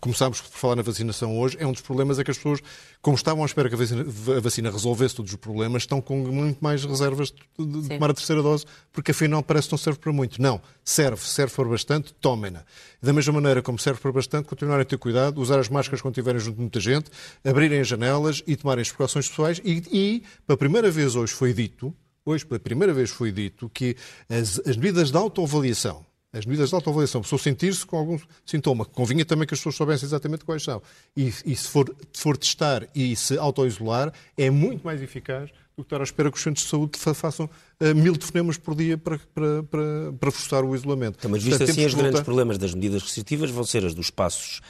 começámos 0.00 0.40
por 0.40 0.50
falar 0.50 0.76
na 0.76 0.82
vacinação 0.82 1.38
hoje, 1.38 1.56
é 1.60 1.66
um 1.66 1.72
dos 1.72 1.82
problemas 1.82 2.18
é 2.18 2.24
que 2.24 2.30
as 2.30 2.36
pessoas, 2.36 2.60
como 3.04 3.16
estavam 3.16 3.42
à 3.42 3.46
espera 3.46 3.68
que 3.68 3.74
a 3.74 3.78
vacina, 3.78 4.02
a 4.34 4.40
vacina 4.40 4.70
resolvesse 4.70 5.14
todos 5.14 5.30
os 5.30 5.36
problemas, 5.36 5.82
estão 5.82 6.00
com 6.00 6.16
muito 6.20 6.56
mais 6.64 6.82
reservas 6.86 7.30
de, 7.30 7.88
tomar 7.90 8.10
a 8.10 8.14
terceira 8.14 8.42
dose, 8.42 8.64
porque 8.90 9.10
afinal 9.10 9.42
parece 9.42 9.68
que 9.68 9.74
não 9.74 9.78
serve 9.78 9.98
para 9.98 10.10
muito. 10.10 10.40
Não, 10.40 10.58
serve, 10.82 11.20
serve 11.20 11.54
para 11.54 11.68
bastante, 11.68 12.14
tomem-na. 12.14 12.64
Da 13.02 13.12
mesma 13.12 13.34
maneira 13.34 13.60
como 13.60 13.78
serve 13.78 14.00
para 14.00 14.10
bastante, 14.10 14.48
continuarem 14.48 14.80
a 14.80 14.84
ter 14.86 14.96
cuidado, 14.96 15.38
usar 15.38 15.60
as 15.60 15.68
máscaras 15.68 16.00
quando 16.00 16.14
estiverem 16.14 16.40
junto 16.40 16.54
de 16.54 16.62
muita 16.62 16.80
gente, 16.80 17.10
abrirem 17.44 17.78
as 17.78 17.86
janelas 17.86 18.42
e 18.46 18.56
tomarem 18.56 18.80
as 18.80 18.88
precauções 18.88 19.28
pessoais. 19.28 19.60
E, 19.62 19.82
e 19.92 20.22
pela 20.46 20.56
primeira 20.56 20.90
vez 20.90 21.14
hoje 21.14 21.34
foi 21.34 21.52
dito, 21.52 21.94
hoje 22.24 22.46
pela 22.46 22.58
primeira 22.58 22.94
vez 22.94 23.10
foi 23.10 23.30
dito, 23.30 23.68
que 23.68 23.98
as, 24.30 24.58
as 24.60 24.78
medidas 24.78 25.10
de 25.10 25.16
autoavaliação, 25.18 26.06
as 26.38 26.44
medidas 26.44 26.70
de 26.70 26.74
autoavaliação, 26.74 27.20
a 27.20 27.22
pessoa 27.22 27.38
sentir-se 27.38 27.86
com 27.86 27.96
algum 27.96 28.18
sintoma, 28.44 28.84
convinha 28.84 29.24
também 29.24 29.46
que 29.46 29.54
as 29.54 29.60
pessoas 29.60 29.76
soubessem 29.76 30.06
exatamente 30.06 30.44
quais 30.44 30.62
são. 30.62 30.82
E, 31.16 31.32
e 31.46 31.56
se 31.56 31.68
for, 31.68 31.94
for 32.12 32.36
testar 32.36 32.86
e 32.94 33.14
se 33.14 33.38
autoisolar, 33.38 34.12
é 34.36 34.50
muito 34.50 34.84
mais 34.84 35.00
eficaz 35.00 35.50
do 35.76 35.82
que 35.82 35.86
estar 35.86 36.00
à 36.00 36.04
espera 36.04 36.30
que 36.30 36.36
os 36.36 36.42
centros 36.42 36.64
de 36.64 36.70
saúde 36.70 36.98
façam 36.98 37.46
uh, 37.46 37.94
mil 37.94 38.16
telefonemas 38.16 38.56
por 38.56 38.74
dia 38.74 38.96
para, 38.96 39.18
para, 39.34 39.62
para, 39.64 40.12
para 40.18 40.30
forçar 40.30 40.64
o 40.64 40.74
isolamento. 40.74 41.16
Então, 41.18 41.30
mas 41.30 41.42
visto 41.42 41.58
Portanto, 41.58 41.70
assim, 41.76 41.86
os 41.86 41.94
grandes 41.94 42.20
problemas 42.20 42.58
das 42.58 42.74
medidas 42.74 43.02
restritivas 43.02 43.50
vão 43.50 43.64
ser 43.64 43.84
as 43.84 43.94
dos 43.94 44.06
espaços 44.06 44.60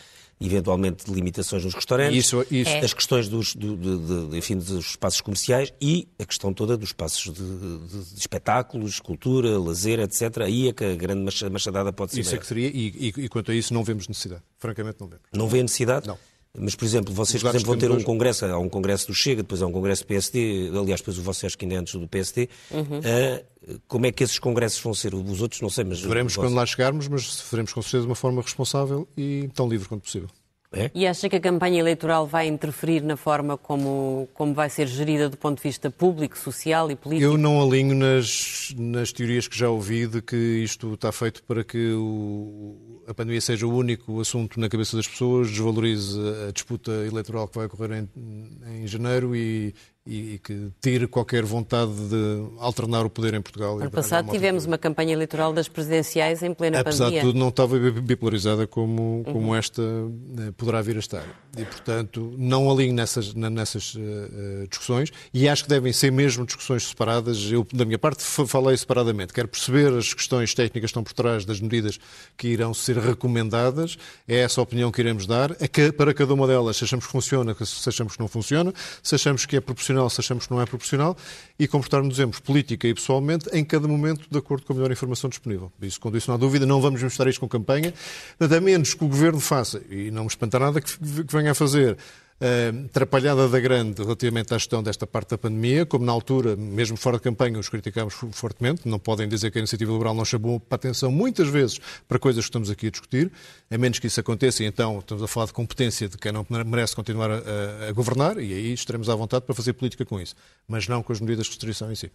eventualmente 0.40 1.04
de 1.06 1.12
limitações 1.12 1.64
nos 1.64 1.74
restaurantes, 1.74 2.18
Isso- 2.26 2.44
isso- 2.50 2.76
as 2.76 2.92
questões 2.92 3.28
dos, 3.28 3.54
do- 3.54 3.76
de- 3.76 4.28
de- 4.30 4.38
enfim, 4.38 4.56
dos 4.56 4.70
espaços 4.90 5.20
comerciais 5.20 5.72
e 5.80 6.08
a 6.18 6.24
questão 6.24 6.52
toda 6.52 6.76
dos 6.76 6.88
espaços 6.90 7.32
de, 7.32 7.42
de- 7.42 8.18
espetáculos, 8.18 8.98
cultura, 9.00 9.58
lazer, 9.58 10.00
etc. 10.00 10.38
Aí 10.42 10.68
é 10.68 10.72
que 10.72 10.84
a 10.84 10.94
grande 10.94 11.22
macha- 11.22 11.48
machadada 11.48 11.92
pode 11.92 12.12
ser 12.12 12.20
Isso 12.20 12.30
é 12.30 12.32
maior. 12.32 12.40
que 12.40 12.46
seria, 12.46 12.68
e, 12.68 13.12
e- 13.16 13.24
e 13.24 13.28
quanto 13.28 13.50
a 13.50 13.54
isso 13.54 13.72
não 13.72 13.84
vemos 13.84 14.08
necessidade. 14.08 14.42
Francamente 14.58 14.96
não 15.00 15.06
vemos. 15.08 15.22
Não 15.32 15.48
vê 15.48 15.62
necessidade? 15.62 16.06
Não. 16.06 16.18
Mas, 16.56 16.74
por 16.76 16.84
exemplo, 16.84 17.12
vocês, 17.12 17.42
por 17.42 17.48
exemplo, 17.48 17.66
vão 17.66 17.76
ter 17.78 17.90
um 17.90 17.96
hoje- 17.96 18.04
congresso, 18.04 18.44
há 18.46 18.58
um 18.58 18.68
congresso 18.68 19.08
do 19.08 19.14
Chega, 19.14 19.42
depois 19.42 19.60
há 19.60 19.66
um 19.66 19.72
congresso 19.72 20.04
do 20.04 20.06
PSD, 20.06 20.70
aliás, 20.72 21.00
depois 21.00 21.18
o 21.18 21.22
vosso 21.22 21.44
acho 21.44 21.58
que 21.58 21.64
ainda 21.64 21.74
é 21.74 21.78
antes 21.78 21.94
do 21.94 22.06
PSD. 22.06 22.48
Uhum. 22.70 23.00
Ah, 23.04 23.42
como 23.88 24.06
é 24.06 24.12
que 24.12 24.22
esses 24.22 24.38
congressos 24.38 24.80
vão 24.80 24.94
ser? 24.94 25.14
Os 25.14 25.40
outros 25.42 25.60
não 25.60 25.68
sei, 25.68 25.82
mas... 25.84 26.00
Veremos 26.00 26.36
quando 26.36 26.54
lá 26.54 26.64
chegarmos, 26.64 27.08
mas 27.08 27.40
faremos 27.40 27.72
com 27.72 27.82
certeza 27.82 28.02
de 28.02 28.08
uma 28.08 28.14
forma 28.14 28.40
responsável 28.40 29.08
e 29.16 29.50
tão 29.54 29.68
livre 29.68 29.88
quanto 29.88 30.02
possível. 30.02 30.28
É? 30.74 30.90
E 30.94 31.06
acha 31.06 31.28
que 31.28 31.36
a 31.36 31.40
campanha 31.40 31.78
eleitoral 31.80 32.26
vai 32.26 32.48
interferir 32.48 33.00
na 33.02 33.16
forma 33.16 33.56
como, 33.56 34.28
como 34.34 34.52
vai 34.54 34.68
ser 34.68 34.86
gerida 34.88 35.28
do 35.28 35.36
ponto 35.36 35.58
de 35.58 35.62
vista 35.62 35.90
público, 35.90 36.36
social 36.36 36.90
e 36.90 36.96
político? 36.96 37.30
Eu 37.32 37.38
não 37.38 37.62
alinho 37.62 37.94
nas, 37.94 38.74
nas 38.76 39.12
teorias 39.12 39.46
que 39.46 39.56
já 39.56 39.68
ouvi 39.68 40.06
de 40.06 40.20
que 40.20 40.36
isto 40.36 40.94
está 40.94 41.12
feito 41.12 41.42
para 41.44 41.62
que 41.62 41.92
o- 41.92 43.02
a 43.06 43.14
pandemia 43.14 43.40
seja 43.40 43.66
o 43.66 43.74
único 43.74 44.20
assunto 44.20 44.58
na 44.58 44.68
cabeça 44.68 44.96
das 44.96 45.06
pessoas, 45.06 45.48
desvalorize 45.50 46.18
a 46.48 46.50
disputa 46.52 46.90
eleitoral 47.06 47.46
que 47.48 47.56
vai 47.56 47.66
ocorrer 47.66 47.92
em, 48.16 48.82
em 48.82 48.86
janeiro 48.86 49.36
e, 49.36 49.74
e 50.06 50.38
que 50.44 50.68
tire 50.82 51.06
qualquer 51.06 51.44
vontade 51.44 51.90
de 51.92 52.46
alternar 52.58 53.06
o 53.06 53.10
poder 53.10 53.32
em 53.32 53.40
Portugal. 53.40 53.78
Ano 53.80 53.90
passado 53.90 54.30
tivemos 54.30 54.66
uma 54.66 54.76
campanha 54.76 55.14
eleitoral 55.14 55.52
das 55.52 55.66
presidenciais 55.66 56.42
em 56.42 56.52
plena 56.52 56.80
Apesar 56.80 57.04
pandemia. 57.06 57.22
de 57.22 57.26
tudo, 57.28 57.38
não 57.38 57.48
estava 57.48 57.78
bi- 57.78 58.00
bipolarizada 58.02 58.66
como, 58.66 59.22
como 59.24 59.54
esta 59.54 59.80
eh, 59.82 60.52
poderá 60.58 60.82
vir 60.82 60.96
a 60.96 60.98
estar. 60.98 61.24
E, 61.56 61.64
portanto, 61.64 62.34
não 62.36 62.70
alinho 62.70 62.92
nessas, 62.92 63.32
nessas 63.32 63.94
eh, 63.96 64.66
discussões 64.68 65.10
e 65.32 65.48
acho 65.48 65.62
que 65.62 65.70
devem 65.70 65.92
ser 65.92 66.12
mesmo 66.12 66.44
discussões 66.44 66.86
separadas. 66.86 67.50
Eu, 67.50 67.66
da 67.72 67.86
minha 67.86 67.98
parte, 67.98 68.22
fa- 68.22 68.46
falei 68.46 68.76
separadamente. 68.76 69.32
Quero 69.32 69.48
perceber 69.48 69.90
as 69.94 70.12
questões 70.12 70.52
técnicas 70.52 70.82
que 70.82 70.86
estão 70.86 71.02
por 71.02 71.14
trás 71.14 71.46
das 71.46 71.60
medidas 71.60 71.98
que 72.36 72.48
irão 72.48 72.74
ser 72.74 72.98
recomendadas. 72.98 73.96
É 74.28 74.40
essa 74.40 74.60
a 74.60 74.64
opinião 74.64 74.92
que 74.92 75.00
iremos 75.00 75.26
dar. 75.26 75.50
Para 75.96 76.12
cada 76.12 76.34
uma 76.34 76.46
delas, 76.46 76.76
se 76.76 76.84
achamos 76.84 77.06
que 77.06 77.10
funciona, 77.12 77.56
se 77.64 77.88
achamos 77.88 78.14
que 78.16 78.20
não 78.20 78.28
funciona, 78.28 78.70
se 79.02 79.14
achamos 79.14 79.46
que 79.46 79.56
é 79.56 79.60
proporcional, 79.60 79.93
se 80.08 80.20
achamos 80.20 80.46
que 80.46 80.52
não 80.52 80.60
é 80.60 80.66
proporcional 80.66 81.16
e 81.58 81.66
comportar-nos 81.66 82.18
política 82.40 82.86
e 82.86 82.94
pessoalmente 82.94 83.48
em 83.52 83.64
cada 83.64 83.86
momento 83.86 84.26
de 84.30 84.38
acordo 84.38 84.66
com 84.66 84.72
a 84.72 84.76
melhor 84.76 84.90
informação 84.90 85.30
disponível. 85.30 85.72
Isso, 85.80 86.00
quando 86.00 86.16
isso 86.16 86.28
não 86.28 86.34
há 86.34 86.38
dúvida, 86.38 86.66
não 86.66 86.80
vamos 86.80 87.02
misturar 87.02 87.28
isto 87.28 87.40
com 87.40 87.48
campanha, 87.48 87.92
a 88.38 88.60
menos 88.60 88.94
que 88.94 89.04
o 89.04 89.08
Governo 89.08 89.40
faça, 89.40 89.82
e 89.90 90.10
não 90.10 90.22
me 90.22 90.28
espanta 90.28 90.58
nada 90.58 90.80
que 90.80 90.90
venha 91.00 91.52
a 91.52 91.54
fazer, 91.54 91.96
eh, 92.40 92.72
atrapalhada 92.86 93.48
da 93.48 93.60
grande 93.60 94.02
relativamente 94.02 94.52
à 94.52 94.58
gestão 94.58 94.82
desta 94.82 95.06
parte 95.06 95.30
da 95.30 95.38
pandemia, 95.38 95.86
como 95.86 96.04
na 96.04 96.12
altura, 96.12 96.56
mesmo 96.56 96.96
fora 96.96 97.16
de 97.16 97.22
campanha, 97.22 97.58
os 97.58 97.68
criticámos 97.68 98.14
fortemente. 98.32 98.88
Não 98.88 98.98
podem 98.98 99.28
dizer 99.28 99.50
que 99.50 99.58
a 99.58 99.60
iniciativa 99.60 99.92
liberal 99.92 100.14
não 100.14 100.24
chamou 100.24 100.58
para 100.60 100.76
atenção 100.76 101.10
muitas 101.10 101.48
vezes 101.48 101.80
para 102.08 102.18
coisas 102.18 102.44
que 102.44 102.48
estamos 102.48 102.70
aqui 102.70 102.88
a 102.88 102.90
discutir, 102.90 103.32
a 103.70 103.78
menos 103.78 103.98
que 103.98 104.06
isso 104.06 104.20
aconteça, 104.20 104.62
e 104.62 104.66
então 104.66 104.98
estamos 104.98 105.22
a 105.22 105.26
falar 105.28 105.46
de 105.46 105.52
competência 105.52 106.08
de 106.08 106.16
quem 106.18 106.32
não 106.32 106.46
merece 106.66 106.94
continuar 106.94 107.30
a- 107.30 107.88
a 107.88 107.92
governar, 107.92 108.38
e 108.38 108.52
aí 108.52 108.72
estaremos 108.72 109.08
à 109.08 109.14
vontade 109.14 109.44
para 109.44 109.54
fazer 109.54 109.72
política 109.72 110.04
com 110.04 110.20
isso, 110.20 110.34
mas 110.68 110.86
não 110.88 111.02
com 111.02 111.12
as 111.12 111.20
medidas 111.20 111.46
de 111.46 111.50
restrição 111.52 111.90
em 111.90 111.94
si. 111.94 112.10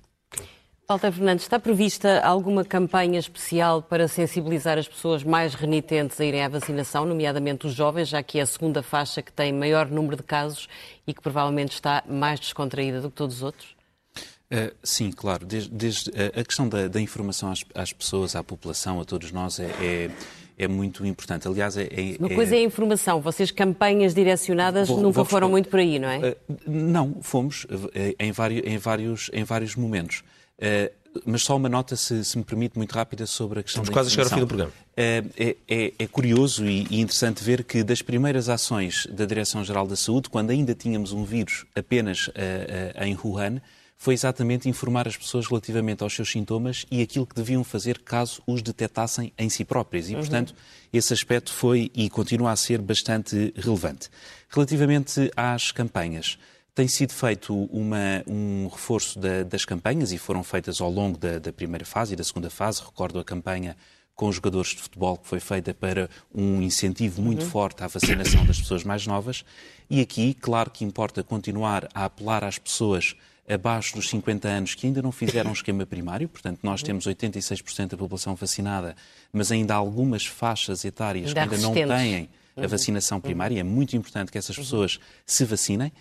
Walter 0.89 1.11
Fernandes, 1.11 1.45
está 1.45 1.59
prevista 1.59 2.19
alguma 2.21 2.65
campanha 2.65 3.19
especial 3.19 3.79
para 3.79 4.07
sensibilizar 4.07 4.75
as 4.79 4.87
pessoas 4.87 5.23
mais 5.23 5.53
renitentes 5.53 6.19
a 6.19 6.25
irem 6.25 6.41
à 6.43 6.49
vacinação, 6.49 7.05
nomeadamente 7.05 7.67
os 7.67 7.75
jovens, 7.75 8.07
já 8.09 8.23
que 8.23 8.39
é 8.39 8.41
a 8.41 8.45
segunda 8.47 8.81
faixa 8.81 9.21
que 9.21 9.31
tem 9.31 9.53
maior 9.53 9.87
número 9.87 10.17
de 10.17 10.23
casos 10.23 10.67
e 11.05 11.13
que 11.13 11.21
provavelmente 11.21 11.73
está 11.73 12.03
mais 12.09 12.39
descontraída 12.39 13.01
do 13.01 13.11
que 13.11 13.15
todos 13.15 13.35
os 13.35 13.43
outros? 13.43 13.75
Uh, 14.51 14.73
sim, 14.83 15.11
claro. 15.11 15.45
Desde, 15.45 15.69
desde- 15.69 16.09
a- 16.09 16.39
a 16.39 16.43
questão 16.43 16.67
da, 16.67 16.87
da 16.87 16.99
informação 16.99 17.51
às, 17.51 17.63
às 17.75 17.93
pessoas, 17.93 18.35
à 18.35 18.43
população, 18.43 18.99
a 18.99 19.05
todos 19.05 19.31
nós, 19.31 19.59
é, 19.59 19.65
é, 19.79 20.09
é 20.57 20.67
muito 20.67 21.05
importante. 21.05 21.47
Aliás, 21.47 21.77
é. 21.77 21.83
é- 21.83 22.15
Uma 22.19 22.29
coisa 22.31 22.55
é 22.55 22.57
a 22.57 22.63
informação. 22.63 23.21
Vocês, 23.21 23.51
campanhas 23.51 24.15
direcionadas, 24.15 24.87
Vou- 24.87 24.99
nunca 25.01 25.23
foram 25.23 25.49
muito 25.49 25.69
por 25.69 25.77
aí, 25.79 25.99
não 25.99 26.09
é? 26.09 26.17
Uh, 26.31 26.35
não, 26.65 27.17
fomos 27.21 27.65
uh, 27.65 27.91
em, 28.17 28.31
vários, 28.31 28.65
em, 28.65 28.77
vários, 28.79 29.29
em 29.31 29.43
vários 29.43 29.75
momentos. 29.75 30.23
Uh, 30.59 30.99
mas 31.25 31.41
só 31.41 31.55
uma 31.55 31.67
nota, 31.67 31.95
se, 31.95 32.23
se 32.23 32.37
me 32.37 32.43
permite, 32.43 32.77
muito 32.77 32.91
rápida 32.93 33.25
sobre 33.25 33.61
a 33.61 33.63
questão 33.63 33.81
Estamos 33.81 33.89
da 33.89 33.93
quase 33.93 34.09
a 34.09 34.11
chegar 34.11 34.23
ao 34.25 34.29
fim 34.29 34.39
do 34.41 34.47
programa. 34.47 34.71
É, 34.95 35.23
é- 35.37 35.55
é- 35.67 35.93
é 35.97 36.07
curioso 36.07 36.65
e, 36.67 36.85
e 36.89 36.99
interessante 37.01 37.43
ver 37.43 37.63
que 37.63 37.83
das 37.83 38.01
primeiras 38.01 38.47
ações 38.47 39.07
da 39.09 39.25
Direção-Geral 39.25 39.87
da 39.87 39.95
Saúde, 39.95 40.29
quando 40.29 40.51
ainda 40.51 40.75
tínhamos 40.75 41.11
um 41.11 41.23
vírus 41.23 41.65
apenas 41.75 42.27
uh, 42.27 42.31
uh, 42.31 43.03
em 43.03 43.17
Wuhan, 43.17 43.59
foi 43.97 44.13
exatamente 44.13 44.69
informar 44.69 45.07
as 45.07 45.17
pessoas 45.17 45.47
relativamente 45.47 46.03
aos 46.03 46.13
seus 46.13 46.31
sintomas 46.31 46.85
e 46.91 47.01
aquilo 47.01 47.25
que 47.25 47.35
deviam 47.35 47.63
fazer 47.65 47.99
caso 47.99 48.41
os 48.47 48.61
detectassem 48.61 49.33
em 49.37 49.49
si 49.49 49.65
próprias. 49.65 50.09
E, 50.09 50.15
portanto, 50.15 50.53
esse 50.93 51.11
aspecto 51.11 51.51
foi 51.51 51.91
e 51.93 52.09
continua 52.09 52.51
a 52.51 52.55
ser 52.55 52.79
bastante 52.79 53.53
relevante. 53.57 54.09
Relativamente 54.47 55.29
às 55.35 55.71
campanhas, 55.73 56.37
tem 56.79 56.87
sido 56.87 57.11
feito 57.13 57.53
uma- 57.73 58.23
um 58.25 58.69
reforço 58.71 59.19
da- 59.19 59.43
das 59.43 59.65
campanhas 59.65 60.13
e 60.13 60.17
foram 60.17 60.41
feitas 60.45 60.79
ao 60.79 60.89
longo 60.89 61.17
da, 61.17 61.37
da 61.37 61.51
primeira 61.51 61.83
fase 61.83 62.13
e 62.13 62.15
da 62.15 62.23
segunda 62.23 62.49
fase. 62.49 62.81
Recordo 62.81 63.19
a 63.19 63.23
campanha 63.25 63.75
com 64.15 64.29
os 64.29 64.35
jogadores 64.37 64.69
de 64.69 64.77
futebol 64.77 65.17
que 65.17 65.27
foi 65.27 65.41
feita 65.41 65.73
para 65.73 66.09
um 66.33 66.61
incentivo 66.61 67.21
muito 67.21 67.45
forte 67.45 67.83
à 67.83 67.87
vacinação 67.87 68.45
das 68.45 68.59
pessoas 68.59 68.85
mais 68.85 69.05
novas. 69.05 69.43
E 69.89 69.99
aqui, 69.99 70.33
claro 70.33 70.71
que 70.71 70.85
importa 70.85 71.21
continuar 71.21 71.89
a 71.93 72.05
apelar 72.05 72.45
às 72.45 72.57
pessoas 72.57 73.13
abaixo 73.47 73.95
dos 73.95 74.07
50 74.09 74.47
anos 74.47 74.73
que 74.73 74.87
ainda 74.87 75.01
não 75.01 75.11
fizeram 75.11 75.49
um 75.49 75.53
esquema 75.53 75.85
primário, 75.85 76.29
portanto, 76.29 76.59
nós 76.63 76.81
temos 76.81 77.05
86% 77.07 77.89
da 77.91 77.97
população 77.97 78.35
vacinada, 78.35 78.95
mas 79.33 79.51
ainda 79.51 79.73
há 79.73 79.77
algumas 79.77 80.25
faixas 80.25 80.85
etárias 80.85 81.27
Ainda 81.29 81.45
que 81.45 81.55
ainda 81.55 81.57
não 81.67 81.73
têm 81.73 82.29
a 82.55 82.67
vacinação 82.67 83.19
primária. 83.19 83.55
e 83.55 83.59
É 83.59 83.63
muito 83.63 83.97
importante 83.97 84.31
que 84.31 84.37
essas 84.37 84.55
pessoas 84.55 84.97
se 85.25 85.43
vacinem. 85.43 85.91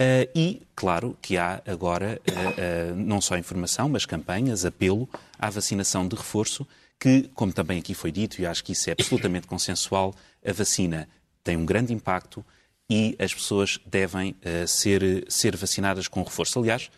Uh, 0.00 0.30
e, 0.32 0.62
claro, 0.76 1.18
que 1.20 1.36
há 1.36 1.60
agora 1.66 2.20
uh, 2.30 2.92
uh, 2.92 2.96
não 2.96 3.20
só 3.20 3.36
informação, 3.36 3.88
mas 3.88 4.06
campanhas, 4.06 4.64
apelo 4.64 5.08
à 5.36 5.50
vacinação 5.50 6.06
de 6.06 6.14
reforço, 6.14 6.64
que, 7.00 7.28
como 7.34 7.52
também 7.52 7.80
aqui 7.80 7.94
foi 7.94 8.12
dito, 8.12 8.40
e 8.40 8.46
acho 8.46 8.62
que 8.62 8.72
isso 8.72 8.88
é 8.88 8.92
absolutamente 8.92 9.48
consensual, 9.48 10.14
a 10.46 10.52
vacina 10.52 11.08
tem 11.42 11.56
um 11.56 11.66
grande 11.66 11.92
impacto 11.92 12.44
e 12.88 13.16
as 13.18 13.34
pessoas 13.34 13.80
devem 13.84 14.34
ser, 14.66 15.24
ser 15.28 15.56
vacinadas 15.56 16.08
com 16.08 16.22
reforço. 16.22 16.58
Aliás, 16.58 16.90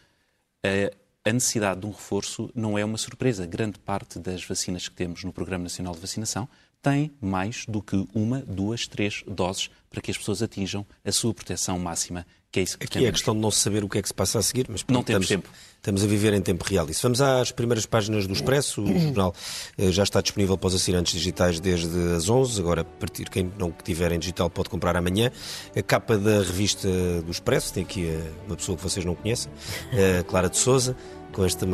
a 1.25 1.33
necessidade 1.33 1.81
de 1.81 1.87
um 1.87 1.91
reforço 1.91 2.51
não 2.55 2.79
é 2.79 2.85
uma 2.85 2.97
surpresa. 2.97 3.45
Grande 3.45 3.79
parte 3.79 4.19
das 4.19 4.43
vacinas 4.45 4.89
que 4.89 4.95
temos 4.95 5.23
no 5.25 5.33
Programa 5.33 5.65
Nacional 5.65 5.95
de 5.95 6.01
Vacinação 6.01 6.49
tem 6.81 7.11
mais 7.21 7.67
do 7.67 7.83
que 7.83 8.07
uma, 8.15 8.41
duas, 8.41 8.87
três 8.87 9.23
doses 9.27 9.71
para 9.91 10.01
que 10.01 10.11
as 10.11 10.17
pessoas 10.17 10.43
atinjam 10.43 10.87
a 11.05 11.13
sua 11.13 11.35
proteção 11.35 11.79
máxima, 11.79 12.27
que 12.53 12.61
é 12.61 12.63
isso 12.65 12.77
que 12.77 12.85
Aqui 12.85 13.05
é 13.05 13.09
a 13.09 13.13
questão 13.13 13.35
de 13.35 13.41
não 13.41 13.51
saber 13.51 13.85
o 13.85 13.89
que 13.89 13.99
é 13.99 14.03
que 14.03 14.09
se 14.09 14.15
passa 14.15 14.39
a 14.39 14.43
seguir, 14.43 14.67
mas 14.69 14.85
Não 14.89 15.03
temos 15.05 15.27
estamos, 15.27 15.45
tempo. 15.47 15.57
estamos 15.77 16.03
a 16.03 16.07
viver 16.07 16.33
em 16.33 16.41
tempo 16.41 16.65
real. 16.65 16.87
Se 16.89 17.03
vamos 17.03 17.21
às 17.21 17.53
primeiras 17.53 17.87
páginas 17.87 18.27
do 18.27 18.33
Expresso, 18.33 18.83
o 18.83 18.87
jornal 18.99 19.35
eh, 19.79 19.93
já 19.93 20.03
está 20.03 20.21
disponível 20.21 20.59
para 20.59 20.67
os 20.69 20.75
assinantes 20.75 21.13
digitais 21.13 21.61
desde 21.61 21.97
as 22.17 22.29
11, 22.29 22.61
agora 22.61 22.81
a 22.81 22.85
partir 22.85 23.29
quem 23.31 23.53
não 23.57 23.71
tiver 23.71 24.11
em 24.13 24.19
digital 24.19 24.51
pode 24.51 24.69
comprar 24.69 24.97
amanhã. 24.97 25.31
A 25.77 25.83
capa 25.83 26.19
da 26.19 26.39
revista 26.39 26.89
do 27.25 27.31
Expresso, 27.31 27.73
tem 27.73 27.85
aqui 27.85 28.09
eh, 28.09 28.31
uma 28.47 28.57
pessoa 28.57 28.77
que 28.77 28.83
vocês 28.83 29.05
não 29.05 29.15
conhecem, 29.15 29.51
eh, 29.93 30.25
Clara 30.27 30.49
de 30.51 30.59
Souza, 30.59 30.97
com 31.33 31.45
esta, 31.45 31.65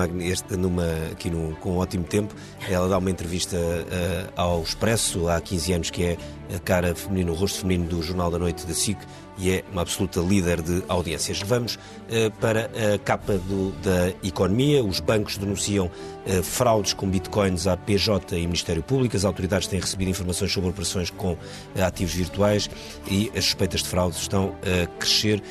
numa, 0.56 0.84
aqui 1.10 1.30
no, 1.30 1.56
com 1.56 1.72
um 1.72 1.76
ótimo 1.78 2.04
tempo. 2.04 2.34
Ela 2.68 2.88
dá 2.88 2.98
uma 2.98 3.10
entrevista 3.10 3.56
eh, 3.56 4.26
ao 4.36 4.62
Expresso 4.62 5.28
há 5.28 5.40
15 5.40 5.72
anos, 5.72 5.90
que 5.90 6.02
é 6.04 6.18
a 6.54 6.58
cara 6.58 6.94
feminina, 6.94 7.30
o 7.32 7.34
rosto 7.34 7.60
feminino 7.60 7.88
do 7.88 8.02
Jornal 8.02 8.30
da 8.30 8.38
Noite 8.38 8.66
da 8.66 8.74
SIC 8.74 8.98
e 9.38 9.50
é 9.50 9.64
uma 9.70 9.82
absoluta 9.82 10.18
líder 10.20 10.62
de 10.62 10.82
audiências. 10.88 11.40
Vamos 11.42 11.78
eh, 12.08 12.30
para 12.40 12.70
a 12.94 12.98
capa 12.98 13.34
do- 13.34 13.70
da 13.82 14.08
economia. 14.26 14.82
Os 14.82 14.98
bancos 14.98 15.36
denunciam 15.36 15.90
eh, 16.26 16.40
fraudes 16.42 16.94
com 16.94 17.06
bitcoins 17.06 17.66
à 17.66 17.76
PJ 17.76 18.34
e 18.38 18.46
Ministério 18.46 18.82
Público. 18.82 19.14
As 19.14 19.26
autoridades 19.26 19.66
têm 19.68 19.78
recebido 19.78 20.08
informações 20.10 20.50
sobre 20.50 20.70
operações 20.70 21.10
com 21.10 21.36
eh, 21.74 21.82
ativos 21.82 22.14
virtuais 22.14 22.70
e 23.10 23.30
as 23.36 23.44
suspeitas 23.44 23.82
de 23.82 23.88
fraude 23.90 24.16
estão 24.16 24.54
a 24.62 24.86
crescer 24.98 25.42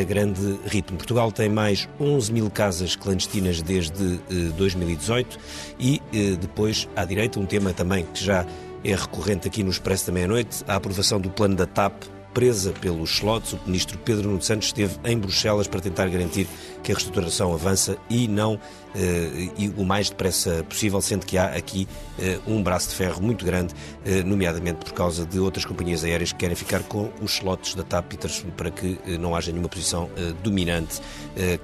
a 0.00 0.02
grande 0.02 0.58
ritmo. 0.66 0.96
Portugal 0.96 1.30
tem 1.30 1.48
mais 1.48 1.88
11 2.00 2.32
mil 2.32 2.50
casas 2.50 2.96
clandestinas 2.96 3.62
desde 3.62 4.14
eh, 4.28 4.50
2018 4.56 5.38
e 5.78 6.02
depois, 6.40 6.88
à 6.96 7.04
direita, 7.04 7.38
um 7.38 7.46
tema 7.46 7.72
também 7.72 8.04
que 8.12 8.24
já 8.24 8.44
é 8.84 8.94
recorrente 8.94 9.48
aqui 9.48 9.62
no 9.62 9.70
Expresso 9.70 10.06
da 10.06 10.12
Meia-Noite, 10.12 10.62
a 10.68 10.76
aprovação 10.76 11.18
do 11.18 11.30
plano 11.30 11.56
da 11.56 11.66
TAP 11.66 12.04
presa 12.34 12.72
pelos 12.72 13.10
slots. 13.12 13.52
O 13.52 13.60
ministro 13.64 13.96
Pedro 13.96 14.28
Nuno 14.28 14.42
Santos 14.42 14.66
esteve 14.66 14.96
em 15.04 15.16
Bruxelas 15.16 15.68
para 15.68 15.80
tentar 15.80 16.08
garantir 16.08 16.48
que 16.82 16.90
a 16.90 16.94
reestruturação 16.94 17.54
avança 17.54 17.96
e 18.10 18.26
não 18.26 18.60
eh, 18.94 19.48
e 19.56 19.68
o 19.76 19.84
mais 19.84 20.10
depressa 20.10 20.64
possível, 20.68 21.00
sendo 21.00 21.24
que 21.24 21.38
há 21.38 21.46
aqui 21.46 21.88
eh, 22.18 22.38
um 22.46 22.62
braço 22.62 22.90
de 22.90 22.96
ferro 22.96 23.22
muito 23.22 23.44
grande, 23.44 23.72
eh, 24.04 24.22
nomeadamente 24.24 24.84
por 24.84 24.92
causa 24.92 25.24
de 25.24 25.38
outras 25.38 25.64
companhias 25.64 26.04
aéreas 26.04 26.32
que 26.32 26.38
querem 26.38 26.56
ficar 26.56 26.82
com 26.82 27.10
os 27.22 27.34
slots 27.34 27.74
da 27.74 27.84
TAP 27.84 28.06
Peters 28.06 28.44
para 28.56 28.70
que 28.70 28.98
não 29.18 29.34
haja 29.34 29.50
nenhuma 29.52 29.68
posição 29.68 30.10
dominante 30.42 31.00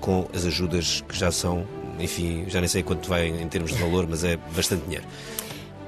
com 0.00 0.26
as 0.32 0.46
ajudas 0.46 1.02
que 1.06 1.16
já 1.16 1.30
são 1.30 1.66
enfim, 1.98 2.44
já 2.48 2.60
nem 2.60 2.68
sei 2.68 2.82
quanto 2.82 3.08
vai 3.08 3.28
em 3.28 3.48
termos 3.48 3.72
de 3.72 3.78
valor, 3.78 4.06
mas 4.08 4.24
é 4.24 4.36
bastante 4.54 4.84
dinheiro. 4.84 5.04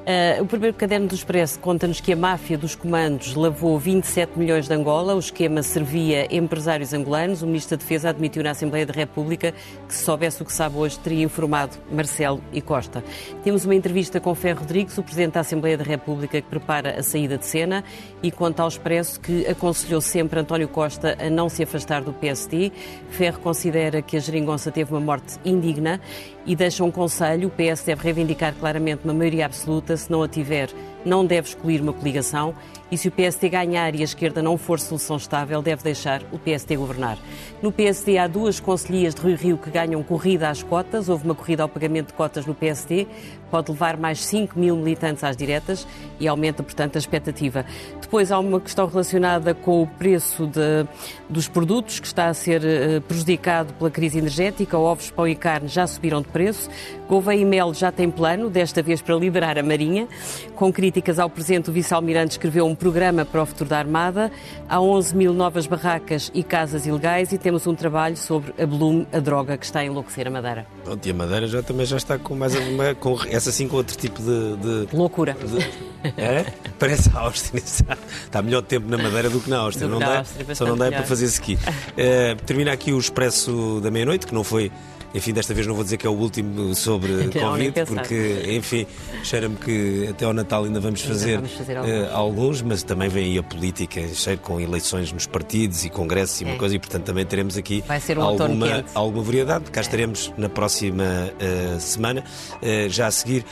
Uh, 0.03 0.42
o 0.42 0.46
primeiro 0.46 0.76
caderno 0.76 1.07
do 1.07 1.14
Expresso 1.14 1.61
conta-nos 1.61 2.00
que 2.00 2.12
a 2.12 2.16
máfia 2.16 2.59
dos 2.59 2.74
comandos 2.74 3.36
lavou 3.36 3.78
27 3.78 4.36
milhões 4.36 4.66
de 4.66 4.74
Angola. 4.74 5.14
O 5.14 5.18
esquema 5.20 5.62
servia 5.62 6.26
empresários 6.34 6.92
angolanos. 6.92 7.40
O 7.40 7.46
Ministro 7.46 7.76
da 7.76 7.82
Defesa 7.82 8.09
admitiu 8.09 8.42
na 8.42 8.50
Assembleia 8.50 8.84
da 8.84 8.92
República 8.92 9.55
que, 9.86 9.94
se 9.94 10.03
soubesse 10.03 10.42
o 10.42 10.44
que 10.44 10.53
sabe 10.53 10.76
hoje, 10.76 10.98
teria 10.98 11.22
informado 11.22 11.76
Marcelo 11.88 12.42
e 12.53 12.61
Costa. 12.61 13.05
Temos 13.44 13.64
uma 13.64 13.76
entrevista 13.76 14.18
com 14.18 14.34
Ferro 14.34 14.62
Rodrigues, 14.62 14.98
o 14.98 15.05
Presidente 15.05 15.34
da 15.34 15.40
Assembleia 15.40 15.78
da 15.78 15.84
República, 15.84 16.40
que 16.40 16.48
prepara 16.48 16.98
a 16.98 17.03
saída 17.05 17.38
de 17.38 17.46
cena 17.46 17.84
e 18.24 18.32
conta 18.32 18.64
ao 18.64 18.68
Expresso 18.68 19.20
que 19.20 19.46
aconselhou 19.46 20.00
sempre 20.00 20.40
António 20.40 20.66
Costa 20.66 21.16
a 21.24 21.30
não 21.30 21.48
se 21.48 21.62
afastar 21.62 22.03
do 22.03 22.12
PSD. 22.12 22.72
Ferro 23.11 23.38
considera 23.38 24.03
que 24.03 24.16
a 24.16 24.20
geringonça 24.20 24.72
teve 24.72 24.92
uma 24.92 25.00
morte 25.00 25.38
indigna 25.44 26.00
e 26.47 26.57
deixa 26.57 26.84
um 26.84 26.90
conselho: 26.90 27.49
o 27.49 27.51
PS 27.51 27.82
deve 27.84 28.03
reivindicar 28.03 28.55
claramente 28.55 29.05
uma 29.05 29.14
maioria 29.14 29.47
absoluta. 29.47 29.97
Se 29.97 30.11
não 30.11 30.22
a 30.22 30.28
tiver, 30.28 30.70
não 31.05 31.24
deve 31.24 31.49
escolher 31.49 31.80
uma 31.80 31.93
coligação 31.93 32.55
e 32.90 32.99
se 32.99 33.09
o 33.09 33.11
PSD 33.11 33.49
ganhar 33.49 33.95
e 33.95 34.03
a 34.03 34.05
esquerda 34.05 34.43
não 34.43 34.59
for 34.59 34.78
solução 34.78 35.16
estável, 35.16 35.62
deve 35.62 35.82
deixar 35.82 36.22
o 36.30 36.38
PSD 36.38 36.76
governar. 36.76 37.16
No 37.62 37.72
PSD 37.72 38.18
há 38.18 38.26
duas 38.26 38.61
conselhias 38.61 39.14
de 39.14 39.22
Rio 39.22 39.36
Rio 39.36 39.59
que 39.59 39.70
ganham 39.70 40.03
corrida 40.03 40.51
às 40.51 40.62
cotas. 40.62 41.09
Houve 41.09 41.24
uma 41.24 41.34
corrida 41.34 41.62
ao 41.62 41.68
pagamento 41.68 42.09
de 42.09 42.12
cotas 42.12 42.45
no 42.45 42.55
PSD, 42.55 43.07
pode 43.53 43.70
levar 43.70 43.98
mais 43.98 44.24
5 44.24 44.59
mil 44.59 44.74
militantes 44.74 45.22
às 45.22 45.36
diretas 45.36 45.86
e 46.18 46.26
aumenta, 46.26 46.62
portanto, 46.62 46.96
a 46.96 46.98
expectativa. 46.98 47.66
Depois 48.00 48.32
há 48.32 48.38
uma 48.38 48.59
questão 48.59 48.86
relacionada 48.86 49.53
com 49.53 49.82
o 49.82 49.86
preço 49.86 50.46
de, 50.46 50.86
dos 51.28 51.48
produtos, 51.48 52.00
que 52.00 52.07
está 52.07 52.28
a 52.28 52.34
ser 52.34 52.62
uh, 52.62 53.00
prejudicado 53.03 53.74
pela 53.74 53.90
crise 53.90 54.18
energética. 54.18 54.78
Ovos, 54.78 55.11
pão 55.11 55.28
e 55.28 55.34
carne 55.34 55.68
já 55.68 55.86
subiram 55.86 56.22
de 56.22 56.28
preço. 56.28 56.70
Gouveia 57.07 57.40
e 57.40 57.44
Mel 57.44 57.74
já 57.74 57.92
tem 57.92 58.11
plano, 58.11 58.48
desta 58.48 58.82
vez 58.82 59.03
para 59.03 59.14
liberar 59.16 59.59
a 59.59 59.62
Marinha. 59.62 60.09
Com 60.57 60.72
críticas 60.72 61.18
ao 61.18 61.28
presente, 61.28 61.68
o 61.68 61.72
vice-almirante 61.72 62.32
escreveu 62.32 62.64
um 62.66 62.74
programa 62.74 63.24
para 63.26 63.42
o 63.42 63.46
futuro 63.46 63.68
da 63.68 63.78
Armada. 63.78 64.32
Há 64.66 64.80
11 64.80 65.14
mil 65.14 65.34
novas 65.34 65.66
barracas 65.66 66.30
e 66.32 66.42
casas 66.42 66.86
ilegais 66.86 67.32
e 67.32 67.38
temos 67.38 67.66
um 67.66 67.74
trabalho 67.74 68.16
sobre 68.16 68.55
a 68.62 68.66
Bloom, 68.66 69.05
a 69.12 69.18
droga 69.18 69.59
que 69.59 69.66
está 69.66 69.80
a 69.80 69.84
enlouquecer 69.84 70.26
a 70.26 70.30
Madeira. 70.30 70.66
E 71.05 71.11
a 71.11 71.14
Madeira 71.14 71.46
já 71.46 71.62
também 71.62 71.84
já 71.84 71.98
está 71.98 72.18
com 72.18 72.34
mais 72.34 72.55
uma, 72.55 72.94
com, 72.94 73.16
essa 73.43 73.51
sim 73.53 73.66
com 73.66 73.76
outro 73.76 73.97
tipo 73.97 74.20
de... 74.22 74.86
de 74.86 74.97
Loucura. 74.97 75.34
De, 75.34 76.11
é? 76.16 76.47
Parece 76.78 77.11
a 77.14 77.20
Áustria. 77.20 77.61
Está 77.62 78.40
melhor 78.40 78.62
tempo 78.62 78.88
na 78.88 78.97
Madeira 78.97 79.28
do 79.28 79.40
que 79.40 79.51
na 79.51 79.59
Áustria. 79.59 79.88
não 79.88 79.99
dá, 79.99 80.18
Áustria, 80.18 80.55
só 80.55 80.64
não 80.64 80.76
dá 80.76 80.90
para 80.90 81.03
fazer 81.03 81.26
ski. 81.26 81.55
Uh, 81.55 82.43
termina 82.47 82.72
aqui 82.72 82.93
o 82.93 82.99
Expresso 82.99 83.80
da 83.82 83.90
Meia-Noite, 83.90 84.26
que 84.26 84.34
não 84.34 84.45
foi 84.45 84.70
enfim, 85.14 85.32
desta 85.32 85.52
vez 85.54 85.66
não 85.66 85.74
vou 85.74 85.84
dizer 85.84 85.96
que 85.96 86.06
é 86.06 86.10
o 86.10 86.14
último 86.14 86.74
sobre 86.74 87.12
não, 87.34 87.50
Covid, 87.50 87.84
porque, 87.86 88.42
enfim, 88.48 88.86
cheira-me 89.22 89.56
que 89.56 90.08
até 90.08 90.24
ao 90.24 90.32
Natal 90.32 90.64
ainda 90.64 90.80
vamos 90.80 91.02
fazer, 91.02 91.36
vamos 91.36 91.52
fazer 91.52 91.76
alguns. 91.76 91.92
Uh, 91.92 92.14
alguns. 92.14 92.62
mas 92.62 92.82
também 92.82 93.08
vem 93.08 93.24
aí 93.32 93.38
a 93.38 93.42
política, 93.42 94.00
cheio 94.14 94.38
com 94.38 94.60
eleições 94.60 95.12
nos 95.12 95.26
partidos 95.26 95.84
e 95.84 95.90
congressos 95.90 96.40
e 96.40 96.44
é. 96.44 96.48
uma 96.48 96.56
coisa, 96.56 96.76
e 96.76 96.78
portanto 96.78 97.04
também 97.04 97.24
teremos 97.26 97.56
aqui 97.56 97.84
um 98.16 98.22
alguma, 98.22 98.84
alguma 98.94 99.22
variedade. 99.22 99.70
Cá 99.70 99.80
é. 99.80 99.82
estaremos 99.82 100.32
na 100.36 100.48
próxima 100.48 101.04
uh, 101.04 101.80
semana. 101.80 102.24
Uh, 102.62 102.88
já 102.88 103.06
a 103.06 103.10
seguir 103.10 103.44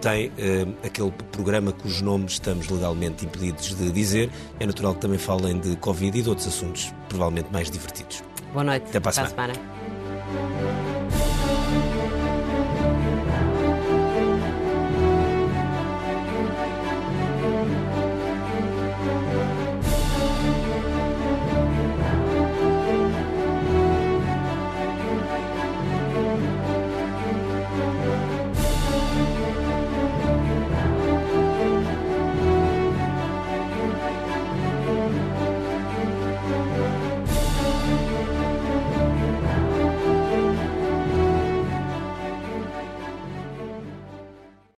tem 0.00 0.30
aquele 0.84 1.10
programa 1.30 1.72
cujo 1.72 2.04
nome 2.04 2.26
estamos 2.26 2.68
legalmente 2.68 3.24
impedidos 3.24 3.74
de 3.74 3.90
dizer. 3.90 4.30
É 4.58 4.66
natural 4.66 4.94
que 4.94 5.00
também 5.00 5.18
falem 5.18 5.58
de 5.58 5.76
Covid 5.76 6.18
e 6.18 6.22
de 6.22 6.28
outros 6.28 6.48
assuntos, 6.48 6.92
provavelmente 7.08 7.48
mais 7.52 7.70
divertidos. 7.70 8.22
Boa 8.52 8.64
noite. 8.64 8.86
Até 8.88 9.00
para 9.00 9.10
a 9.10 9.12
semana. 9.12 9.54
semana. 9.54 10.87